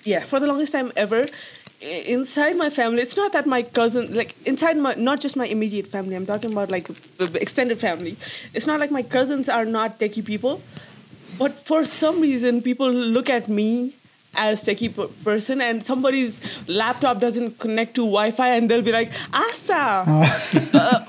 yeah, 0.03 0.21
for 0.25 0.39
the 0.39 0.47
longest 0.47 0.71
time 0.73 0.91
ever, 0.95 1.27
inside 1.81 2.57
my 2.57 2.69
family, 2.69 3.01
it's 3.01 3.15
not 3.15 3.31
that 3.33 3.45
my 3.45 3.63
cousin, 3.63 4.13
like 4.13 4.35
inside 4.45 4.77
my, 4.77 4.93
not 4.95 5.21
just 5.21 5.35
my 5.35 5.45
immediate 5.45 5.87
family, 5.87 6.15
I'm 6.15 6.25
talking 6.25 6.51
about 6.51 6.69
like 6.69 6.87
the 7.17 7.41
extended 7.41 7.79
family. 7.79 8.17
It's 8.53 8.67
not 8.67 8.79
like 8.79 8.91
my 8.91 9.03
cousins 9.03 9.47
are 9.47 9.65
not 9.65 9.99
techie 9.99 10.25
people, 10.25 10.61
but 11.37 11.57
for 11.57 11.85
some 11.85 12.19
reason, 12.19 12.61
people 12.61 12.91
look 12.91 13.29
at 13.29 13.47
me 13.47 13.93
as 14.35 14.63
techie 14.63 14.93
per- 14.95 15.07
person 15.23 15.61
and 15.61 15.85
somebody's 15.85 16.41
laptop 16.67 17.19
doesn't 17.19 17.59
connect 17.59 17.95
to 17.95 18.01
wi-fi 18.01 18.49
and 18.55 18.69
they'll 18.69 18.81
be 18.81 18.91
like 18.91 19.11
asta 19.33 20.03
uh, 20.73 20.99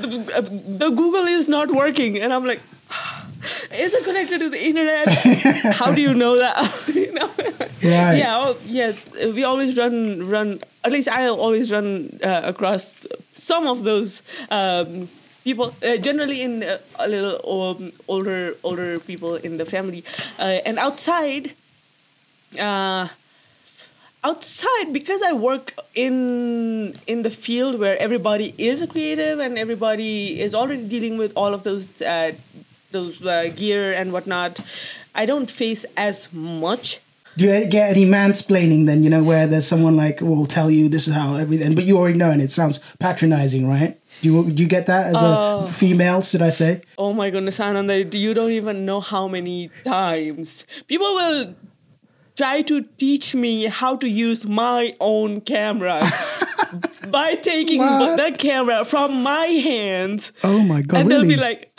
the, 0.00 0.62
the 0.78 0.90
Google 0.90 1.26
is 1.26 1.48
not 1.48 1.70
working, 1.70 2.18
and 2.18 2.32
I'm 2.32 2.44
like, 2.44 2.60
is 3.72 3.94
it 3.94 4.04
connected 4.04 4.40
to 4.40 4.48
the 4.48 4.62
internet? 4.62 5.08
How 5.74 5.92
do 5.92 6.00
you 6.00 6.14
know 6.14 6.38
that? 6.38 6.56
you 6.94 7.12
know? 7.12 7.30
Right. 7.82 8.18
Yeah, 8.18 8.36
oh, 8.36 8.56
yeah. 8.64 8.92
We 9.32 9.44
always 9.44 9.76
run, 9.76 10.28
run. 10.28 10.60
At 10.84 10.92
least 10.92 11.08
I 11.08 11.26
always 11.28 11.70
run 11.70 12.18
uh, 12.22 12.42
across 12.44 13.06
some 13.32 13.66
of 13.66 13.84
those 13.84 14.22
um, 14.50 15.08
people. 15.44 15.74
Uh, 15.82 15.96
generally, 15.96 16.42
in 16.42 16.62
uh, 16.62 16.78
a 16.98 17.08
little 17.08 17.76
um, 17.78 17.92
older, 18.08 18.54
older 18.62 18.98
people 19.00 19.36
in 19.36 19.56
the 19.56 19.64
family, 19.64 20.04
uh, 20.38 20.60
and 20.66 20.78
outside. 20.78 21.54
Uh, 22.58 23.08
outside 24.22 24.92
because 24.92 25.22
i 25.22 25.32
work 25.32 25.72
in 25.94 26.94
in 27.06 27.22
the 27.22 27.30
field 27.30 27.80
where 27.80 27.96
everybody 27.98 28.54
is 28.58 28.82
a 28.82 28.86
creative 28.86 29.38
and 29.38 29.56
everybody 29.56 30.38
is 30.40 30.54
already 30.54 30.84
dealing 30.84 31.16
with 31.16 31.32
all 31.36 31.54
of 31.54 31.62
those 31.62 32.02
uh, 32.02 32.32
those 32.90 33.24
uh, 33.24 33.50
gear 33.56 33.92
and 33.92 34.12
whatnot 34.12 34.60
i 35.14 35.24
don't 35.24 35.50
face 35.50 35.86
as 35.96 36.28
much 36.32 37.00
Do 37.36 37.46
you 37.46 37.64
get 37.66 37.90
any 37.94 38.04
mansplaining 38.04 38.86
then? 38.86 39.04
You 39.04 39.10
know, 39.14 39.22
where 39.22 39.46
there's 39.46 39.66
someone 39.66 39.94
like 39.96 40.20
will 40.20 40.46
tell 40.46 40.68
you 40.68 40.88
this 40.90 41.06
is 41.06 41.14
how 41.14 41.36
everything, 41.38 41.76
but 41.78 41.84
you 41.84 41.96
already 41.96 42.18
know, 42.18 42.30
and 42.34 42.42
it 42.42 42.50
sounds 42.50 42.80
patronizing, 42.98 43.68
right? 43.70 43.92
Do 44.20 44.24
you 44.28 44.50
do 44.50 44.62
you 44.64 44.68
get 44.68 44.86
that 44.90 45.14
as 45.14 45.22
a 45.22 45.70
female? 45.70 46.20
Should 46.26 46.42
I 46.42 46.50
say? 46.50 46.82
oh 46.98 47.12
my 47.14 47.30
goodness 47.30 47.60
ananda 47.62 47.94
you 48.26 48.34
don't 48.34 48.50
even 48.50 48.84
know 48.84 49.00
how 49.00 49.24
many 49.28 49.70
times 49.84 50.66
people 50.90 51.06
will 51.14 51.54
try 52.40 52.62
to 52.62 52.76
teach 53.02 53.34
me 53.44 53.54
how 53.80 53.92
to 54.02 54.08
use 54.08 54.46
my 54.62 54.82
own 55.00 55.40
camera 55.52 55.98
by 57.16 57.34
taking 57.50 57.80
What? 57.80 58.16
the 58.16 58.30
camera 58.46 58.84
from 58.84 59.22
my 59.22 59.46
hands 59.70 60.32
Oh 60.42 60.60
my 60.72 60.80
god! 60.82 61.00
and 61.00 61.08
really? 61.08 61.26
they'll 61.26 61.36
be 61.36 61.42
like 61.48 61.60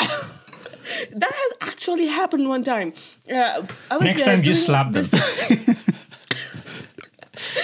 that 1.21 1.33
has 1.41 1.51
actually 1.69 2.07
happened 2.07 2.47
one 2.55 2.63
time 2.63 2.93
uh, 3.29 3.63
I 3.91 3.97
was, 3.97 4.05
Next 4.09 4.21
uh, 4.21 4.25
time, 4.25 4.43
just 4.43 4.67
doing 4.67 4.77
slap 4.83 4.87
them. 4.93 5.05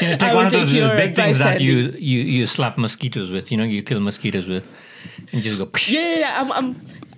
You 0.02 0.10
know, 0.10 0.18
take 0.18 0.30
will 0.30 0.36
one 0.38 0.46
of 0.48 0.52
those 0.52 0.74
your 0.74 0.96
big 0.98 1.16
things 1.16 1.40
that 1.40 1.62
you, 1.62 1.74
you 2.12 2.20
you 2.22 2.46
slap 2.48 2.78
mosquitoes 2.78 3.30
with. 3.30 3.52
You 3.52 3.58
know, 3.60 3.64
you 3.76 3.84
kill 3.84 4.00
mosquitoes 4.00 4.48
with, 4.48 4.66
and 5.32 5.44
just 5.44 5.58
go. 5.60 5.70
yeah, 5.88 6.02
yeah, 6.02 6.20
yeah 6.20 6.42
I'm, 6.42 6.52
I'm 6.52 6.70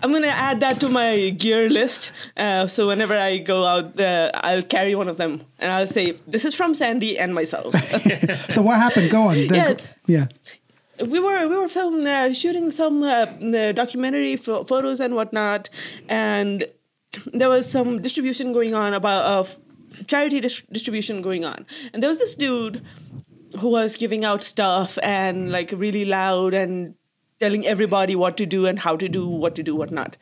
I'm 0.02 0.12
gonna 0.14 0.28
add 0.28 0.60
that 0.62 0.80
to 0.80 0.90
my 0.90 1.30
gear 1.32 1.70
list. 1.70 2.12
Uh, 2.38 2.68
so 2.68 2.88
whenever 2.88 3.18
I 3.18 3.38
go 3.38 3.66
out, 3.66 4.00
uh, 4.00 4.32
I'll 4.34 4.62
carry 4.62 4.96
one 4.96 5.10
of 5.10 5.18
them, 5.18 5.42
and 5.60 5.72
I'll 5.72 5.88
say, 5.88 6.16
"This 6.28 6.46
is 6.46 6.56
from 6.56 6.74
Sandy 6.74 7.18
and 7.20 7.34
myself." 7.34 7.74
So 8.50 8.62
what 8.62 8.78
happened? 8.78 9.10
Go 9.12 9.24
on. 9.24 9.36
The- 9.36 9.56
Yeah. 9.56 9.76
yeah. 10.08 10.26
we 11.06 11.20
were 11.20 11.48
we 11.48 11.56
were 11.56 11.68
filming 11.68 12.08
uh, 12.08 12.34
shooting 12.34 12.72
some 12.72 13.04
uh, 13.04 13.26
uh, 13.26 13.72
documentary 13.74 14.36
pho- 14.38 14.64
photos 14.64 15.00
and 15.00 15.16
whatnot, 15.16 15.70
and 16.08 16.66
there 17.34 17.50
was 17.50 17.70
some 17.70 18.02
distribution 18.02 18.54
going 18.54 18.74
on 18.76 18.94
about 18.94 19.24
of 19.26 19.58
charity 20.08 20.40
dis- 20.40 20.64
distribution 20.72 21.22
going 21.22 21.44
on, 21.46 21.66
and 21.94 22.02
there 22.04 22.10
was 22.10 22.20
this 22.20 22.36
dude 22.36 22.82
who 23.60 23.70
was 23.70 23.96
giving 23.98 24.24
out 24.26 24.44
stuff 24.44 24.98
and 25.02 25.52
like 25.52 25.72
really 25.76 26.06
loud 26.06 26.54
and 26.54 26.94
telling 27.40 27.66
everybody 27.66 28.16
what 28.16 28.38
to 28.38 28.46
do 28.46 28.66
and 28.66 28.80
how 28.80 28.96
to 28.98 29.08
do 29.10 29.28
what 29.28 29.56
to 29.56 29.64
do 29.64 29.76
what 29.76 29.92
not. 29.92 30.18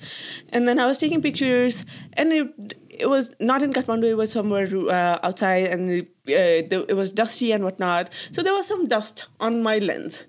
And 0.50 0.68
then 0.68 0.80
i 0.80 0.86
was 0.86 0.98
taking 0.98 1.22
pictures 1.22 1.84
and 2.14 2.32
it, 2.34 2.76
it 2.90 3.10
was 3.10 3.32
not 3.40 3.64
in 3.64 3.74
kathmandu 3.74 4.10
it 4.10 4.18
was 4.18 4.32
somewhere 4.32 4.68
uh, 5.00 5.20
outside 5.24 5.68
and 5.68 5.90
it, 5.90 6.08
uh, 6.28 6.68
the- 6.74 6.86
it 6.90 6.94
was 6.94 7.12
dusty 7.12 7.52
and 7.52 7.64
whatnot. 7.64 8.10
So 8.32 8.44
there 8.44 8.54
was 8.54 8.68
some 8.68 8.88
dust 8.88 9.26
on 9.40 9.62
my 9.64 9.78
lens 9.80 10.24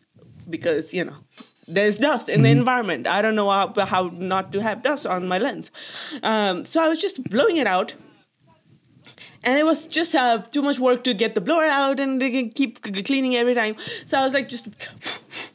because 0.49 0.93
you 0.95 1.05
know 1.05 1.17
there's 1.67 1.99
dust 1.99 2.29
in 2.31 2.43
the 2.43 2.49
environment. 2.51 3.07
I 3.07 3.21
don't 3.21 3.35
know 3.35 3.51
how, 3.51 3.75
how 3.95 4.11
not 4.15 4.53
to 4.53 4.63
have 4.63 4.83
dust 4.83 5.07
on 5.07 5.29
my 5.29 5.39
lens. 5.39 5.71
Um, 6.23 6.65
so 6.65 6.83
i 6.83 6.89
was 6.89 7.01
just 7.01 7.23
blowing 7.25 7.59
it 7.59 7.67
out 7.67 7.95
and 9.45 9.59
it 9.59 9.65
was 9.65 9.87
just 9.87 10.15
uh, 10.15 10.39
too 10.39 10.63
much 10.63 10.79
work 10.79 11.05
to 11.05 11.15
get 11.15 11.35
the 11.35 11.41
blower 11.41 11.65
out 11.65 12.01
and 12.01 12.21
they 12.21 12.31
can 12.31 12.51
keep 12.51 12.83
cleaning 13.05 13.37
every 13.37 13.55
time. 13.55 13.77
So 14.05 14.19
I 14.19 14.25
was 14.25 14.35
like 14.35 14.49
just 14.49 14.69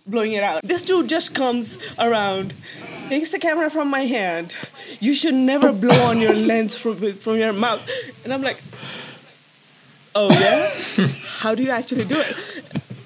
blowing 0.08 0.34
it 0.34 0.44
out. 0.44 0.64
This 0.64 0.82
dude 0.82 1.10
just 1.10 1.34
comes 1.34 1.78
around, 2.00 2.54
takes 3.10 3.30
the 3.30 3.40
camera 3.40 3.70
from 3.70 3.90
my 3.90 4.02
hand. 4.02 4.56
You 5.00 5.14
should 5.14 5.34
never 5.34 5.72
blow 5.72 6.02
on 6.04 6.20
your 6.20 6.34
lens 6.50 6.78
from 6.78 7.14
from 7.14 7.38
your 7.38 7.54
mouth. 7.54 7.88
And 8.24 8.34
I'm 8.34 8.42
like, 8.42 8.62
oh 10.16 10.32
yeah, 10.32 11.08
how 11.40 11.56
do 11.56 11.64
you 11.64 11.72
actually 11.72 12.06
do 12.06 12.20
it? 12.20 12.36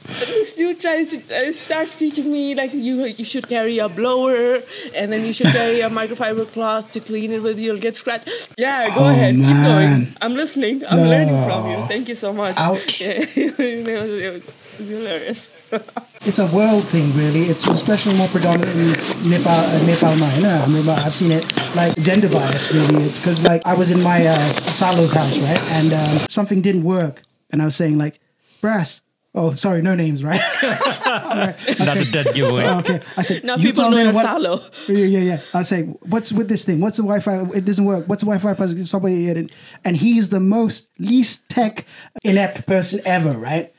But 0.08 0.28
this 0.28 0.56
dude 0.56 0.80
tries 0.80 1.10
to 1.12 1.18
uh, 1.50 1.52
starts 1.52 1.96
teaching 1.96 2.32
me 2.32 2.56
like 2.56 2.74
you 2.74 3.06
you 3.06 3.26
should 3.26 3.48
carry 3.50 3.78
a 3.80 3.90
blower 3.90 4.62
and 4.96 5.12
then 5.12 5.26
you 5.26 5.34
should 5.34 5.52
carry 5.52 5.82
a 5.82 5.90
microfiber 5.90 6.46
cloth 6.52 6.92
to 6.92 7.00
clean 7.00 7.32
it 7.32 7.42
with. 7.44 7.60
You'll 7.60 7.80
get 7.80 7.96
scratched. 7.96 8.50
Yeah, 8.58 8.90
go 8.96 9.04
Oh, 9.04 9.10
ahead, 9.10 9.36
keep 9.36 9.46
going. 9.72 10.08
I'm 10.22 10.34
listening. 10.34 10.84
I'm 10.90 10.98
No. 11.04 11.10
learning 11.10 11.44
from 11.44 11.70
you. 11.72 11.78
Thank 11.88 12.08
you 12.10 12.16
so 12.16 12.32
much. 12.34 12.56
Ouch. 12.58 13.02
Yeah, 13.02 13.26
it, 13.36 14.34
was, 14.34 14.44
hilarious. 14.88 15.50
It's 16.26 16.40
a 16.40 16.48
world 16.48 16.84
thing, 16.86 17.14
really. 17.16 17.44
It's 17.52 17.66
especially 17.68 18.16
more 18.18 18.28
predominant 18.28 18.76
in 18.76 19.30
Nepal, 19.30 19.52
uh, 19.54 19.86
Nepal 19.86 20.16
now. 20.18 20.64
I 20.64 20.68
mean, 20.68 20.88
I've 20.90 21.14
seen 21.14 21.32
it 21.32 21.46
like 21.76 21.96
gender 22.02 22.28
bias, 22.28 22.72
really. 22.74 23.04
It's 23.06 23.20
because 23.20 23.42
like 23.44 23.62
I 23.66 23.74
was 23.76 23.92
in 23.92 24.02
my 24.02 24.26
uh, 24.28 24.36
Salo's 24.76 25.14
house, 25.14 25.38
right, 25.40 25.64
and 25.78 25.94
um, 25.94 26.18
something 26.30 26.62
didn't 26.62 26.84
work, 26.84 27.22
and 27.52 27.62
I 27.62 27.66
was 27.66 27.76
saying 27.76 27.98
like, 27.98 28.20
brass. 28.62 29.02
Oh, 29.40 29.54
sorry, 29.54 29.82
no 29.84 29.94
names, 29.94 30.24
right? 30.24 30.42
That's 30.62 31.96
a 31.96 32.12
dead 32.12 32.34
giveaway. 32.34 32.64
Oh, 32.66 32.80
okay. 32.80 33.02
I 33.16 33.22
said, 33.22 33.44
Now 33.44 33.56
you 33.56 33.70
people 33.70 33.84
tell 33.84 33.92
know 33.92 33.98
them 33.98 34.14
your 34.16 34.22
Salo. 34.24 34.64
Yeah, 34.88 35.06
yeah, 35.06 35.20
yeah. 35.20 35.40
I 35.54 35.60
was 35.60 35.68
saying, 35.68 35.98
what's 36.02 36.32
with 36.34 36.48
this 36.50 36.66
thing? 36.66 36.80
What's 36.80 36.98
the 36.98 37.04
Wi-Fi? 37.04 37.56
It 37.56 37.64
doesn't 37.66 37.86
work. 37.86 38.08
What's 38.08 38.22
the 38.24 38.26
Wi-Fi 38.26 38.54
password? 38.56 38.84
Somebody 38.86 39.24
here, 39.26 39.38
and, 39.38 39.52
and 39.86 39.96
he's 39.96 40.30
the 40.30 40.40
most 40.40 40.90
least 40.98 41.48
tech 41.50 41.86
inept 42.24 42.66
person 42.66 43.00
ever, 43.06 43.30
right? 43.38 43.74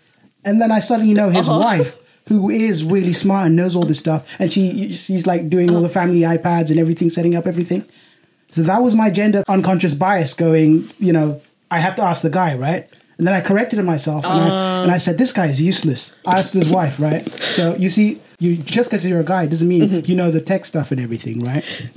And 0.44 0.60
then 0.60 0.70
I 0.70 0.78
suddenly 0.78 1.12
know 1.14 1.30
his 1.30 1.48
Uh-huh. 1.48 1.58
wife, 1.58 1.98
who 2.28 2.48
is 2.50 2.84
really 2.84 3.12
smart 3.12 3.46
and 3.46 3.56
knows 3.56 3.74
all 3.74 3.84
this 3.84 3.98
stuff, 3.98 4.24
and 4.38 4.52
she 4.52 4.92
she's 4.92 5.26
like 5.26 5.50
doing 5.50 5.74
all 5.74 5.82
the 5.82 5.88
family 5.88 6.20
iPads 6.20 6.70
and 6.70 6.78
everything, 6.78 7.10
setting 7.10 7.34
up 7.34 7.46
everything. 7.46 7.84
So 8.50 8.62
that 8.62 8.80
was 8.80 8.94
my 8.94 9.10
gender 9.10 9.42
unconscious 9.48 9.94
bias 9.94 10.32
going, 10.34 10.88
you 10.98 11.12
know, 11.12 11.40
I 11.70 11.80
have 11.80 11.96
to 11.96 12.02
ask 12.02 12.22
the 12.22 12.30
guy, 12.30 12.54
right? 12.54 12.88
And 13.18 13.26
then 13.26 13.34
I 13.34 13.40
corrected 13.40 13.84
myself 13.84 14.24
and, 14.24 14.32
I, 14.32 14.82
and 14.82 14.90
I 14.92 14.98
said, 14.98 15.18
this 15.18 15.32
guy 15.32 15.46
is 15.46 15.60
useless. 15.60 16.14
I 16.24 16.38
asked 16.38 16.54
his 16.54 16.70
wife, 16.70 17.00
right? 17.08 17.30
So 17.34 17.74
you 17.74 17.88
see, 17.88 18.20
you 18.38 18.56
just 18.56 18.90
because 18.90 19.04
you're 19.04 19.20
a 19.20 19.24
guy 19.24 19.46
doesn't 19.46 19.66
mean 19.66 20.04
you 20.04 20.14
know 20.14 20.30
the 20.30 20.40
tech 20.40 20.64
stuff 20.64 20.92
and 20.92 21.00
everything, 21.00 21.42
right? 21.42 21.64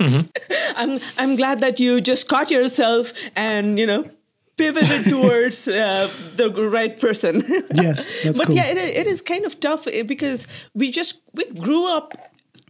I'm 0.76 0.98
I'm 1.16 1.36
glad 1.36 1.60
that 1.60 1.78
you 1.78 2.00
just 2.00 2.28
caught 2.28 2.50
yourself 2.50 3.12
and 3.36 3.78
you 3.78 3.86
know 3.86 4.10
pivoted 4.56 5.04
towards 5.08 5.68
uh, 5.68 6.10
the 6.34 6.50
right 6.50 7.00
person. 7.00 7.44
Yes, 7.74 8.24
that's 8.24 8.38
but 8.38 8.48
cool. 8.48 8.56
yeah, 8.56 8.66
it, 8.66 8.76
it 8.76 9.06
is 9.06 9.22
kind 9.22 9.44
of 9.44 9.60
tough 9.60 9.86
eh, 9.86 10.02
because 10.02 10.48
we 10.74 10.90
just 10.90 11.20
we 11.32 11.44
grew 11.52 11.88
up 11.88 12.14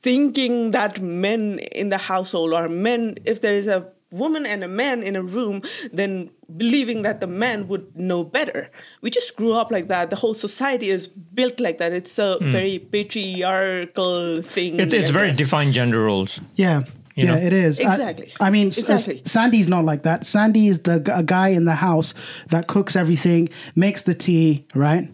thinking 0.03 0.73
that 0.73 1.01
men 1.01 1.61
in 1.73 1.89
the 1.89 1.99
household 1.99 2.53
or 2.53 2.69
men, 2.69 3.15
if 3.25 3.41
there 3.41 3.55
is 3.55 3.69
a 3.69 3.87
woman 4.11 4.45
and 4.45 4.63
a 4.63 4.69
man 4.69 5.03
in 5.03 5.17
a 5.17 5.23
room, 5.23 5.63
then 5.93 6.31
believing 6.57 7.03
that 7.03 7.21
the 7.21 7.27
man 7.27 7.69
would 7.69 7.97
know 7.97 8.25
better. 8.25 8.71
We 9.01 9.11
just 9.11 9.37
grew 9.37 9.53
up 9.53 9.71
like 9.71 9.89
that. 9.89 10.11
The 10.11 10.17
whole 10.17 10.35
society 10.35 10.91
is 10.91 11.07
built 11.09 11.61
like 11.61 11.79
that. 11.79 11.93
It's 11.93 12.19
a 12.19 12.37
hmm. 12.39 12.51
very 12.51 12.79
patriarchal 12.79 14.43
thing. 14.43 14.81
It's, 14.81 14.95
it's 14.95 15.11
very 15.11 15.33
defined 15.33 15.73
gender 15.75 16.03
roles. 16.03 16.41
Yeah. 16.55 16.85
You 17.15 17.27
yeah, 17.27 17.35
know? 17.35 17.41
it 17.41 17.53
is. 17.53 17.79
Exactly. 17.79 18.33
I, 18.41 18.49
mean, 18.51 18.69
s- 18.69 18.79
s- 18.79 18.89
Exactly. 18.89 19.23
Sandy's 19.27 19.69
not 19.69 19.85
like 19.85 20.03
that. 20.05 20.25
Sandy 20.25 20.69
is 20.69 20.81
the 20.81 21.01
g- 21.01 21.13
a 21.13 21.23
guy 21.23 21.49
in 21.49 21.67
the 21.67 21.75
house 21.75 22.15
that 22.49 22.69
cooks 22.69 22.97
everything, 22.97 23.51
makes 23.77 24.05
the 24.05 24.15
tea, 24.15 24.65
right? 24.75 25.11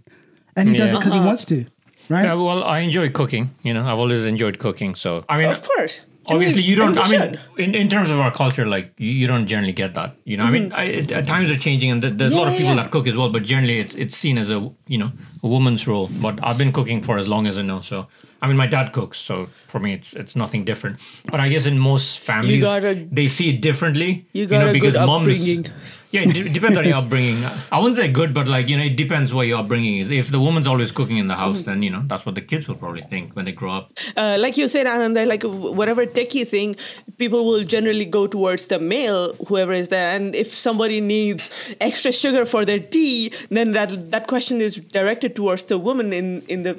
And 0.54 0.68
he 0.68 0.76
does 0.76 0.90
it 0.90 0.94
Yeah. 0.94 0.98
because 1.00 1.12
he 1.12 1.18
uh-huh. 1.18 1.26
wants 1.26 1.44
to, 1.46 1.66
right? 2.08 2.24
Yeah, 2.24 2.34
well, 2.34 2.62
I 2.62 2.80
enjoy 2.80 3.10
cooking. 3.10 3.52
You 3.62 3.74
know, 3.74 3.84
I've 3.84 3.98
always 3.98 4.24
enjoyed 4.24 4.60
cooking. 4.60 4.94
So 4.94 5.24
I 5.28 5.38
mean, 5.38 5.50
Of 5.50 5.62
course. 5.62 6.00
Obviously 6.28 6.62
you 6.62 6.76
don't. 6.76 6.96
I 6.96 7.08
we 7.08 7.18
mean, 7.18 7.38
in, 7.58 7.74
in 7.74 7.88
terms 7.88 8.10
of 8.10 8.18
our 8.20 8.30
culture, 8.30 8.64
like 8.64 8.92
you, 8.98 9.10
you 9.10 9.26
don't 9.26 9.46
generally 9.46 9.72
get 9.72 9.94
that. 9.94 10.16
You 10.24 10.36
know, 10.36 10.44
I 10.44 10.50
mean, 10.50 10.70
mm-hmm. 10.70 10.80
I, 10.80 10.84
it, 10.84 11.10
at 11.10 11.26
times 11.26 11.50
are 11.50 11.56
changing, 11.56 11.90
and 11.90 12.02
th- 12.02 12.14
there's 12.14 12.32
a 12.32 12.36
lot 12.36 12.48
of 12.48 12.52
people 12.54 12.74
yeah. 12.74 12.82
that 12.82 12.90
cook 12.90 13.06
as 13.06 13.16
well. 13.16 13.30
But 13.30 13.42
generally, 13.42 13.78
it's 13.78 13.94
it's 13.94 14.16
seen 14.16 14.38
as 14.38 14.50
a 14.50 14.70
you 14.86 14.98
know 14.98 15.10
a 15.42 15.48
woman's 15.48 15.86
role. 15.86 16.08
But 16.20 16.38
I've 16.42 16.58
been 16.58 16.72
cooking 16.72 17.02
for 17.02 17.18
as 17.18 17.28
long 17.28 17.46
as 17.46 17.58
I 17.58 17.62
know. 17.62 17.80
So 17.80 18.06
I 18.40 18.46
mean, 18.46 18.56
my 18.56 18.66
dad 18.66 18.92
cooks, 18.92 19.18
so 19.18 19.48
for 19.66 19.80
me, 19.80 19.94
it's 19.94 20.12
it's 20.12 20.36
nothing 20.36 20.64
different. 20.64 20.98
But 21.24 21.40
I 21.40 21.48
guess 21.48 21.66
in 21.66 21.78
most 21.78 22.20
families, 22.20 22.62
gotta- 22.62 23.06
they 23.10 23.28
see 23.28 23.50
it 23.50 23.60
differently. 23.60 24.26
You 24.32 24.46
got 24.46 24.60
know, 24.60 24.70
a 24.70 24.72
because 24.72 24.94
good 24.94 25.06
moms. 25.06 25.22
upbringing. 25.22 25.66
Yeah, 26.10 26.22
it 26.22 26.52
depends 26.54 26.78
on 26.78 26.84
your 26.86 26.96
upbringing. 26.96 27.44
I 27.70 27.78
wouldn't 27.78 27.96
say 27.96 28.08
good, 28.10 28.32
but 28.32 28.48
like 28.48 28.68
you 28.70 28.76
know, 28.78 28.84
it 28.84 28.96
depends 28.96 29.32
what 29.34 29.46
your 29.46 29.58
upbringing 29.58 29.98
is. 29.98 30.10
If 30.10 30.30
the 30.30 30.40
woman's 30.40 30.66
always 30.66 30.90
cooking 30.90 31.18
in 31.18 31.28
the 31.28 31.34
house, 31.34 31.56
Mm-hmm. 31.58 31.70
then 31.70 31.82
you 31.82 31.90
know 31.90 32.02
that's 32.06 32.24
what 32.24 32.34
the 32.34 32.40
kids 32.40 32.66
will 32.68 32.76
probably 32.76 33.02
think 33.02 33.34
when 33.36 33.44
they 33.44 33.52
grow 33.52 33.72
up. 33.72 33.90
uh, 34.16 34.36
like 34.40 34.56
you 34.56 34.68
said, 34.68 34.86
Ananda, 34.86 35.26
like 35.26 35.42
whatever 35.42 36.06
techie 36.06 36.46
thing, 36.48 36.76
people 37.18 37.44
will 37.44 37.62
generally 37.64 38.04
go 38.06 38.26
towards 38.26 38.66
the 38.68 38.78
male, 38.78 39.34
whoever 39.48 39.72
is 39.72 39.88
there. 39.88 40.08
And 40.16 40.34
if 40.34 40.54
somebody 40.54 41.00
needs 41.02 41.50
extra 41.80 42.10
sugar 42.12 42.44
for 42.46 42.64
their 42.64 42.78
tea, 42.78 43.32
then 43.50 43.72
that 43.72 44.10
that 44.10 44.26
question 44.28 44.60
is 44.62 44.76
directed 44.76 45.36
towards 45.36 45.64
the 45.64 45.78
woman 45.78 46.12
in 46.12 46.42
in 46.48 46.62
the 46.62 46.74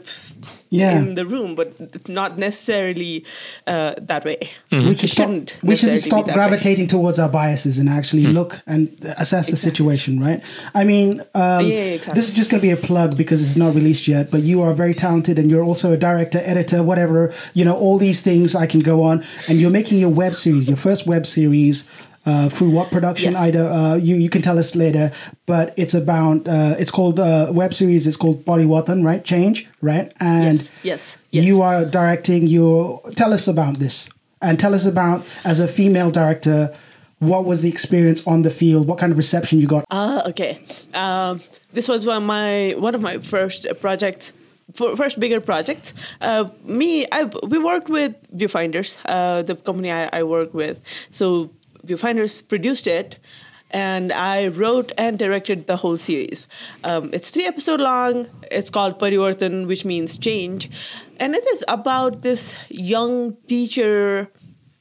Yeah. 0.71 0.97
in 0.99 1.15
the 1.15 1.25
room, 1.25 1.55
but 1.55 1.69
not 2.07 2.37
necessarily 2.37 3.25
uh, 3.65 3.93
that 4.11 4.23
way. 4.25 4.37
we 4.71 4.77
It 4.91 4.99
should 4.99 5.09
stop, 5.09 5.29
we 5.63 5.75
should 5.75 5.99
stop 6.01 6.25
be 6.25 6.31
that 6.31 6.37
way. 6.37 6.47
gravitating 6.49 6.87
towards 6.87 7.17
our 7.17 7.29
biases 7.29 7.79
and 7.79 7.89
actually 7.89 8.27
look 8.27 8.61
and 8.67 8.87
assess 9.19 9.49
the 9.49 9.57
situation, 9.57 10.19
right? 10.19 10.41
I 10.73 10.83
mean, 10.83 11.21
um, 11.35 11.65
Yeah, 11.65 11.95
exactly. 11.97 12.13
this 12.19 12.29
is 12.29 12.35
just 12.35 12.49
going 12.49 12.59
to 12.61 12.67
be 12.67 12.71
a 12.71 12.77
plug 12.77 13.15
because 13.17 13.41
it's 13.45 13.55
not 13.57 13.75
released 13.75 14.07
yet, 14.07 14.31
but 14.31 14.41
you 14.41 14.61
are 14.61 14.73
very 14.73 14.93
talented 14.93 15.37
and 15.39 15.51
you're 15.51 15.63
also 15.63 15.91
a 15.93 15.97
director, 15.97 16.41
editor, 16.43 16.81
whatever, 16.83 17.31
you 17.53 17.63
know, 17.65 17.75
all 17.75 17.97
these 17.97 18.21
things 18.21 18.55
I 18.55 18.65
can 18.65 18.79
go 18.79 19.03
on. 19.03 19.23
And 19.47 19.59
you're 19.61 19.69
making 19.71 19.99
your 19.99 20.09
web 20.09 20.33
series, 20.33 20.67
your 20.67 20.77
first 20.77 21.05
web 21.05 21.25
series. 21.25 21.85
Uh, 22.25 22.49
through 22.49 22.69
what 22.69 22.91
production? 22.91 23.31
Yes. 23.31 23.41
Either 23.41 23.63
uh, 23.65 23.95
you 23.95 24.15
you 24.17 24.29
can 24.29 24.41
tell 24.41 24.59
us 24.59 24.75
later, 24.75 25.09
but 25.45 25.73
it's 25.77 25.93
about 25.93 26.45
uh, 26.49 26.75
it's 26.77 26.91
called 26.91 27.17
uh, 27.17 27.47
web 27.61 27.73
series. 27.73 28.05
It's 28.05 28.17
called 28.17 28.43
Parivartan, 28.45 29.05
right? 29.05 29.23
Change, 29.23 29.65
right? 29.81 30.11
And 30.19 30.57
Yes, 30.59 30.71
yes, 30.83 31.17
yes. 31.31 31.45
you 31.45 31.61
are 31.61 31.85
directing 31.85 32.45
your 32.45 33.01
tell 33.15 33.31
us 33.33 33.47
about 33.47 33.79
this 33.79 34.09
and 34.41 34.59
tell 34.59 34.73
us 34.75 34.85
about 34.85 35.25
as 35.45 35.59
a 35.61 35.67
female 35.67 36.11
director 36.11 36.75
what 37.19 37.45
was 37.45 37.61
the 37.61 37.69
experience 37.69 38.25
on 38.25 38.41
the 38.43 38.49
field 38.49 38.87
what 38.87 38.97
kind 38.97 39.11
of 39.11 39.17
reception 39.17 39.59
you 39.59 39.67
got 39.67 39.85
Ah, 39.91 40.27
okay. 40.29 40.61
Um, 40.93 41.41
this 41.73 41.87
was 41.87 42.05
one 42.05 42.17
of 42.17 42.23
my 42.23 42.75
one 42.77 42.95
of 42.95 43.01
my 43.01 43.17
first 43.19 43.65
uh, 43.65 43.73
projects, 43.73 44.31
first 44.75 45.19
bigger 45.19 45.41
projects. 45.41 45.93
Uh, 46.21 46.49
me, 46.63 47.05
I 47.11 47.23
we 47.51 47.57
worked 47.59 47.89
with 47.89 48.13
Viewfinders, 48.35 48.97
uh, 49.05 49.41
the 49.41 49.55
company 49.55 49.91
I, 49.91 50.09
I 50.19 50.23
work 50.23 50.53
with. 50.53 50.81
So 51.09 51.49
Viewfinders 51.85 52.47
produced 52.47 52.87
it, 52.87 53.19
and 53.71 54.11
I 54.13 54.47
wrote 54.47 54.91
and 54.97 55.17
directed 55.17 55.67
the 55.67 55.75
whole 55.77 55.97
series. 55.97 56.47
Um, 56.83 57.09
it's 57.13 57.29
three 57.31 57.45
episode 57.47 57.81
long. 57.81 58.27
It's 58.51 58.69
called 58.69 58.99
Parivartan, 58.99 59.67
which 59.67 59.85
means 59.85 60.17
change, 60.17 60.69
and 61.19 61.35
it 61.35 61.45
is 61.47 61.63
about 61.67 62.21
this 62.21 62.55
young 62.69 63.35
teacher 63.47 64.31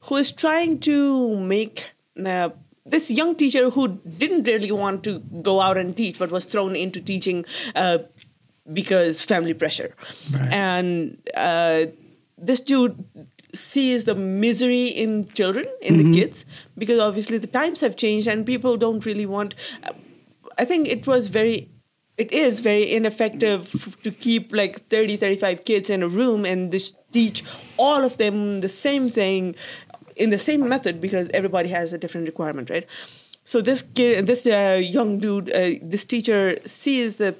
who 0.01 0.15
is 0.17 0.31
trying 0.31 0.79
to 0.81 1.35
make. 1.37 1.91
Uh, 2.27 2.49
this 2.85 3.11
young 3.11 3.35
teacher 3.35 3.69
who 3.69 3.99
didn't 4.17 4.47
really 4.47 4.71
want 4.71 5.03
to 5.03 5.19
go 5.43 5.61
out 5.61 5.77
and 5.77 5.95
teach 5.95 6.17
but 6.17 6.31
was 6.31 6.45
thrown 6.45 6.75
into 6.75 6.99
teaching 6.99 7.45
uh, 7.75 7.99
because 8.73 9.21
family 9.21 9.53
pressure 9.53 9.95
Right. 10.31 10.51
and 10.51 11.17
uh, 11.35 11.85
this 12.37 12.61
dude 12.61 13.03
sees 13.53 14.03
the 14.05 14.13
misery 14.15 14.85
in 14.87 15.27
children, 15.29 15.65
in 15.81 15.97
the 15.97 16.11
kids, 16.13 16.45
because 16.77 16.99
obviously 16.99 17.37
the 17.39 17.47
times 17.47 17.81
have 17.81 17.95
changed 17.95 18.27
and 18.27 18.45
people 18.45 18.77
don't 18.77 19.05
really 19.05 19.25
want. 19.25 19.55
I 20.57 20.65
think 20.65 20.87
it 20.87 21.07
was 21.07 21.27
very. 21.27 21.69
It 22.17 22.33
is 22.33 22.59
very 22.59 22.91
ineffective 22.93 23.95
to 24.03 24.11
keep 24.11 24.53
like 24.53 24.87
30, 24.89 25.15
35 25.15 25.63
kids 25.63 25.89
in 25.89 26.03
a 26.03 26.07
room 26.09 26.43
and 26.45 26.69
just 26.69 26.95
teach 27.13 27.43
all 27.77 28.03
of 28.03 28.17
them 28.17 28.59
the 28.59 28.67
same 28.67 29.09
thing 29.09 29.55
in 30.19 30.29
the 30.29 30.37
same 30.37 30.67
method 30.67 31.01
because 31.01 31.29
everybody 31.33 31.69
has 31.69 31.93
a 31.93 31.97
different 31.97 32.27
requirement, 32.27 32.69
right? 32.69 32.85
So 33.45 33.61
this 33.61 33.81
kid, 33.81 34.27
this 34.27 34.45
uh, 34.45 34.79
young 34.81 35.17
dude, 35.17 35.49
uh, 35.51 35.71
this 35.81 36.05
teacher 36.05 36.57
sees 36.65 37.15
the 37.15 37.35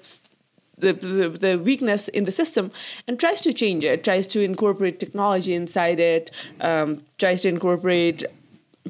the, 0.79 0.93
the, 0.93 1.59
weakness 1.59 2.07
in 2.07 2.23
the 2.23 2.31
system 2.31 2.71
and 3.05 3.19
tries 3.19 3.41
to 3.41 3.51
change 3.51 3.83
it, 3.83 4.05
tries 4.05 4.25
to 4.27 4.39
incorporate 4.39 4.97
technology 4.97 5.53
inside 5.53 5.99
it, 5.99 6.31
um, 6.61 7.01
tries 7.17 7.41
to 7.41 7.49
incorporate, 7.49 8.23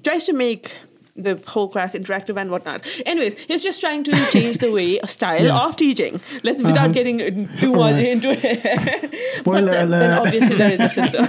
tries 0.04 0.26
to 0.26 0.34
make 0.34 0.76
the 1.24 1.42
whole 1.48 1.68
class 1.70 1.96
interactive 1.96 2.38
and 2.42 2.50
whatnot. 2.52 2.86
Anyways, 3.06 3.38
he's 3.40 3.64
just 3.64 3.80
trying 3.82 4.04
to 4.06 4.12
change 4.32 4.58
the 4.60 4.72
way, 4.72 5.00
style 5.06 5.44
Yeah. 5.46 5.66
of 5.66 5.76
teaching. 5.76 6.22
Let's 6.44 6.62
without 6.62 6.78
Uh-huh. 6.86 6.88
getting 7.00 7.18
too 7.60 7.74
much 7.74 7.94
Alright. 7.96 8.06
into 8.08 8.30
it. 8.32 9.16
Spoiler 9.36 9.66
But 9.66 9.72
then, 9.72 9.90
then 9.92 10.10
alert. 10.12 10.28
obviously 10.28 10.56
there 10.56 10.72
is 10.72 10.80
a 10.80 10.90
system. 10.90 11.26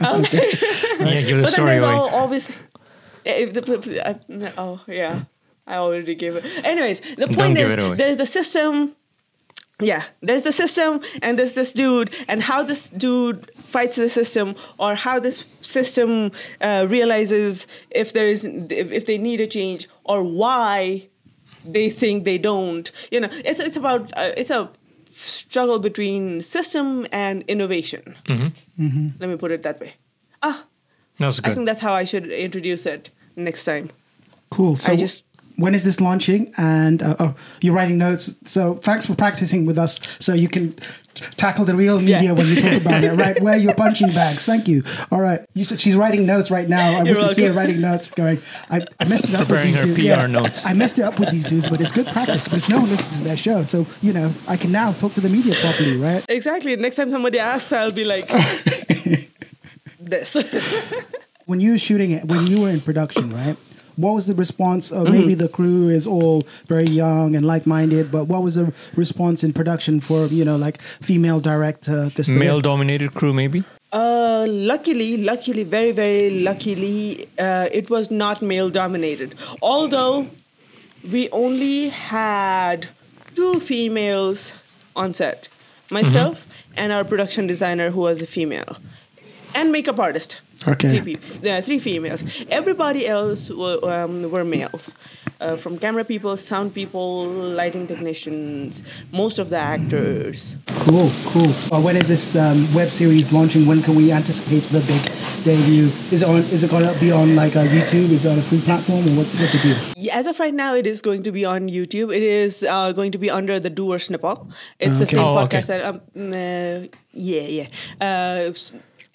I 0.00 0.16
was 0.16 0.32
like- 0.32 0.60
Yeah, 0.62 1.20
give 1.22 1.36
the 1.36 1.42
but 1.42 1.42
then 1.42 1.52
story 1.52 1.70
there's 1.70 1.82
away. 1.82 1.92
all, 1.92 2.08
obviously. 2.24 2.54
If 3.24 3.52
the, 3.54 3.62
uh, 4.08 4.50
oh 4.56 4.80
yeah, 4.86 5.20
I 5.66 5.74
already 5.76 6.14
gave 6.14 6.36
it. 6.36 6.44
Anyways, 6.64 7.00
the 7.00 7.26
Don't 7.26 7.34
point 7.36 7.58
is 7.58 7.96
there's 7.98 8.16
the 8.16 8.26
system. 8.26 8.94
Yeah, 9.80 10.02
there's 10.20 10.42
the 10.42 10.50
system, 10.52 11.00
and 11.22 11.38
there's 11.38 11.52
this 11.52 11.72
dude, 11.72 12.10
and 12.26 12.42
how 12.42 12.64
this 12.64 12.88
dude 12.90 13.50
fights 13.62 13.94
the 13.96 14.08
system, 14.08 14.54
or 14.78 14.96
how 14.96 15.20
this 15.20 15.46
system 15.60 16.32
uh, 16.60 16.86
realizes 16.88 17.66
if 17.90 18.12
there 18.12 18.26
is 18.26 18.44
if, 18.44 18.90
if 18.90 19.06
they 19.06 19.18
need 19.18 19.40
a 19.40 19.46
change, 19.46 19.86
or 20.04 20.24
why 20.24 21.08
they 21.64 21.90
think 21.90 22.24
they 22.24 22.38
don't. 22.38 22.90
You 23.12 23.20
know, 23.20 23.28
it's 23.44 23.60
it's 23.60 23.76
about 23.76 24.12
uh, 24.16 24.32
it's 24.36 24.50
a 24.50 24.68
struggle 25.12 25.78
between 25.78 26.42
system 26.42 27.06
and 27.12 27.44
innovation. 27.46 28.16
Let 29.20 29.28
me 29.28 29.36
put 29.36 29.52
it 29.52 29.62
that 29.62 29.78
way. 29.80 29.92
Ah, 30.42 30.64
That's 31.18 31.38
good. 31.40 31.50
I 31.52 31.54
think 31.54 31.66
that's 31.66 31.80
how 31.80 31.92
I 31.92 32.04
should 32.04 32.26
introduce 32.30 32.84
it 32.86 33.10
next 33.36 33.64
time. 33.64 33.90
Cool. 34.50 34.74
So 34.76 34.92
I 34.92 34.96
just- 34.96 35.24
when 35.58 35.74
is 35.74 35.84
this 35.84 36.00
launching? 36.00 36.52
And 36.56 37.02
uh, 37.02 37.16
oh, 37.18 37.34
you're 37.60 37.74
writing 37.74 37.98
notes. 37.98 38.34
So 38.46 38.74
thanks 38.76 39.04
for 39.06 39.14
practicing 39.14 39.66
with 39.66 39.76
us, 39.78 40.00
so 40.20 40.32
you 40.32 40.48
can 40.48 40.72
t- 41.14 41.24
tackle 41.36 41.64
the 41.64 41.74
real 41.74 41.98
media 42.00 42.22
Yeah. 42.22 42.32
when 42.32 42.46
you 42.46 42.56
talk 42.60 42.80
about 42.80 43.02
it. 43.04 43.12
Right? 43.12 43.38
Wear 43.42 43.56
your 43.56 43.74
punching 43.82 44.12
bags. 44.12 44.44
Thank 44.46 44.68
you. 44.68 44.82
All 45.10 45.20
right. 45.20 45.40
You 45.54 45.64
said 45.64 45.80
she's 45.80 45.96
writing 45.96 46.24
notes 46.26 46.50
right 46.50 46.68
now. 46.68 46.98
and 46.98 47.04
we 47.08 47.10
You're 47.14 47.24
can 47.24 47.34
see 47.34 47.44
her 47.44 47.52
writing 47.52 47.80
notes. 47.80 48.08
Going. 48.10 48.40
I, 48.70 48.86
I 49.00 49.04
messed 49.04 49.28
it 49.28 49.34
up 49.34 49.40
with 49.40 49.48
Preparing 49.48 49.66
these 49.72 49.78
her 49.78 49.94
dudes. 49.94 50.22
PR 50.22 50.28
notes. 50.28 50.64
I 50.64 50.72
messed 50.74 50.98
it 50.98 51.02
up 51.02 51.18
with 51.18 51.30
these 51.30 51.44
dudes, 51.44 51.68
but 51.68 51.80
it's 51.80 51.92
good 51.92 52.06
practice 52.06 52.44
because 52.48 52.68
no 52.68 52.78
one 52.80 52.88
listens 52.90 53.18
to 53.18 53.24
their 53.24 53.36
show. 53.36 53.64
So 53.64 53.84
you 54.00 54.12
know, 54.12 54.32
I 54.46 54.56
can 54.56 54.70
now 54.72 54.92
talk 54.92 55.14
to 55.14 55.20
the 55.20 55.28
media 55.28 55.54
properly, 55.54 55.96
right? 55.96 56.24
Exactly. 56.28 56.76
Next 56.76 56.96
time 56.96 57.10
somebody 57.10 57.38
asks, 57.40 57.72
I'll 57.72 57.90
be 57.92 58.04
like, 58.04 58.28
this. 60.00 60.36
when 61.46 61.60
you 61.60 61.72
were 61.72 61.78
shooting 61.78 62.12
it, 62.12 62.24
when 62.26 62.46
you 62.46 62.62
were 62.62 62.70
in 62.70 62.80
production, 62.80 63.32
right? 63.34 63.56
What 64.04 64.14
was 64.18 64.26
the 64.30 64.34
response? 64.44 64.84
Of 64.98 65.04
maybe 65.14 65.34
Mm-hmm. 65.34 65.42
the 65.44 65.48
crew 65.58 65.88
is 65.98 66.06
all 66.06 66.36
very 66.74 66.88
young 66.88 67.34
and 67.36 67.44
like-minded, 67.52 68.04
but 68.16 68.24
what 68.32 68.42
was 68.46 68.54
the 68.60 68.66
response 69.04 69.38
in 69.46 69.52
production 69.52 70.00
for 70.08 70.20
you 70.38 70.44
know 70.48 70.56
like 70.66 70.76
female 71.10 71.40
director? 71.40 71.98
This 72.16 72.28
Male 72.44 72.60
dominated 72.60 73.10
crew, 73.18 73.32
maybe? 73.34 73.60
Uh, 73.92 74.44
luckily, 74.48 75.10
luckily, 75.30 75.64
very, 75.64 75.92
very 75.92 76.40
luckily, 76.48 77.26
uh, 77.46 77.66
it 77.80 77.86
was 77.90 78.10
not 78.10 78.42
male 78.42 78.70
dominated. 78.70 79.34
Although 79.62 80.28
we 81.12 81.22
only 81.30 81.88
had 81.88 82.88
two 83.34 83.54
females 83.60 84.52
on 84.94 85.14
set 85.14 85.48
myself 85.90 86.46
and 86.76 86.92
our 86.92 87.04
production 87.04 87.46
designer, 87.46 87.90
who 87.90 88.00
was 88.00 88.20
a 88.22 88.26
female, 88.26 88.76
and 89.54 89.72
makeup 89.72 89.98
artist. 89.98 90.36
Okay. 90.66 90.88
Three, 90.88 91.00
people, 91.14 91.48
uh, 91.50 91.60
three 91.62 91.78
females. 91.78 92.24
Everybody 92.50 93.06
else 93.06 93.48
were, 93.50 93.78
um, 93.84 94.28
were 94.30 94.44
males. 94.44 94.94
Uh, 95.40 95.54
from 95.56 95.78
camera 95.78 96.04
people, 96.04 96.36
sound 96.36 96.74
people, 96.74 97.26
lighting 97.26 97.86
technicians, 97.86 98.82
most 99.12 99.38
of 99.38 99.50
the 99.50 99.56
actors. 99.56 100.56
Cool, 100.80 101.08
cool. 101.26 101.52
Uh, 101.70 101.80
when 101.80 101.96
is 101.96 102.08
this 102.08 102.34
um, 102.34 102.66
web 102.74 102.90
series 102.90 103.32
launching? 103.32 103.64
When 103.64 103.80
can 103.80 103.94
we 103.94 104.10
anticipate 104.10 104.64
the 104.74 104.80
big 104.80 105.00
debut? 105.44 105.92
Is 106.10 106.22
it 106.22 106.28
on? 106.28 106.38
Is 106.50 106.64
it 106.64 106.70
going 106.72 106.86
to 106.86 106.98
be 106.98 107.12
on 107.12 107.36
like 107.36 107.54
uh, 107.54 107.62
YouTube? 107.66 108.10
Is 108.10 108.24
it 108.24 108.30
on 108.32 108.38
a 108.38 108.42
free 108.42 108.60
platform, 108.62 109.06
or 109.06 109.10
what's 109.16 109.32
what's 109.38 109.54
it 109.54 109.62
do? 109.62 109.76
Yeah, 109.96 110.16
As 110.18 110.26
of 110.26 110.40
right 110.40 110.52
now, 110.52 110.74
it 110.74 110.88
is 110.88 111.00
going 111.02 111.22
to 111.22 111.30
be 111.30 111.44
on 111.44 111.68
YouTube. 111.68 112.12
It 112.12 112.24
is 112.24 112.64
uh, 112.68 112.90
going 112.90 113.12
to 113.12 113.18
be 113.18 113.30
under 113.30 113.60
the 113.60 113.70
Doers 113.70 114.10
Nepal. 114.10 114.50
It's 114.80 114.98
the 114.98 115.06
same 115.06 115.20
Oh, 115.20 115.38
okay. 115.38 115.58
podcast 115.58 115.66
that. 115.68 115.84
Um, 115.84 116.00
uh, 116.32 116.88
yeah, 117.12 117.68
yeah. 118.02 118.50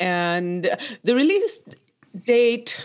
Uh, 0.03 0.07
s- 0.07 0.37
and 0.37 0.77
the 1.03 1.15
release 1.15 1.61
date 2.25 2.79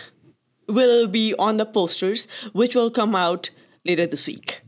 will 0.67 1.07
be 1.07 1.33
on 1.37 1.57
the 1.57 1.65
posters, 1.65 2.27
which 2.53 2.75
will 2.75 2.89
come 2.91 3.15
out 3.15 3.49
later 3.85 4.05
this 4.07 4.25
week. 4.27 4.61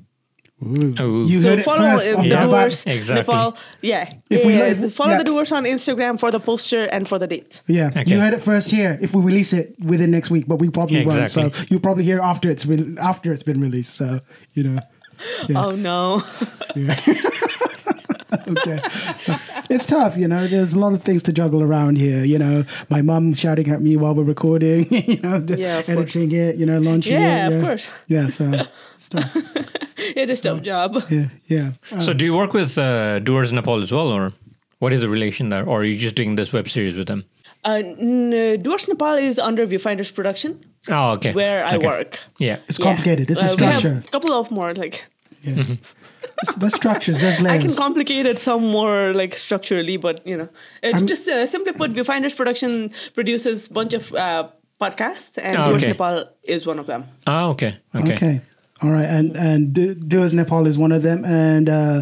Ooh. 0.63 1.25
You 1.27 1.39
so 1.39 1.49
heard 1.49 1.59
it 1.59 1.63
follow 1.65 1.89
first 1.89 2.13
uh, 2.13 2.21
the 2.21 2.27
Yeah. 2.27 2.43
Doers 2.45 2.85
Exactly. 2.85 3.33
Nepal. 3.33 3.57
Yeah, 3.81 4.13
If 4.29 4.45
we 4.45 4.53
yeah, 4.53 4.73
like- 4.77 4.91
follow 4.91 5.11
yeah. 5.11 5.17
the 5.17 5.23
Doers 5.23 5.51
on 5.51 5.63
Instagram 5.65 6.19
for 6.19 6.29
the 6.29 6.39
poster 6.39 6.83
and 6.85 7.07
for 7.07 7.17
the 7.17 7.25
date. 7.25 7.61
Yeah, 7.67 7.87
Okay. 7.89 8.03
you 8.05 8.19
heard 8.19 8.33
it 8.35 8.41
first 8.41 8.69
here. 8.69 8.97
If 9.01 9.13
we 9.15 9.21
release 9.23 9.53
it 9.53 9.73
within 9.83 10.11
next 10.11 10.29
week, 10.29 10.45
but 10.47 10.57
we 10.59 10.69
probably 10.69 11.03
won't. 11.05 11.31
So 11.31 11.49
you'll 11.69 11.79
probably 11.81 12.03
hear 12.03 12.19
after 12.21 12.47
it's 12.51 12.65
re- 12.67 12.95
after 12.99 13.33
it's 13.33 13.41
been 13.43 13.59
released. 13.59 13.95
So 13.95 14.19
you 14.53 14.63
know. 14.63 14.79
Yeah. 15.47 15.65
Oh 15.65 15.75
no! 15.75 16.23
okay. 18.47 18.79
It's 19.73 19.85
tough, 19.85 20.17
you 20.17 20.27
know. 20.27 20.47
There's 20.47 20.73
a 20.73 20.79
lot 20.79 20.93
of 20.93 21.01
things 21.03 21.23
to 21.23 21.31
juggle 21.33 21.61
around 21.63 21.97
here. 21.97 22.23
You 22.25 22.37
know, 22.37 22.65
my 22.89 23.01
mum 23.01 23.33
shouting 23.33 23.69
at 23.71 23.81
me 23.81 23.95
while 23.97 24.13
we're 24.13 24.23
recording. 24.35 24.87
You 25.11 25.19
know, 25.21 25.43
Yeah, 25.47 25.79
of 25.79 25.89
editing 25.89 26.31
it. 26.33 26.55
You 26.57 26.65
know, 26.65 26.79
launching 26.79 27.13
it. 27.13 27.19
Yeah, 27.21 27.47
of 27.49 27.61
course. 27.63 27.87
Yeah, 28.07 28.27
so 28.27 28.51
it's 28.95 29.07
tough. 29.09 29.31
it 30.21 30.29
is 30.29 30.41
tough 30.41 30.61
job. 30.61 30.89
Yeah, 31.09 31.27
yeah. 31.47 31.71
Uh, 31.91 32.01
So, 32.01 32.13
do 32.13 32.25
you 32.25 32.35
work 32.35 32.53
with 32.53 32.77
uh, 32.77 33.19
Doers 33.19 33.51
Nepal 33.51 33.81
as 33.81 33.91
well, 33.91 34.09
or 34.11 34.33
what 34.79 34.91
is 34.93 34.99
the 35.01 35.09
relation 35.09 35.49
there? 35.49 35.63
Or 35.65 35.81
are 35.81 35.83
you 35.85 35.97
just 35.97 36.15
doing 36.15 36.35
this 36.35 36.51
web 36.53 36.67
series 36.69 36.95
with 36.95 37.07
them? 37.07 37.23
Uh, 37.63 37.81
n- 37.99 38.61
Doers 38.63 38.87
Nepal 38.89 39.15
is 39.29 39.39
under 39.39 39.65
Viewfinders 39.67 40.11
Production, 40.13 40.59
Oh, 40.89 41.11
okay. 41.13 41.31
where 41.33 41.63
I 41.65 41.75
Okay. 41.75 41.85
work. 41.87 42.19
Yeah. 42.39 42.57
it's 42.67 42.79
Yeah. 42.79 42.85
complicated. 42.87 43.29
It's 43.31 43.41
a 43.41 43.45
Uh, 43.45 43.55
we 43.59 43.65
have 43.65 43.79
structure. 43.79 44.03
a 44.07 44.11
couple 44.11 44.31
of 44.33 44.49
more 44.51 44.73
like 44.73 45.05
Yeah. 45.43 45.53
There's- 46.43 46.55
there's 46.57 46.73
structures. 46.73 47.19
There's 47.19 47.43
I 47.43 47.59
can 47.59 47.75
complicate 47.75 48.25
it 48.25 48.39
some 48.39 48.65
more 48.65 49.13
like 49.13 49.37
structurally, 49.37 49.97
but 49.97 50.25
you 50.25 50.35
know, 50.37 50.49
it's 50.81 50.97
I'm- 51.01 51.07
just 51.07 51.27
uh, 51.27 51.45
simply 51.45 51.71
put, 51.73 51.91
Viewfinders 51.91 52.35
Production 52.35 52.91
produces 53.13 53.67
bunch 53.67 53.93
of 53.93 54.11
uh, 54.15 54.49
podcasts, 54.79 55.37
and 55.37 55.55
Oh, 55.55 55.67
Doers 55.67 55.83
okay. 55.83 55.91
Nepal 55.91 56.25
is 56.41 56.65
one 56.65 56.79
of 56.79 56.87
them. 56.87 57.05
Ah, 57.27 57.45
okay. 57.49 57.77
Okay. 57.93 58.13
Okay. 58.13 58.41
All 58.81 58.89
right. 58.89 59.05
And 59.05 59.35
and 59.37 59.71
Do- 59.71 59.93
Doers 59.93 60.33
Nepal 60.33 60.65
is 60.65 60.79
one 60.79 60.91
of 60.91 61.03
them. 61.03 61.23
And 61.25 61.69
uh, 61.69 62.01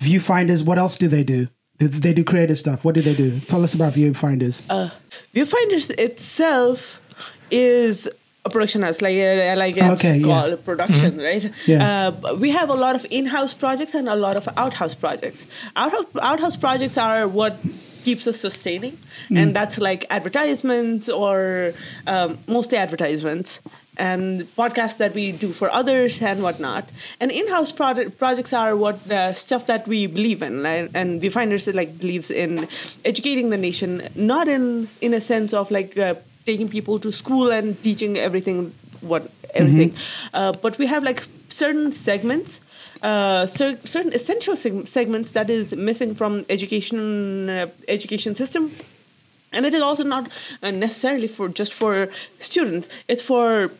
Viewfinders. 0.00 0.66
What 0.66 0.76
else 0.78 0.98
do 0.98 1.08
they 1.08 1.24
do? 1.24 1.48
They, 1.78 1.86
they 1.86 2.12
do 2.12 2.24
creative 2.24 2.58
stuff. 2.58 2.84
What 2.84 2.94
do 2.94 3.00
they 3.00 3.14
do? 3.14 3.40
Tell 3.40 3.64
us 3.64 3.72
about 3.72 3.94
Viewfinders. 3.94 4.60
Uh, 4.68 4.90
Viewfinders 5.34 5.90
itself 5.98 7.00
is 7.50 8.06
a 8.48 8.50
production 8.54 8.80
house, 8.86 8.98
like 9.06 9.16
uh, 9.16 9.54
like 9.64 9.76
it's 9.76 10.04
Okay, 10.04 10.16
yeah. 10.18 10.28
called 10.28 10.64
production, 10.70 11.10
right? 11.30 11.44
Yeah. 11.66 11.88
Uh, 11.88 12.34
we 12.44 12.50
have 12.58 12.68
a 12.76 12.78
lot 12.84 12.94
of 12.98 13.02
in-house 13.18 13.52
projects 13.64 13.94
and 13.98 14.06
a 14.08 14.18
lot 14.26 14.36
of 14.40 14.44
outhouse 14.62 14.94
projects. 15.04 15.40
Outhouse 15.82 16.06
outhouse 16.30 16.56
projects 16.66 16.96
are 16.98 17.22
what 17.40 17.54
keeps 18.06 18.26
us 18.30 18.38
sustaining, 18.40 18.94
and 19.38 19.54
that's 19.56 19.76
like 19.88 20.00
advertisements 20.18 21.08
or 21.08 21.72
um, 22.06 22.38
mostly 22.46 22.78
advertisements 22.78 23.60
and 23.98 24.42
podcasts 24.56 24.98
that 24.98 25.12
we 25.12 25.32
do 25.32 25.52
for 25.52 25.68
others 25.80 26.22
and 26.22 26.40
whatnot. 26.42 26.84
And 27.20 27.32
in-house 27.32 27.72
product, 27.72 28.18
projects 28.18 28.52
are 28.52 28.76
what 28.76 28.96
uh, 29.10 29.34
stuff 29.34 29.66
that 29.66 29.88
we 29.88 30.06
believe 30.06 30.40
in, 30.48 30.62
right? 30.62 30.88
and 30.94 31.20
we 31.20 31.28
find 31.28 31.50
ourselves 31.52 31.76
like 31.76 31.98
believes 31.98 32.30
in 32.30 32.68
educating 33.04 33.50
the 33.50 33.56
nation, 33.68 34.08
not 34.14 34.46
in 34.48 34.88
in 35.00 35.12
a 35.14 35.20
sense 35.20 35.52
of 35.52 35.70
like 35.70 35.98
uh, 35.98 36.14
taking 36.50 36.68
people 36.76 36.96
to 37.04 37.10
school 37.12 37.46
and 37.58 37.76
teaching 37.86 38.16
everything 38.26 38.58
what 39.10 39.22
everything, 39.54 39.90
uh, 40.34 40.52
but 40.64 40.78
we 40.78 40.86
have 40.86 41.02
like 41.10 41.20
certain 41.48 41.92
segments. 41.92 42.60
Uh, 43.08 43.46
cer- 43.46 43.78
certain 43.84 44.12
essential 44.12 44.54
seg- 44.54 44.86
segments 44.88 45.30
that 45.30 45.48
is 45.56 45.64
missing 45.88 46.14
from 46.20 46.32
education 46.56 47.48
uh, 47.48 47.66
education 47.96 48.34
system. 48.34 48.62
And 49.52 49.64
it 49.64 49.72
is 49.72 49.82
also 49.88 50.04
not 50.04 50.24
uh, 50.62 50.72
necessarily 50.72 51.28
for 51.28 51.48
just 51.60 51.72
for 51.80 52.08
students. 52.38 52.88
It's 53.06 53.22
for 53.22 53.70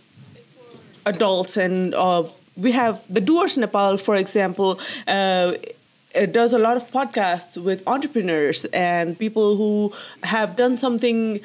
adults 1.06 1.56
and 1.56 1.94
uh, 1.94 2.22
we 2.56 2.72
have 2.72 2.94
the 3.08 3.20
doers 3.20 3.56
nepal 3.56 3.96
for 3.96 4.16
example 4.16 4.70
uh, 5.06 5.52
it 6.14 6.32
does 6.32 6.52
a 6.52 6.58
lot 6.58 6.76
of 6.76 6.84
podcasts 6.90 7.56
with 7.56 7.82
entrepreneurs 7.86 8.64
and 8.66 9.18
people 9.18 9.56
who 9.56 9.92
have 10.22 10.56
done 10.56 10.76
something 10.76 11.40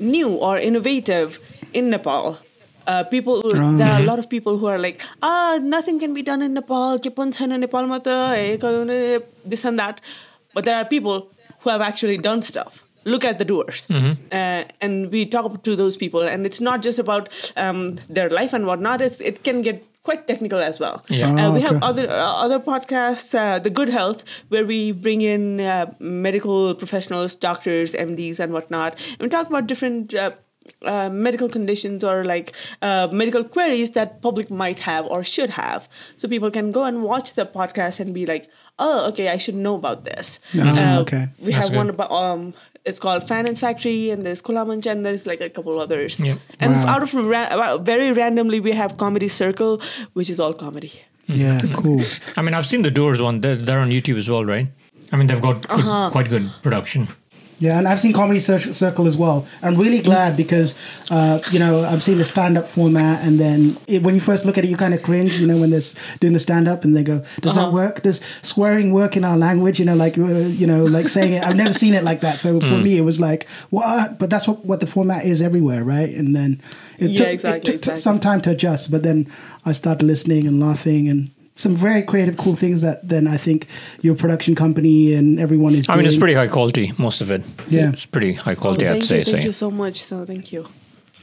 new 0.00 0.34
or 0.34 0.58
innovative 0.58 1.38
in 1.72 1.90
Nepal. 1.90 2.38
Uh, 2.86 3.04
people, 3.04 3.42
oh, 3.44 3.76
there 3.76 3.86
are 3.86 4.00
a 4.00 4.04
lot 4.04 4.18
of 4.18 4.28
people 4.28 4.58
who 4.58 4.66
are 4.66 4.78
like, 4.78 5.00
ah, 5.22 5.58
nothing 5.62 6.00
can 6.00 6.14
be 6.14 6.22
done 6.22 6.42
in 6.42 6.54
Nepal. 6.54 6.98
Nepal 6.98 8.90
eh, 8.90 9.18
this 9.44 9.64
and 9.64 9.78
that. 9.78 10.00
But 10.54 10.64
there 10.64 10.76
are 10.76 10.84
people 10.84 11.30
who 11.60 11.70
have 11.70 11.80
actually 11.80 12.18
done 12.18 12.42
stuff. 12.42 12.84
Look 13.04 13.24
at 13.24 13.38
the 13.38 13.46
doers, 13.46 13.86
mm-hmm. 13.86 14.12
uh, 14.30 14.64
and 14.82 15.10
we 15.10 15.24
talk 15.24 15.62
to 15.62 15.74
those 15.74 15.96
people, 15.96 16.20
and 16.20 16.44
it's 16.44 16.60
not 16.60 16.82
just 16.82 16.98
about 16.98 17.52
um, 17.56 17.96
their 18.10 18.28
life 18.28 18.52
and 18.52 18.66
whatnot. 18.66 19.00
It's, 19.00 19.20
it 19.22 19.42
can 19.42 19.62
get 19.62 19.82
quite 20.10 20.26
technical 20.32 20.58
as 20.70 20.80
well. 20.82 20.96
Yeah. 21.08 21.30
Uh, 21.30 21.48
Oh, 21.48 21.50
we 21.56 21.60
have 21.68 21.78
other 21.90 22.04
uh, 22.10 22.44
other 22.44 22.58
podcasts, 22.70 23.34
uh, 23.34 23.58
the 23.66 23.70
Good 23.80 23.88
Health, 23.98 24.22
where 24.48 24.66
we 24.74 24.78
bring 24.92 25.20
in 25.22 25.60
uh, 25.60 25.86
medical 26.00 26.74
professionals, 26.84 27.34
doctors, 27.48 27.94
MDs, 27.94 28.40
and 28.40 28.52
whatnot, 28.58 28.98
and 29.12 29.20
we 29.20 29.28
talk 29.38 29.46
about 29.56 29.66
different. 29.74 30.14
Uh, 30.14 30.30
uh, 30.84 31.08
medical 31.10 31.48
conditions 31.48 32.04
or 32.04 32.18
like 32.24 32.52
uh, 32.88 33.08
medical 33.20 33.42
queries 33.42 33.90
that 33.92 34.20
public 34.26 34.50
might 34.50 34.78
have 34.80 35.06
or 35.06 35.24
should 35.24 35.50
have 35.50 35.88
so 36.16 36.28
people 36.28 36.50
can 36.58 36.70
go 36.70 36.84
and 36.90 37.02
watch 37.02 37.32
the 37.38 37.46
podcast 37.46 37.98
and 37.98 38.14
be 38.18 38.24
like 38.26 38.44
oh 38.78 39.08
okay 39.08 39.26
i 39.34 39.38
should 39.38 39.56
know 39.56 39.74
about 39.74 40.04
this 40.04 40.38
Ah, 40.56 41.00
okay. 41.00 41.22
we 41.40 41.50
That's 41.52 41.68
have 41.68 41.74
one 41.76 41.90
about 41.94 42.12
um 42.12 42.54
it's 42.84 42.98
called 42.98 43.26
finance 43.28 43.60
factory 43.60 44.10
and 44.10 44.24
there's 44.24 44.40
Kulamanch 44.42 44.86
and 44.90 45.04
there's 45.04 45.26
like 45.26 45.40
a 45.40 45.50
couple 45.50 45.78
others 45.80 46.18
Yeah. 46.20 46.36
and 46.58 46.72
Wow. 46.72 46.86
out 46.94 47.02
of 47.02 47.12
ra- 47.14 47.76
very 47.78 48.12
randomly 48.12 48.60
we 48.60 48.72
have 48.72 48.96
comedy 48.96 49.28
circle 49.28 49.80
which 50.14 50.30
is 50.30 50.40
all 50.40 50.54
comedy 50.54 50.92
Yeah, 51.26 51.60
cool. 51.74 52.00
I 52.36 52.42
mean, 52.42 52.54
I've 52.54 52.66
seen 52.66 52.82
the 52.82 52.90
Doers 52.90 53.20
one. 53.22 53.40
They're, 53.40 53.54
they're 53.66 53.78
on 53.78 53.90
YouTube 53.90 54.18
as 54.18 54.28
well, 54.28 54.44
right? 54.44 54.66
I 55.12 55.16
mean, 55.16 55.28
they've 55.28 55.40
got 55.40 55.56
good, 55.68 55.70
Uh-huh. 55.78 56.10
quite 56.10 56.28
good 56.28 56.50
production. 56.62 57.06
Yeah, 57.60 57.78
and 57.78 57.86
I've 57.86 58.00
seen 58.00 58.14
Comedy 58.14 58.38
Cir- 58.40 58.72
Circle 58.72 59.06
as 59.06 59.18
well. 59.18 59.46
I'm 59.62 59.76
really 59.76 60.00
glad 60.00 60.34
because, 60.34 60.74
uh, 61.10 61.40
you 61.52 61.58
know, 61.58 61.84
I've 61.84 62.02
seen 62.02 62.16
the 62.16 62.24
stand 62.24 62.56
up 62.56 62.66
format, 62.66 63.22
and 63.22 63.38
then 63.38 63.76
it, 63.86 64.02
when 64.02 64.14
you 64.14 64.20
first 64.20 64.46
look 64.46 64.56
at 64.56 64.64
it, 64.64 64.68
you 64.68 64.78
kind 64.78 64.94
of 64.94 65.02
cringe, 65.02 65.38
you 65.38 65.46
know, 65.46 65.60
when 65.60 65.68
they're 65.70 65.82
doing 66.20 66.32
the 66.32 66.38
stand 66.38 66.66
up 66.68 66.84
and 66.84 66.96
they 66.96 67.02
go, 67.02 67.22
Does 67.42 67.54
that 67.56 67.70
work? 67.70 68.00
Does 68.02 68.22
swearing 68.40 68.94
work 68.94 69.14
in 69.14 69.24
our 69.24 69.36
language? 69.36 69.78
You 69.78 69.84
know, 69.84 69.94
like, 69.94 70.16
uh, 70.16 70.24
you 70.24 70.66
know, 70.66 70.84
like 70.84 71.10
saying 71.10 71.34
it. 71.34 71.44
I've 71.44 71.54
never 71.54 71.74
seen 71.74 71.92
it 71.92 72.02
like 72.02 72.22
that. 72.22 72.40
So 72.40 72.60
for 72.60 72.78
me, 72.78 72.96
it 72.96 73.02
was 73.02 73.20
like, 73.20 73.46
What? 73.68 74.18
But 74.18 74.30
that's 74.30 74.48
what, 74.48 74.64
what 74.64 74.80
the 74.80 74.86
format 74.86 75.26
is 75.26 75.42
everywhere, 75.42 75.84
right? 75.84 76.08
And 76.08 76.34
then 76.34 76.62
it 76.98 77.10
Yeah, 77.10 77.18
took, 77.18 77.28
exactly, 77.28 77.58
it 77.58 77.64
took 77.66 77.74
exactly. 77.74 78.00
some 78.00 78.20
time 78.20 78.40
to 78.40 78.50
adjust, 78.52 78.90
but 78.90 79.02
then 79.02 79.30
I 79.66 79.72
started 79.72 80.06
listening 80.06 80.46
and 80.46 80.58
laughing 80.60 81.08
and 81.10 81.30
some 81.60 81.76
very 81.76 82.02
creative, 82.02 82.36
cool 82.36 82.56
things 82.56 82.80
that 82.80 83.08
then 83.08 83.26
I 83.26 83.36
think 83.36 83.66
your 84.00 84.14
production 84.14 84.54
company 84.54 85.14
and 85.14 85.38
everyone 85.38 85.74
is 85.74 85.88
I 85.88 85.96
mean, 85.96 86.06
it's 86.06 86.16
pretty 86.16 86.34
high 86.34 86.48
quality, 86.48 86.92
most 86.98 87.20
of 87.20 87.30
it. 87.30 87.42
Yeah. 87.68 87.90
It's 87.90 88.06
pretty 88.06 88.32
high 88.32 88.52
oh, 88.52 88.56
quality, 88.56 88.86
I'd 88.86 88.92
thank 88.92 89.04
say. 89.04 89.18
you 89.18 89.24
thank 89.24 89.42
so, 89.42 89.46
you 89.46 89.52
so 89.52 89.70
much 89.70 90.02
so 90.02 90.24
thank 90.24 90.52
you 90.52 90.66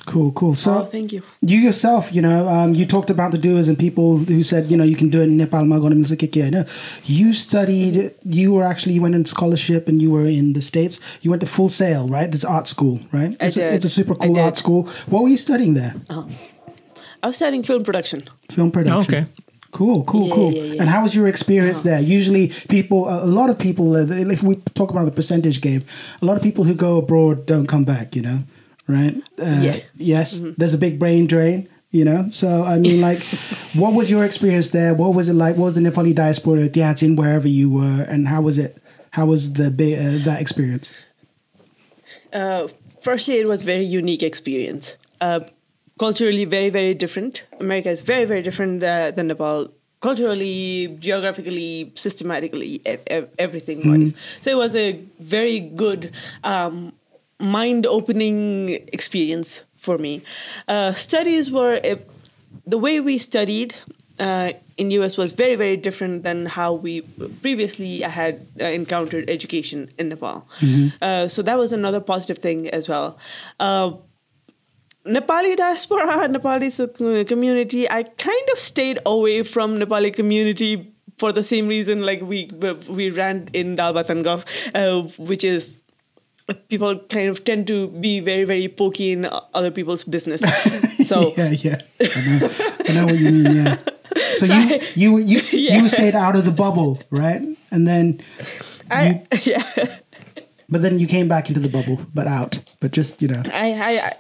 Cool, 0.08 0.32
cool. 0.32 0.56
So, 0.56 0.80
oh 0.80 0.86
thank 0.86 1.12
you 1.12 1.22
you 1.42 1.60
yourself, 1.60 2.14
you 2.14 2.22
know, 2.22 2.48
um, 2.48 2.74
you 2.74 2.86
talked 2.86 3.10
about 3.10 3.32
the 3.32 3.38
doers 3.38 3.68
and 3.68 3.78
people 3.78 4.20
who 4.20 4.42
said, 4.42 4.72
you 4.72 4.78
know, 4.78 4.86
you 4.86 4.96
can 4.96 5.10
do 5.10 5.20
it 5.20 5.26
in 5.26 5.36
Nepal. 5.36 5.66
Magon, 5.66 5.92
Mzikiki. 5.94 6.50
No, 6.50 6.64
You 7.04 7.34
studied, 7.34 8.14
you 8.24 8.54
were 8.54 8.64
actually, 8.64 8.94
you 8.94 9.02
went 9.02 9.16
in 9.16 9.26
scholarship 9.26 9.90
and 9.90 10.02
you 10.02 10.10
were 10.10 10.26
in 10.26 10.54
the 10.54 10.62
States. 10.62 11.02
You 11.22 11.30
went 11.30 11.42
to 11.42 11.48
Full 11.48 11.68
Sail, 11.68 12.08
right? 12.08 12.32
That's 12.32 12.46
art 12.46 12.68
school, 12.68 13.02
right? 13.12 13.36
I 13.42 13.48
it's, 13.48 13.58
A, 13.58 13.60
did. 13.60 13.74
it's 13.74 13.86
a 13.86 13.90
super 13.90 14.16
cool 14.16 14.40
art 14.40 14.56
school. 14.56 14.84
What 15.10 15.24
were 15.24 15.30
you 15.30 15.38
studying 15.38 15.74
there? 15.74 15.96
i 17.24 17.28
was 17.28 17.36
studying 17.36 17.64
film 17.64 17.84
production 17.84 18.24
Film 18.50 18.72
production. 18.72 19.16
Okay. 19.16 19.28
Cool, 19.72 20.04
cool, 20.06 20.28
Yeah, 20.28 20.34
cool. 20.34 20.52
yeah, 20.54 20.64
yeah. 20.64 20.82
And 20.82 20.90
how 20.90 21.02
was 21.04 21.14
your 21.14 21.28
experience 21.28 21.82
there? 21.84 22.00
Usually, 22.00 22.48
people, 22.70 23.08
a 23.10 23.26
lot 23.26 23.50
of 23.50 23.60
people, 23.60 23.96
uh, 23.96 24.06
if 24.08 24.42
we 24.42 24.56
talk 24.76 24.90
about 24.92 25.06
the 25.06 25.12
percentage 25.12 25.62
game, 25.62 25.84
a 26.22 26.26
lot 26.26 26.38
of 26.38 26.44
people 26.44 26.64
who 26.64 26.74
go 26.74 26.98
abroad 26.98 27.46
don't 27.46 27.68
come 27.68 27.84
back, 27.84 28.16
you 28.16 28.22
know, 28.22 28.40
right? 28.88 29.16
Uh, 29.40 29.60
Yeah. 29.62 29.80
Yes, 29.98 30.40
there's 30.58 30.74
a 30.74 30.78
big 30.78 30.98
brain 31.00 31.28
drain, 31.28 31.68
you 31.92 32.06
know. 32.06 32.28
So, 32.30 32.64
I 32.64 32.80
mean, 32.80 33.02
like, 33.02 33.20
what 33.74 33.94
was 33.94 34.10
your 34.10 34.24
experience 34.24 34.70
there? 34.72 34.94
What 34.96 35.14
was 35.14 35.28
it 35.30 35.34
like? 35.34 35.58
What 35.58 35.66
was 35.66 35.76
the 35.76 35.82
Nepali 35.82 36.16
diaspora 36.16 36.70
Tianjin, 36.70 37.16
wherever 37.18 37.48
you 37.48 37.70
were, 37.70 38.02
and 38.10 38.28
how 38.28 38.42
was 38.42 38.58
it? 38.58 38.78
How 39.12 39.26
was 39.26 39.54
the 39.54 39.68
uh, 39.68 40.24
that 40.26 40.40
experience? 40.42 40.94
Uh, 42.34 42.68
firstly, 43.02 43.36
it 43.36 43.48
was 43.48 43.62
very 43.64 43.86
unique 43.86 44.24
experience. 44.24 44.96
Uh, 45.22 45.42
culturally, 45.98 46.46
very 46.46 46.70
very 46.70 46.94
different. 46.94 47.44
America 47.60 47.90
is 47.90 48.02
very 48.02 48.26
very 48.26 48.42
different 48.42 48.84
uh, 48.84 49.12
than 49.12 49.28
Nepal. 49.28 49.72
Culturally, 50.00 50.96
geographically, 51.00 51.92
systematically, 51.96 52.82
everything 53.40 53.90
wise. 53.90 54.14
So 54.42 54.52
it 54.52 54.58
was 54.58 54.76
a 54.76 55.02
very 55.20 55.60
good, 55.60 56.12
um, 56.44 56.94
mind-opening 57.40 58.70
experience 58.94 59.64
for 59.78 59.98
me. 59.98 60.22
Uh, 60.68 60.94
studies 60.94 61.50
were 61.52 61.80
uh, 61.84 61.96
the 62.68 62.78
way 62.78 63.00
we 63.00 63.18
studied 63.18 63.74
uh, 64.20 64.54
in 64.78 64.92
US 64.92 65.18
was 65.18 65.32
very 65.32 65.56
very 65.56 65.78
different 65.78 66.24
than 66.24 66.46
how 66.46 66.74
we 66.74 67.02
previously 67.42 68.02
had 68.02 68.46
uh, 68.60 68.66
encountered 68.66 69.30
education 69.30 69.90
in 69.98 70.10
Nepal. 70.10 70.48
Uh, 71.02 71.28
so 71.28 71.42
that 71.42 71.58
was 71.58 71.74
another 71.74 72.00
positive 72.00 72.38
thing 72.38 72.70
as 72.70 72.88
well. 72.88 73.18
Nepali 75.08 75.56
diaspora, 75.56 76.28
Nepali 76.28 77.28
community, 77.28 77.90
I 77.90 78.04
kind 78.04 78.50
of 78.52 78.60
stayed 78.60 79.00
away 79.06 79.44
from 79.44 79.78
Nepali 79.80 80.14
community 80.14 80.94
for 81.18 81.32
the 81.32 81.44
same 81.44 81.68
reason 81.68 82.04
like 82.04 82.22
we 82.22 82.52
we 82.90 83.10
ran 83.10 83.50
in 83.54 83.76
Dalbatangov, 83.76 84.46
uh, 84.76 85.02
which 85.18 85.44
is 85.44 85.82
people 86.70 86.98
kind 87.10 87.28
of 87.30 87.44
tend 87.44 87.68
to 87.68 87.88
be 87.90 88.20
very 88.20 88.44
very 88.46 88.68
pokey 88.68 89.12
in 89.12 89.28
other 89.54 89.72
people's 89.72 90.04
business. 90.04 90.44
So 91.08 91.34
yeah, 91.38 91.52
yeah, 91.52 91.82
I 92.02 92.06
know, 92.40 92.50
I 92.90 92.94
know 92.94 93.06
what 93.06 93.18
you 93.18 93.32
mean. 93.32 93.56
Yeah. 93.56 93.78
So, 94.34 94.46
So 94.48 94.54
you 94.56 94.76
I- 94.76 94.82
you 94.96 95.18
you 95.20 95.40
Yeah. 95.52 95.78
you 95.82 95.88
stayed 95.90 96.16
out 96.16 96.36
of 96.36 96.44
the 96.44 96.52
bubble, 96.52 97.00
right? 97.12 97.42
And 97.72 97.88
then 97.88 98.20
I 98.92 99.24
yeah. 99.44 99.64
But 100.70 100.82
then 100.82 101.00
you 101.00 101.08
came 101.08 101.30
back 101.30 101.48
into 101.48 101.62
the 101.62 101.70
bubble, 101.70 102.02
but 102.14 102.28
out. 102.28 102.60
But 102.82 102.92
just 102.92 103.22
you 103.22 103.30
know, 103.30 103.42
I, 103.54 103.68
I 103.80 104.14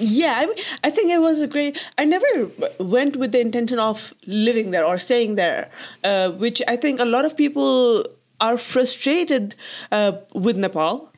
yeah, 0.00 0.34
I, 0.36 0.54
I 0.84 0.90
think 0.90 1.10
it 1.10 1.20
was 1.20 1.40
a 1.42 1.46
great. 1.46 1.78
I 1.98 2.04
never 2.04 2.50
went 2.78 3.16
with 3.16 3.32
the 3.32 3.40
intention 3.40 3.78
of 3.78 4.14
living 4.26 4.70
there 4.70 4.84
or 4.84 4.98
staying 4.98 5.34
there, 5.36 5.70
uh, 6.04 6.30
which 6.30 6.62
I 6.66 6.76
think 6.76 7.00
a 7.00 7.04
lot 7.04 7.24
of 7.24 7.36
people 7.36 8.04
are 8.40 8.56
frustrated 8.56 9.54
uh, 9.92 10.12
with 10.34 10.56
Nepal. 10.56 11.08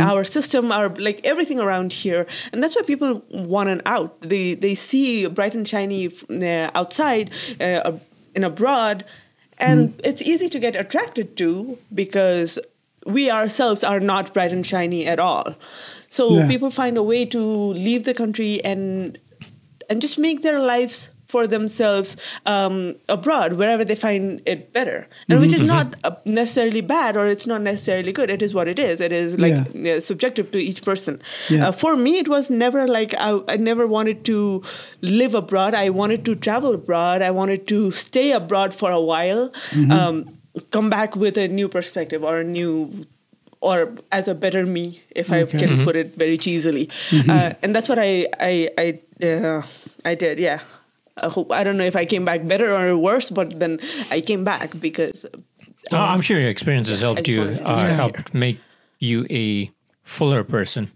Our 0.00 0.22
system, 0.22 0.70
our 0.70 0.90
like 0.90 1.20
everything 1.24 1.58
around 1.58 1.92
here, 1.92 2.28
and 2.52 2.62
that's 2.62 2.76
why 2.76 2.82
people 2.82 3.20
want 3.32 3.68
an 3.68 3.82
out. 3.84 4.20
They 4.20 4.54
they 4.54 4.76
see 4.76 5.26
bright 5.26 5.56
and 5.56 5.66
shiny 5.66 6.08
uh, 6.30 6.70
outside, 6.72 7.32
uh, 7.60 7.98
in 8.36 8.44
abroad, 8.44 9.04
and 9.58 10.00
it's 10.04 10.22
easy 10.22 10.48
to 10.48 10.60
get 10.60 10.76
attracted 10.76 11.36
to 11.38 11.78
because 11.92 12.60
we 13.06 13.30
ourselves 13.30 13.82
are 13.84 14.00
not 14.00 14.32
bright 14.32 14.52
and 14.52 14.66
shiny 14.66 15.06
at 15.06 15.18
all. 15.18 15.54
So 16.08 16.36
Yeah. 16.38 16.46
people 16.48 16.70
find 16.70 16.96
a 16.96 17.02
way 17.02 17.24
to 17.26 17.40
leave 17.74 18.04
the 18.04 18.14
country 18.14 18.62
and 18.64 19.18
and 19.90 20.00
just 20.00 20.18
make 20.18 20.42
their 20.42 20.60
lives 20.60 21.10
for 21.26 21.46
themselves 21.46 22.14
um, 22.44 22.94
abroad, 23.08 23.54
wherever 23.54 23.84
they 23.86 23.94
find 23.94 24.42
it 24.44 24.72
better, 24.74 25.08
and 25.30 25.40
which 25.40 25.54
is 25.54 25.62
not 25.62 25.96
uh, 26.04 26.10
necessarily 26.26 26.82
bad 26.82 27.16
or 27.16 27.26
it's 27.26 27.46
not 27.46 27.62
necessarily 27.62 28.12
good. 28.12 28.30
It 28.30 28.42
is 28.42 28.52
what 28.54 28.68
it 28.68 28.78
is. 28.78 29.00
It 29.00 29.12
is 29.12 29.38
like 29.40 29.54
Yeah. 29.74 29.94
uh, 29.96 30.00
subjective 30.00 30.50
to 30.52 30.58
each 30.58 30.82
person. 30.84 31.20
Yeah. 31.48 31.68
Uh, 31.68 31.72
for 31.72 31.96
me, 31.96 32.18
it 32.18 32.28
was 32.28 32.50
never 32.50 32.86
like 32.86 33.14
I, 33.18 33.40
I 33.48 33.56
never 33.56 33.86
wanted 33.86 34.24
to 34.26 34.62
live 35.00 35.34
abroad. 35.34 35.74
I 35.74 35.88
wanted 35.88 36.24
to 36.26 36.34
travel 36.34 36.74
abroad. 36.74 37.22
I 37.22 37.30
wanted 37.30 37.66
to 37.68 37.90
stay 37.92 38.32
abroad 38.32 38.74
for 38.74 38.90
a 38.90 39.00
while, 39.00 39.50
um, 39.90 40.26
come 40.70 40.90
back 40.90 41.16
with 41.16 41.36
a 41.38 41.48
new 41.48 41.68
perspective 41.68 42.22
or 42.24 42.40
a 42.40 42.44
new 42.44 43.06
or 43.60 43.94
as 44.10 44.26
a 44.28 44.34
better 44.34 44.66
me, 44.66 45.00
if 45.14 45.30
I 45.30 45.42
Okay. 45.42 45.58
can 45.58 45.84
put 45.84 45.94
it 45.96 46.16
very 46.18 46.36
cheesily. 46.36 46.90
Uh, 47.28 47.52
and 47.62 47.74
that's 47.74 47.88
what 47.88 47.98
I 47.98 48.26
I 48.40 48.68
I, 48.76 49.26
uh, 49.26 49.62
I 50.04 50.14
did. 50.16 50.38
Yeah. 50.38 50.60
I 51.22 51.28
hope 51.28 51.52
I 51.52 51.62
don't 51.62 51.76
know 51.76 51.84
if 51.84 51.94
I 51.94 52.04
came 52.06 52.24
back 52.24 52.46
better 52.48 52.72
or 52.74 52.96
worse, 52.96 53.30
but 53.30 53.60
then 53.60 53.78
I 54.10 54.20
came 54.20 54.44
back 54.44 54.80
because 54.80 55.26
Uh, 55.92 55.98
I'm 55.98 56.22
sure 56.22 56.38
your 56.40 56.48
experience 56.50 56.88
has 56.88 57.00
helped 57.00 57.28
you, 57.28 57.42
uh, 57.42 57.86
helped 57.94 58.32
make 58.32 58.58
you 58.98 59.26
a 59.30 59.68
fuller 60.04 60.44
person 60.44 60.90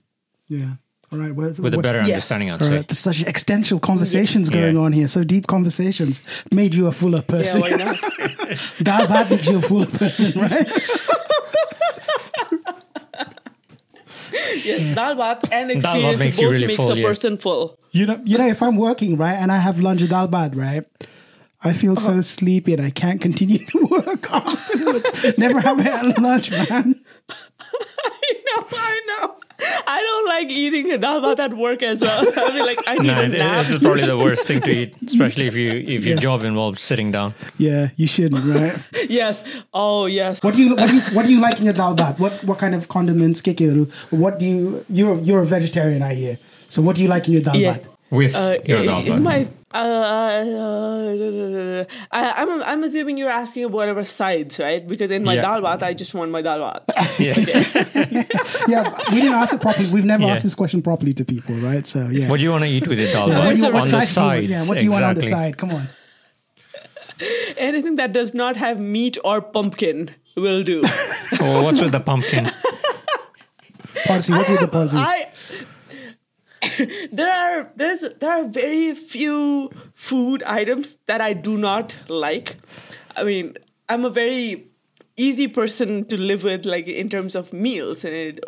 yeah. 0.48 0.78
All 1.16 1.22
right. 1.22 1.34
Well, 1.34 1.48
with 1.48 1.58
a 1.74 1.76
what- 1.78 1.82
better 1.82 1.98
Yeah. 2.04 2.14
understanding, 2.14 2.50
I'd 2.50 2.62
All 2.62 2.68
There's 2.68 2.98
such 2.98 3.24
existential 3.24 3.78
conversations 3.80 4.50
Yeah. 4.50 4.60
going 4.60 4.76
on 4.76 4.92
here. 4.92 5.08
So 5.08 5.24
deep 5.24 5.46
conversations 5.46 6.20
made 6.52 6.74
you 6.74 6.86
a 6.88 6.92
fuller 6.92 7.18
yeah, 7.28 7.34
person. 7.34 7.60
why 7.62 7.70
not? 7.70 7.96
that 8.80 9.08
that 9.08 9.30
makes 9.30 9.46
you 9.48 9.56
a 9.58 9.62
fuller 9.62 9.86
person, 9.86 10.38
right? 10.40 10.68
yes, 14.64 14.86
dal 14.94 15.16
bhat 15.16 15.48
and 15.52 15.80
Dal 15.80 15.96
bhat 15.96 16.14
experience 16.14 16.18
makes 16.18 16.36
both 16.36 16.42
you 16.42 16.50
really 16.50 16.66
makes 16.66 16.76
full, 16.76 16.92
a 16.92 16.96
yeah. 16.96 17.06
person 17.06 17.36
full. 17.38 17.78
You 17.92 18.06
know, 18.06 18.20
you 18.24 18.36
know, 18.38 18.46
if 18.48 18.62
I'm 18.62 18.76
working 18.76 19.16
right 19.16 19.34
and 19.34 19.50
I 19.50 19.58
have 19.58 19.80
lunch 19.80 20.02
at 20.02 20.10
albad 20.10 20.56
right, 20.56 20.84
I 21.62 21.72
feel 21.72 21.92
Uh-huh. 21.92 22.16
so 22.16 22.20
sleepy 22.20 22.74
and 22.74 22.82
I 22.82 22.90
can't 22.90 23.20
continue 23.20 23.64
to 23.66 23.78
work 23.90 24.30
afterwards. 24.30 25.10
Never 25.38 25.60
have 25.60 25.78
had 25.78 26.18
lunch, 26.18 26.50
man. 26.50 27.00
I 27.30 28.32
know, 28.46 28.66
I 28.72 29.00
know. 29.08 29.35
I 29.58 30.00
don't 30.02 30.26
like 30.28 30.50
eating 30.50 30.88
dal 31.00 31.20
bhat 31.22 31.38
at 31.38 31.54
work 31.54 31.82
as 31.82 32.02
well. 32.02 32.26
I'll 32.36 32.52
be 32.52 32.60
like, 32.62 32.78
I 32.86 32.94
need 32.96 33.06
No, 33.06 33.20
a 33.20 33.24
it- 33.24 33.32
nap. 33.32 33.66
it's 33.68 33.82
probably 33.82 34.04
the 34.04 34.18
worst 34.18 34.46
thing 34.46 34.60
to 34.62 34.70
eat, 34.80 34.94
especially 35.06 35.46
if 35.46 35.54
you 35.54 35.72
if 35.72 36.04
your 36.04 36.14
Yeah. 36.16 36.20
job 36.20 36.44
involves 36.44 36.82
sitting 36.82 37.10
down. 37.10 37.34
Yeah, 37.58 37.88
you 37.96 38.06
shouldn't, 38.06 38.44
right? 38.54 38.78
yes. 39.10 39.42
Oh 39.72 40.06
yes. 40.06 40.42
What 40.42 40.54
do 40.54 40.62
you 40.62 40.74
what 40.76 40.88
do 40.90 40.94
you 40.96 41.02
what 41.16 41.26
do 41.26 41.32
you 41.32 41.40
like 41.40 41.58
in 41.58 41.64
your 41.64 41.74
dal 41.74 41.96
bhat? 41.96 42.18
What 42.18 42.42
what 42.44 42.58
kind 42.58 42.74
of 42.74 42.88
condiments 42.88 43.40
kikiru? 43.42 43.90
What 44.10 44.38
do 44.38 44.46
you 44.46 44.84
you're 44.88 45.18
you're 45.20 45.42
a 45.42 45.46
vegetarian, 45.46 46.02
I 46.02 46.14
hear. 46.14 46.38
So 46.68 46.82
what 46.82 46.96
do 46.96 47.02
you 47.02 47.08
like 47.08 47.26
in 47.28 47.32
your 47.34 47.42
dal 47.42 47.56
Yeah. 47.56 47.78
Bhat? 48.10 48.16
With 48.16 48.34
Uh, 48.34 48.56
your 48.66 48.78
in- 48.78 48.86
dal 48.86 49.06
in 49.16 49.22
my 49.22 49.48
uh, 49.74 49.78
I, 52.12 52.32
I'm 52.38 52.62
I'm 52.62 52.82
assuming 52.84 53.18
you're 53.18 53.30
asking 53.30 53.64
about 53.64 53.74
whatever 53.74 54.04
sides, 54.04 54.58
right? 54.58 54.86
Because 54.86 55.10
in 55.10 55.24
my 55.24 55.34
Yeah. 55.34 55.42
dal 55.42 55.60
bhat, 55.60 55.82
I 55.82 55.92
just 55.92 56.14
want 56.14 56.30
my 56.30 56.40
dal 56.42 56.58
bhat. 56.60 56.82
Yeah, 58.68 58.96
we 59.12 59.20
didn't 59.20 59.34
ask 59.34 59.54
it 59.54 59.60
properly. 59.60 59.86
We've 59.92 60.04
never 60.04 60.22
Yeah. 60.24 60.32
asked 60.34 60.44
this 60.44 60.54
question 60.54 60.82
properly 60.82 61.12
to 61.14 61.24
people, 61.24 61.56
right? 61.56 61.86
So 61.86 62.08
yeah. 62.08 62.28
What 62.30 62.38
do 62.38 62.44
you 62.44 62.50
want 62.50 62.64
to 62.64 62.70
eat 62.70 62.86
with 62.86 62.98
your 63.00 63.10
dal 63.12 63.28
Yeah, 63.28 63.40
bhat? 63.40 63.44
what 63.46 63.54
do 63.54 63.60
you, 63.60 63.64
It's 63.64 63.64
a 63.64 63.70
what 63.72 63.82
on 63.82 63.90
the 63.90 64.00
sides 64.06 64.16
want? 64.16 64.44
Yeah, 64.44 64.64
what 64.66 64.78
do 64.78 64.84
you 64.84 64.90
want 64.92 65.04
on 65.04 65.14
the 65.14 65.22
side? 65.22 65.58
Come 65.58 65.70
on. 65.72 65.88
Anything 67.56 67.96
that 67.96 68.12
does 68.12 68.34
not 68.34 68.56
have 68.56 68.78
meat 68.78 69.18
or 69.24 69.40
pumpkin 69.42 70.10
will 70.36 70.62
do. 70.62 70.82
Oh, 71.40 71.62
what's 71.64 71.80
with 71.80 71.92
the 71.92 72.00
pumpkin? 72.00 72.46
Parsi, 74.06 74.32
what's 74.32 74.48
with 74.50 74.60
the 74.60 74.68
parsi? 74.68 74.96
I 74.96 75.26
there 77.12 77.32
are 77.32 77.72
there's 77.76 78.04
there 78.20 78.30
are 78.30 78.48
very 78.48 78.94
few 78.94 79.70
food 79.94 80.42
items 80.42 80.96
that 81.06 81.20
I 81.20 81.32
do 81.32 81.56
not 81.58 81.96
like. 82.08 82.56
I 83.16 83.24
mean, 83.24 83.54
I'm 83.88 84.04
a 84.04 84.10
very 84.10 84.68
easy 85.16 85.48
person 85.48 86.04
to 86.06 86.20
live 86.20 86.44
with, 86.44 86.66
like 86.66 86.86
in 86.86 87.08
terms 87.08 87.34
of 87.34 87.52
meals, 87.52 88.04
and 88.04 88.14
it, 88.14 88.40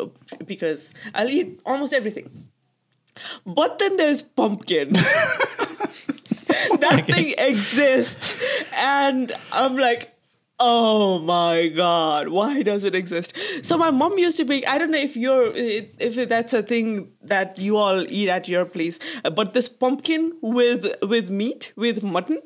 because 0.45 0.93
I'll 1.13 1.29
eat 1.29 1.59
almost 1.65 1.93
everything. 1.93 2.49
But 3.45 3.79
then 3.79 3.97
there's 3.97 4.21
pumpkin. 4.21 4.93
Oh 6.71 6.77
that 6.77 7.05
thing 7.05 7.35
exists, 7.37 8.35
and 8.73 9.31
I'm 9.51 9.77
like. 9.77 10.15
Oh 10.61 11.19
my 11.19 11.69
god, 11.69 12.27
why 12.29 12.61
does 12.63 12.83
it 12.83 12.93
exist? 12.93 13.33
So 13.63 13.77
my 13.77 13.91
mom 13.91 14.17
used 14.17 14.37
to 14.37 14.45
make 14.45 14.67
I 14.67 14.77
don't 14.77 14.91
know 14.91 14.97
if 14.97 15.15
you're 15.15 15.51
if 15.55 16.27
that's 16.27 16.53
a 16.53 16.61
thing 16.61 17.11
that 17.23 17.57
you 17.57 17.77
all 17.77 18.01
eat 18.11 18.27
at 18.29 18.47
your 18.49 18.65
place, 18.65 18.99
but 19.35 19.53
this 19.53 19.69
pumpkin 19.69 20.33
with 20.41 20.85
with 21.01 21.29
meat, 21.31 21.71
with 21.77 22.03
mutton, 22.03 22.41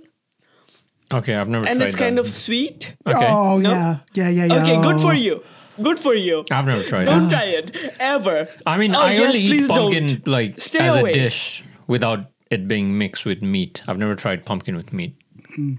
Okay, 1.12 1.36
I've 1.36 1.48
never 1.50 1.66
and 1.68 1.80
tried 1.80 1.88
it's 1.88 1.96
that. 1.98 2.04
kind 2.04 2.20
of 2.20 2.28
sweet. 2.30 2.96
okay. 3.06 3.28
Oh 3.30 3.58
No? 3.58 3.72
yeah, 3.72 3.98
yeah, 4.14 4.30
yeah, 4.30 4.46
yeah. 4.46 4.62
Okay, 4.62 4.82
good 4.82 5.00
for 5.02 5.14
you. 5.14 5.44
Good 5.82 6.00
for 6.00 6.14
you. 6.14 6.46
I've 6.52 6.66
never 6.68 6.84
tried 6.84 7.04
it. 7.04 7.06
Don't 7.06 7.30
try 7.30 7.46
it 7.46 7.96
ever. 8.00 8.48
I 8.66 8.78
mean, 8.78 8.94
Oh, 8.96 9.02
I 9.02 9.14
yes, 9.14 9.22
only 9.22 9.40
eat 9.40 9.50
please 9.50 9.68
pumpkin 9.68 10.08
don't. 10.08 10.28
like 10.28 10.62
Stay 10.62 10.80
as 10.88 10.98
away. 10.98 11.12
a 11.12 11.14
dish 11.14 11.64
without 11.88 12.30
it 12.52 12.68
being 12.68 12.96
mixed 12.98 13.26
with 13.26 13.42
meat. 13.42 13.82
I've 13.88 13.98
never 13.98 14.14
tried 14.16 14.46
pumpkin 14.46 14.76
with 14.76 14.94
meat. 14.94 15.16
Hmm. 15.56 15.76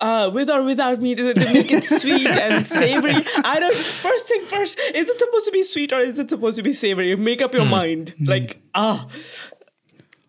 Uh, 0.00 0.30
with 0.32 0.48
or 0.50 0.62
without 0.62 1.00
meat, 1.00 1.14
they 1.16 1.34
make 1.34 1.70
it 1.70 1.84
sweet 1.84 2.26
and 2.26 2.66
savory. 2.68 3.14
I 3.44 3.58
don't. 3.60 3.76
First 3.76 4.26
thing 4.28 4.42
first, 4.44 4.78
is 4.94 5.08
it 5.08 5.18
supposed 5.18 5.44
to 5.46 5.52
be 5.52 5.62
sweet 5.62 5.92
or 5.92 5.98
is 6.00 6.18
it 6.18 6.30
supposed 6.30 6.56
to 6.56 6.62
be 6.62 6.72
savory? 6.72 7.14
Make 7.16 7.42
up 7.42 7.52
your 7.54 7.64
Hmm. 7.64 7.70
mind. 7.70 8.14
Like 8.20 8.60
ah. 8.74 9.06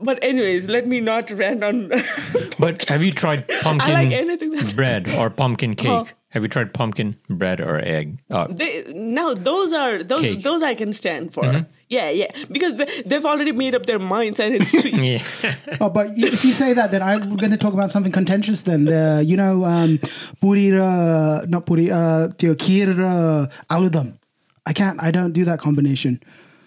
But 0.02 0.24
anyways, 0.24 0.70
let 0.70 0.88
me 0.88 1.02
not 1.02 1.30
rant 1.32 1.62
on. 1.64 1.92
But 2.60 2.86
have 2.86 3.04
you 3.04 3.12
tried 3.12 3.48
pumpkin 3.50 3.92
I 3.92 3.94
like 4.04 4.12
anything 4.14 4.52
that's 4.52 4.72
bread 4.74 5.10
or 5.14 5.30
pumpkin 5.30 5.76
cake? 5.76 5.90
Uh-huh. 5.90 6.06
Have 6.30 6.44
you 6.44 6.48
tried 6.50 6.74
pumpkin 6.74 7.18
bread 7.30 7.60
or 7.60 7.80
egg? 7.84 8.20
Uh, 8.30 8.48
they, 8.50 8.84
now 8.94 9.34
those 9.34 9.74
are 9.74 10.02
those 10.04 10.22
Cake. 10.22 10.44
those 10.44 10.64
I 10.64 10.74
can 10.76 10.94
stand 10.94 11.34
for. 11.34 11.44
Mm-hmm. 11.44 11.72
Yeah, 11.90 12.12
yeah, 12.12 12.28
because 12.52 12.76
they, 12.76 13.02
they've 13.04 13.26
already 13.26 13.52
made 13.52 13.74
up 13.74 13.88
their 13.88 13.98
minds 13.98 14.40
and 14.40 14.54
it's 14.54 14.72
sweet. 14.80 14.94
yeah. 15.04 15.56
Oh, 15.82 15.90
but 15.90 16.12
if 16.16 16.46
you 16.46 16.54
say 16.54 16.74
that, 16.74 16.92
then 16.92 17.02
I'm 17.02 17.36
going 17.36 17.50
to 17.50 17.58
talk 17.58 17.74
about 17.74 17.90
something 17.90 18.12
contentious. 18.12 18.62
Then, 18.62 18.88
uh, 18.88 19.24
you 19.26 19.36
know, 19.36 19.66
um, 19.66 20.00
puri, 20.40 20.72
uh, 20.80 21.46
not 21.48 21.66
puri, 21.66 21.90
uh, 21.90 22.28
tio 22.38 22.54
kheer, 22.54 22.90
uh, 23.00 23.48
aludam. 23.76 24.20
I 24.68 24.74
can't. 24.74 25.02
I 25.02 25.10
don't 25.10 25.34
do 25.34 25.44
that 25.46 25.58
combination. 25.60 26.22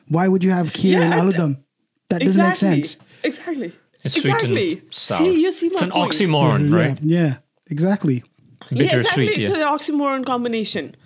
Why 0.09 0.27
would 0.27 0.43
you 0.43 0.51
have 0.51 0.73
kheer 0.73 0.99
Yeah, 0.99 1.03
and 1.05 1.14
I- 1.14 1.20
aludam? 1.20 1.59
That 2.09 2.20
doesn't 2.20 2.41
exactly. 2.45 2.68
make 2.70 2.85
sense. 2.87 2.97
Exactly. 3.23 3.73
It's 4.05 4.16
exactly. 4.16 4.83
sour. 4.91 5.18
See, 5.18 5.41
you 5.41 5.53
see 5.53 5.68
my 5.68 5.73
it's 5.75 5.83
an 5.83 5.91
point. 5.93 6.12
oxymoron, 6.12 6.75
right? 6.75 6.99
Yeah, 7.01 7.25
yeah, 7.25 7.35
exactly. 7.70 8.25
Yeah, 8.73 8.97
exactly. 8.97 9.27
sweet, 9.29 9.39
It's 9.45 9.55
an 9.57 9.62
oxymoron 9.62 10.27
combination. 10.27 10.97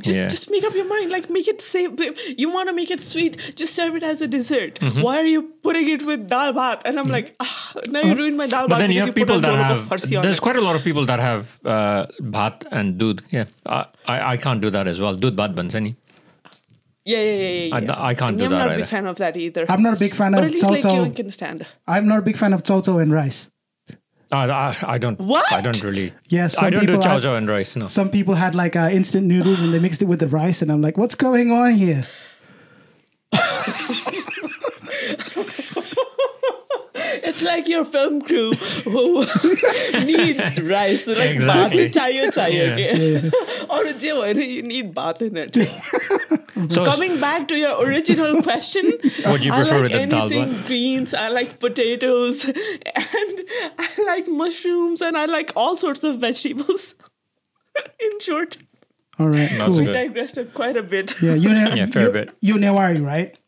Just, 0.00 0.16
Yeah. 0.18 0.28
just 0.28 0.50
make 0.50 0.64
up 0.64 0.74
your 0.74 0.86
mind. 0.88 1.10
Like, 1.10 1.28
make 1.28 1.48
it 1.48 1.60
say 1.60 1.88
you 2.36 2.50
want 2.52 2.68
to 2.68 2.74
make 2.74 2.90
it 2.90 3.00
sweet. 3.00 3.36
Just 3.56 3.74
serve 3.74 3.96
it 3.96 4.02
as 4.02 4.20
a 4.22 4.28
dessert. 4.28 4.78
Mm-hmm. 4.80 5.02
Why 5.02 5.16
are 5.18 5.24
you 5.26 5.42
putting 5.62 5.88
it 5.88 6.04
with 6.04 6.28
dal 6.28 6.52
bhat? 6.52 6.82
And 6.84 6.98
I'm 7.00 7.06
like, 7.06 7.34
ah, 7.40 7.72
now 7.88 8.02
you 8.02 8.14
ruined 8.14 8.36
my 8.36 8.46
dal 8.46 8.66
bhat. 8.66 8.70
But 8.70 8.78
then 8.78 8.92
you 8.92 9.00
because 9.02 9.06
have 9.06 9.14
people 9.14 9.40
that 9.40 9.58
have. 9.58 9.88
There's 10.26 10.36
it. 10.38 10.40
quite 10.40 10.56
a 10.56 10.60
lot 10.60 10.76
of 10.76 10.84
people 10.84 11.04
that 11.06 11.18
have 11.18 11.58
uh, 11.64 12.06
bhat 12.20 12.64
and 12.70 13.00
doodh. 13.00 13.22
Yeah, 13.30 13.46
I, 13.66 13.86
I 14.06 14.32
I 14.32 14.36
can't 14.36 14.60
do 14.60 14.70
that 14.70 14.86
as 14.86 15.00
well. 15.00 15.16
Doodh 15.16 15.36
bhat 15.42 15.54
bansani. 15.54 15.96
Yeah, 17.04 17.18
yeah, 17.18 17.32
yeah, 17.32 17.48
yeah. 17.48 17.76
I- 17.76 17.80
yeah. 17.80 17.94
I 18.10 18.14
can't 18.14 18.36
do 18.36 18.44
I'm 18.44 18.50
that 18.50 18.58
not 18.58 18.72
a 18.72 18.76
big 18.76 18.86
fan 18.86 19.06
of 19.06 19.16
that 19.16 19.36
either. 19.36 19.66
I'm 19.68 19.82
not 19.82 19.94
a 19.94 19.98
big 19.98 20.14
fan 20.14 20.32
but 20.32 20.40
of 20.44 20.44
at 20.46 20.50
least 20.52 20.70
like 20.70 20.84
you 20.84 20.90
salsa. 20.90 21.16
can 21.16 21.32
stand. 21.32 21.66
I'm 21.86 22.06
not 22.06 22.18
a 22.18 22.22
big 22.22 22.36
fan 22.36 22.52
of 22.52 22.62
Toto 22.62 22.98
and 22.98 23.12
rice. 23.12 23.50
I, 24.30 24.50
I, 24.50 24.76
I 24.82 24.98
don't. 24.98 25.18
What? 25.18 25.50
I 25.52 25.60
don't 25.60 25.82
really. 25.82 26.12
Yes, 26.26 26.54
some 26.56 26.66
I 26.66 26.70
don't 26.70 26.80
do 26.82 26.86
people 26.86 27.02
chow 27.02 27.18
chow 27.20 27.36
and 27.36 27.48
rice. 27.48 27.76
No. 27.76 27.86
Some 27.86 28.10
people 28.10 28.34
had 28.34 28.54
like 28.54 28.76
uh, 28.76 28.90
instant 28.92 29.26
noodles 29.26 29.62
and 29.62 29.72
they 29.72 29.78
mixed 29.78 30.02
it 30.02 30.06
with 30.06 30.20
the 30.20 30.28
rice, 30.28 30.60
and 30.60 30.70
I'm 30.70 30.82
like, 30.82 30.98
what's 30.98 31.14
going 31.14 31.50
on 31.50 31.72
here? 31.72 32.04
It's 37.38 37.46
like 37.46 37.68
your 37.68 37.84
film 37.84 38.20
crew 38.22 38.52
who 38.84 39.24
need 40.04 40.38
rice. 40.68 41.02
They're 41.04 41.14
like 41.16 41.30
Exactly. 41.36 41.88
bhat 41.88 41.92
chahiye 41.98 42.30
chahiye 42.36 42.76
Yeah. 42.76 43.30
ke. 43.30 43.70
Or 43.70 43.84
je- 43.92 44.48
you 44.56 44.62
need 44.62 44.94
bhat 44.94 45.22
in 45.22 45.36
it. 45.36 45.56
So 46.74 46.84
Coming 46.84 47.20
back 47.20 47.46
to 47.48 47.56
your 47.56 47.74
original 47.86 48.42
question, 48.42 48.86
What 49.26 49.42
do 49.42 49.46
you 49.46 49.52
I 49.52 49.62
like 49.62 49.82
with 49.82 49.92
the 49.92 50.06
dal 50.06 50.22
anything 50.22 50.48
bhat? 50.54 50.66
greens. 50.66 51.14
I 51.14 51.28
like 51.28 51.60
potatoes, 51.60 52.44
and 52.46 53.44
I 53.78 53.88
like 54.06 54.26
mushrooms, 54.26 55.00
and 55.00 55.16
I 55.16 55.26
like 55.26 55.52
all 55.54 55.76
sorts 55.76 56.02
of 56.02 56.18
vegetables. 56.20 56.96
In 58.06 58.18
short, 58.20 58.56
All 59.20 59.28
right, 59.28 59.48
That's 59.56 59.76
cool. 59.76 59.84
good. 59.84 59.92
digressed 59.92 60.40
quite 60.54 60.76
a 60.76 60.82
bit. 60.82 61.14
Yeah, 61.22 61.34
you 61.34 61.54
ne- 61.54 61.76
Yeah, 61.82 61.86
fair 61.86 62.06
you, 62.06 62.12
bit. 62.12 62.34
You're 62.40 62.58
Newari, 62.58 63.04
right? 63.06 63.38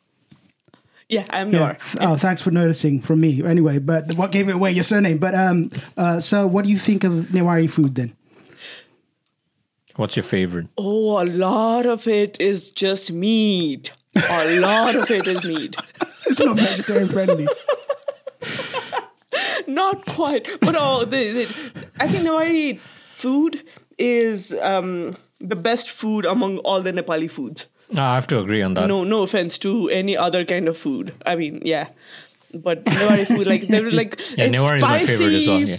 Yeah, 1.10 1.24
I'm 1.30 1.50
Yeah. 1.50 1.58
Nor. 1.58 1.76
Oh, 2.00 2.16
thanks 2.16 2.40
for 2.40 2.52
noticing 2.52 3.02
from 3.02 3.20
me. 3.20 3.42
Anyway, 3.44 3.80
but 3.80 4.14
what 4.14 4.30
gave 4.30 4.48
it 4.48 4.54
away? 4.54 4.70
Your 4.70 4.84
surname. 4.84 5.18
But 5.18 5.34
um, 5.34 5.70
uh, 5.96 6.20
so 6.20 6.46
what 6.46 6.64
do 6.64 6.70
you 6.70 6.78
think 6.78 7.02
of 7.02 7.12
Newari 7.32 7.68
food 7.68 7.96
then? 7.96 8.14
What's 9.96 10.14
your 10.16 10.22
favorite? 10.22 10.68
Oh, 10.78 11.20
a 11.20 11.26
lot 11.26 11.84
of 11.84 12.06
it 12.06 12.40
is 12.40 12.70
just 12.70 13.10
meat. 13.10 13.90
A 14.14 14.60
lot 14.60 14.94
of 14.94 15.10
it 15.10 15.26
is 15.26 15.44
meat. 15.44 15.76
It's 16.26 16.38
not 16.38 16.56
vegetarian 16.56 17.08
friendly. 17.08 17.48
Not 19.66 20.06
quite, 20.06 20.46
but 20.60 20.76
oh, 20.78 21.04
the, 21.04 21.32
the, 21.32 21.46
I 21.98 22.06
think 22.06 22.24
Nepali 22.26 22.78
food 23.16 23.64
is 23.98 24.52
um, 24.60 25.16
the 25.40 25.56
best 25.56 25.90
food 25.90 26.24
among 26.24 26.58
all 26.58 26.82
the 26.82 26.92
Nepali 26.92 27.28
foods. 27.28 27.66
I 27.96 28.14
have 28.14 28.26
to 28.28 28.38
agree 28.38 28.62
on 28.62 28.74
that. 28.74 28.86
No, 28.86 29.04
no 29.04 29.22
offense 29.22 29.58
to 29.58 29.88
any 29.90 30.16
other 30.16 30.44
kind 30.44 30.68
of 30.68 30.76
food. 30.76 31.12
I 31.26 31.36
mean, 31.36 31.62
yeah, 31.64 31.88
but 32.54 32.84
Nepali 32.84 33.26
food 33.26 33.46
like 33.46 33.66
they're 33.68 33.90
like 33.90 34.18
Yeah, 34.36 34.44
it's 34.44 34.58
Newari 34.58 34.76
is 34.76 34.82
my 34.82 35.04
spicy. 35.04 35.16
favorite 35.18 35.34
as 35.40 35.46
well. 35.48 35.60
Yeah. 35.60 35.76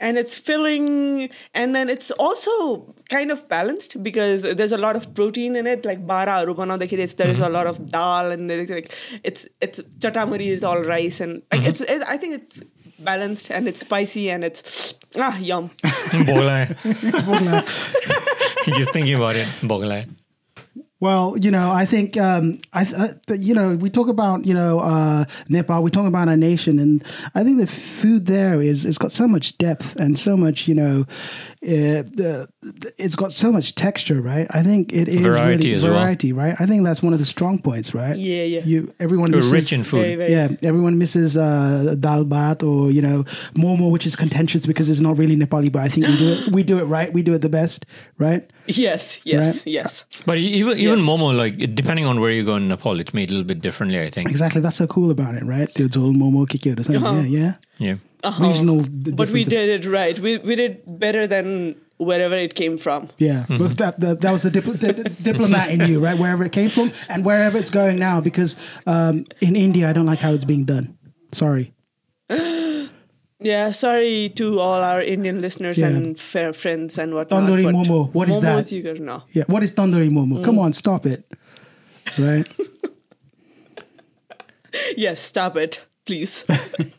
And 0.00 0.16
it's 0.16 0.36
filling, 0.36 1.28
and 1.54 1.74
then 1.74 1.88
it's 1.90 2.12
also 2.12 2.94
kind 3.10 3.32
of 3.32 3.48
balanced 3.48 4.00
because 4.00 4.42
there's 4.42 4.70
a 4.70 4.78
lot 4.78 4.94
of 4.94 5.12
protein 5.12 5.56
in 5.56 5.66
it. 5.66 5.84
Like 5.84 6.06
bara 6.06 6.34
arubana, 6.46 6.78
like 6.78 6.92
it's, 6.92 7.14
there's 7.14 7.38
Mm-hmm. 7.40 7.44
a 7.46 7.48
lot 7.48 7.66
of 7.66 7.90
dal, 7.90 8.30
and 8.30 8.48
there's 8.48 8.70
like 8.70 8.94
it's 9.24 9.48
it's 9.60 9.80
chatamari 9.98 10.46
is 10.46 10.62
all 10.62 10.78
rice, 10.80 11.20
and 11.20 11.42
like 11.50 11.62
Mm-hmm. 11.62 11.68
it's 11.70 11.80
it, 11.80 12.02
I 12.06 12.16
think 12.16 12.34
it's 12.40 12.62
balanced 13.00 13.50
and 13.50 13.66
it's 13.66 13.80
spicy 13.80 14.30
and 14.30 14.44
it's 14.44 14.94
ah 15.18 15.36
yum. 15.38 15.70
Bogla. 16.28 16.76
Just 18.78 18.92
thinking 18.92 19.14
about 19.14 19.34
it. 19.36 19.46
Bogla. 19.62 20.06
Well, 21.00 21.36
you 21.38 21.52
know, 21.52 21.70
I 21.70 21.86
think 21.86 22.16
um, 22.16 22.58
I, 22.72 22.84
th- 22.84 23.38
you 23.40 23.54
know 23.54 23.76
we 23.76 23.88
talk 23.88 24.08
about 24.08 24.44
you 24.44 24.52
know 24.52 24.80
uh, 24.80 25.26
Nepal, 25.48 25.82
we 25.84 25.92
talk 25.92 26.08
about 26.08 26.26
our 26.28 26.36
nation, 26.36 26.80
and 26.80 27.04
I 27.36 27.44
think 27.44 27.58
the 27.58 27.68
food 27.68 28.26
there 28.26 28.60
is 28.60 28.84
it's 28.84 28.98
got 28.98 29.12
so 29.12 29.28
much 29.28 29.56
depth 29.58 29.94
and 29.96 30.18
so 30.18 30.36
much 30.36 30.66
you 30.66 30.74
know 30.74 31.06
uh, 31.62 32.02
the 32.18 32.48
it's 32.98 33.16
got 33.16 33.32
so 33.32 33.50
much 33.50 33.74
texture, 33.74 34.20
right? 34.20 34.46
I 34.50 34.62
think 34.62 34.92
it 34.92 35.08
is 35.08 35.20
Variety 35.26 35.56
really 35.68 35.74
as 35.74 35.82
well. 35.84 35.94
variety, 35.94 36.32
right? 36.32 36.54
I 36.60 36.66
think 36.66 36.84
that's 36.84 37.02
one 37.02 37.12
of 37.12 37.18
the 37.18 37.24
strong 37.26 37.58
points, 37.60 37.94
right? 37.94 38.16
Yeah, 38.16 38.44
yeah. 38.44 38.60
You 38.64 38.94
everyone 39.00 39.32
We're 39.32 39.38
misses, 39.38 39.52
rich 39.52 39.72
in 39.72 39.82
food. 39.82 40.02
Very, 40.02 40.14
very. 40.16 40.32
yeah, 40.32 40.48
everyone 40.62 40.98
misses 40.98 41.36
uh, 41.36 41.96
dal 41.98 42.24
bhat 42.24 42.62
or 42.62 42.92
you 42.92 43.02
know 43.02 43.24
momo, 43.54 43.90
which 43.90 44.06
is 44.06 44.14
contentious 44.14 44.66
because 44.66 44.88
it's 44.88 45.00
not 45.00 45.18
really 45.18 45.36
Nepali, 45.36 45.70
but 45.72 45.82
I 45.82 45.88
think 45.88 46.06
we 46.06 46.16
do 46.16 46.28
it. 46.32 46.48
We 46.52 46.62
do 46.62 46.78
it 46.78 46.84
right. 46.84 47.12
We 47.12 47.22
do 47.22 47.34
it 47.34 47.42
the 47.42 47.48
best, 47.48 47.86
right? 48.18 48.48
Yes, 48.66 49.20
yes, 49.24 49.56
Right. 49.58 49.66
yes. 49.66 50.04
But 50.26 50.38
even 50.38 50.78
even 50.78 50.98
Yes. 51.00 51.08
momo, 51.08 51.36
like 51.36 51.58
depending 51.74 52.04
on 52.06 52.20
where 52.20 52.30
you 52.30 52.44
go 52.44 52.56
in 52.56 52.68
Nepal, 52.68 53.00
it's 53.00 53.12
made 53.14 53.30
a 53.30 53.32
little 53.32 53.46
bit 53.46 53.60
differently. 53.60 54.00
I 54.00 54.10
think. 54.10 54.30
Exactly. 54.30 54.60
That's 54.60 54.76
so 54.76 54.86
cool 54.86 55.10
about 55.10 55.34
it, 55.34 55.44
right? 55.44 55.72
The 55.74 55.88
whole 55.98 56.12
momo 56.12 56.46
kikyo 56.46 56.78
or 56.78 56.82
something. 56.84 57.04
Uh-huh. 57.04 57.20
Yeah, 57.22 57.38
yeah. 57.40 57.54
Yeah. 57.78 57.96
Regional. 58.40 58.80
d- 58.80 59.12
But 59.12 59.30
we 59.30 59.44
did 59.44 59.68
it 59.68 59.86
right. 59.88 60.18
We 60.18 60.38
we 60.38 60.54
did 60.56 60.82
better 60.86 61.26
than 61.26 61.76
wherever 61.98 62.34
it 62.36 62.54
came 62.54 62.76
from. 62.78 63.08
Yeah, 63.18 63.44
Mm-hmm. 63.48 63.58
but 63.62 63.76
that, 63.78 64.00
that 64.00 64.20
that 64.22 64.32
was 64.32 64.42
the 64.42 64.50
dipl- 64.50 64.78
di- 64.78 65.10
diplomat 65.22 65.70
in 65.70 65.80
you, 65.88 66.00
right? 66.00 66.18
Wherever 66.18 66.44
it 66.44 66.52
came 66.52 66.68
from 66.68 66.90
and 67.08 67.24
wherever 67.24 67.56
it's 67.58 67.70
going 67.70 67.98
now. 67.98 68.20
Because 68.20 68.56
um, 68.86 69.24
in 69.40 69.54
India, 69.56 69.88
I 69.88 69.92
don't 69.92 70.06
like 70.06 70.20
how 70.20 70.32
it's 70.34 70.44
being 70.44 70.64
done. 70.64 70.98
Sorry. 71.32 71.72
Yeah, 73.40 73.70
sorry 73.70 74.30
to 74.34 74.58
all 74.58 74.82
our 74.82 75.00
Indian 75.00 75.38
listeners 75.40 75.78
Yeah. 75.78 75.86
and 75.94 76.18
fair 76.18 76.52
friends 76.52 76.98
and 76.98 77.14
whatnot. 77.14 77.44
Tandoori 77.46 77.70
momo, 77.70 78.12
what 78.12 78.28
is 78.28 78.38
momos 78.38 78.66
that? 78.66 78.72
You 78.72 78.82
gotta 78.82 79.00
know. 79.00 79.22
Yeah. 79.30 79.44
What 79.46 79.62
is 79.62 79.70
tandoori 79.70 80.10
momo? 80.10 80.38
Mm. 80.38 80.44
Come 80.44 80.58
on, 80.58 80.72
stop 80.72 81.06
it. 81.06 81.22
Right. 82.18 82.42
Yes, 84.96 85.20
stop 85.20 85.56
it, 85.56 85.80
please. 86.04 86.44